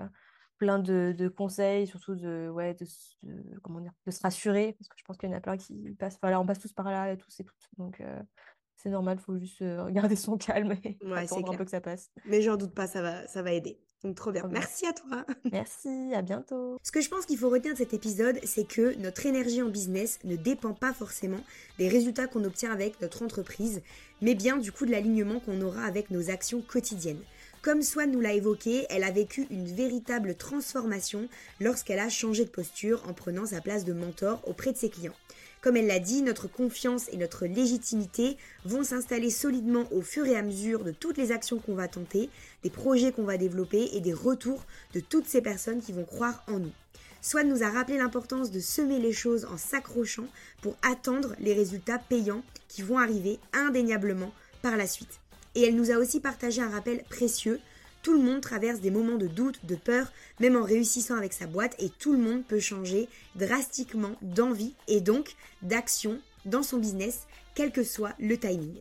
plein 0.58 0.80
de, 0.80 1.28
conseils, 1.36 1.88
surtout 1.88 2.16
de, 2.16 2.50
ouais, 2.50 2.74
de, 2.76 2.86
comment 3.62 3.80
dire, 3.80 3.94
de 4.06 4.12
se 4.12 4.22
rassurer, 4.22 4.74
parce 4.78 4.90
que 4.90 4.96
je 4.98 5.04
pense 5.04 5.18
qu'il 5.18 5.30
y 5.30 5.34
en 5.34 5.38
a 5.38 5.42
plein 5.42 5.58
qui 5.58 5.96
passent, 5.98 6.16
enfin 6.16 6.30
là, 6.30 6.40
on 6.40 6.46
passe 6.46 6.60
tous 6.60 6.74
par 6.74 6.92
là, 6.92 7.12
et 7.12 7.18
tous 7.18 7.40
et 7.40 7.44
toutes. 7.44 7.70
Donc, 7.78 8.02
c'est 8.76 8.90
normal, 8.90 9.18
il 9.20 9.24
faut 9.24 9.38
juste 9.38 9.64
garder 9.92 10.16
son 10.16 10.38
calme 10.38 10.76
et 10.84 10.98
attendre 11.16 11.54
un 11.54 11.58
peu 11.58 11.66
que 11.66 11.72
ça 11.72 11.82
passe. 11.82 12.12
Mais 12.26 12.42
j'en 12.42 12.58
doute 12.58 12.74
pas, 12.74 12.88
ça 12.88 13.02
va, 13.02 13.28
ça 13.28 13.42
va 13.42 13.54
aider. 13.54 13.80
Donc 14.06 14.16
trop 14.16 14.32
bien. 14.32 14.48
Merci 14.52 14.86
à 14.86 14.94
toi. 14.94 15.26
Merci, 15.52 16.14
à 16.14 16.22
bientôt. 16.22 16.78
Ce 16.84 16.92
que 16.92 17.02
je 17.02 17.10
pense 17.10 17.26
qu'il 17.26 17.40
faut 17.40 17.50
retenir 17.50 17.74
de 17.74 17.80
cet 17.80 17.94
épisode, 17.96 18.40
c'est 18.44 18.68
que 18.68 18.96
notre 19.02 19.26
énergie 19.26 19.64
en 19.64 19.70
business 19.70 20.20
ne 20.24 20.36
dépend 20.36 20.74
pas 20.74 20.94
forcément 20.94 21.40
des 21.80 21.88
résultats 21.88 22.28
qu'on 22.28 22.44
obtient 22.44 22.72
avec 22.72 23.02
notre 23.02 23.24
entreprise, 23.24 23.82
mais 24.22 24.36
bien 24.36 24.58
du 24.58 24.72
coup 24.72 24.86
de 24.86 24.92
l'alignement 24.92 25.40
qu'on 25.40 25.60
aura 25.62 25.84
avec 25.86 26.12
nos 26.12 26.30
actions 26.30 26.62
quotidiennes. 26.62 27.22
Comme 27.66 27.82
Swan 27.82 28.12
nous 28.12 28.22
l'a 28.22 28.34
évoqué, 28.34 28.86
elle 28.92 29.04
a 29.04 29.10
vécu 29.10 29.48
une 29.50 29.66
véritable 29.66 30.36
transformation 30.36 31.28
lorsqu'elle 31.60 31.98
a 31.98 32.10
changé 32.10 32.46
de 32.46 32.52
posture 32.52 33.02
en 33.10 33.14
prenant 33.14 33.48
sa 33.48 33.60
place 33.60 33.86
de 33.86 33.94
mentor 33.94 34.40
auprès 34.48 34.72
de 34.72 34.78
ses 34.78 34.92
clients. 34.92 35.16
Comme 35.64 35.76
elle 35.76 35.88
l'a 35.88 35.98
dit, 35.98 36.22
notre 36.22 36.48
confiance 36.48 37.10
et 37.12 37.18
notre 37.18 37.48
légitimité 37.48 38.38
vont 38.66 38.84
s'installer 38.84 39.32
solidement 39.32 39.92
au 39.92 40.02
fur 40.02 40.28
et 40.28 40.36
à 40.36 40.44
mesure 40.44 40.84
de 40.84 40.92
toutes 40.92 41.18
les 41.18 41.32
actions 41.32 41.58
qu'on 41.58 41.74
va 41.74 41.88
tenter, 41.88 42.30
des 42.62 42.70
projets 42.70 43.12
qu'on 43.12 43.24
va 43.24 43.38
développer 43.38 43.90
et 43.94 44.00
des 44.00 44.14
retours 44.14 44.64
de 44.94 45.00
toutes 45.00 45.26
ces 45.26 45.42
personnes 45.42 45.82
qui 45.82 45.92
vont 45.92 46.06
croire 46.06 46.44
en 46.48 46.60
nous. 46.60 46.74
Swan 47.24 47.50
nous 47.50 47.64
a 47.64 47.72
rappelé 47.72 47.98
l'importance 47.98 48.52
de 48.52 48.60
semer 48.60 49.00
les 49.00 49.12
choses 49.12 49.46
en 49.46 49.58
s'accrochant 49.58 50.28
pour 50.62 50.78
attendre 50.84 51.34
les 51.40 51.56
résultats 51.56 51.98
payants 51.98 52.44
qui 52.68 52.84
vont 52.84 53.00
arriver 53.00 53.40
indéniablement 53.54 54.32
par 54.62 54.78
la 54.78 54.86
suite. 54.86 55.20
Et 55.56 55.64
elle 55.64 55.76
nous 55.76 55.92
a 55.92 55.98
aussi 55.98 56.20
partagé 56.20 56.62
un 56.62 56.70
rappel 56.70 57.04
précieux. 57.10 57.60
Tout 58.04 58.14
le 58.14 58.22
monde 58.22 58.42
traverse 58.42 58.82
des 58.82 58.92
moments 58.92 59.18
de 59.18 59.28
doute, 59.28 59.66
de 59.66 59.76
peur, 59.76 60.12
même 60.40 60.56
en 60.56 60.64
réussissant 60.64 61.16
avec 61.16 61.34
sa 61.34 61.48
boîte, 61.48 61.76
et 61.80 61.90
tout 61.90 62.12
le 62.12 62.20
monde 62.20 62.44
peut 62.46 62.60
changer 62.60 63.08
drastiquement 63.36 64.16
d'envie 64.22 64.76
et 64.88 65.02
donc 65.02 65.36
d'action 65.64 66.20
dans 66.46 66.62
son 66.62 66.78
business, 66.78 67.22
quel 67.56 67.72
que 67.72 67.84
soit 67.84 68.14
le 68.20 68.38
timing. 68.38 68.76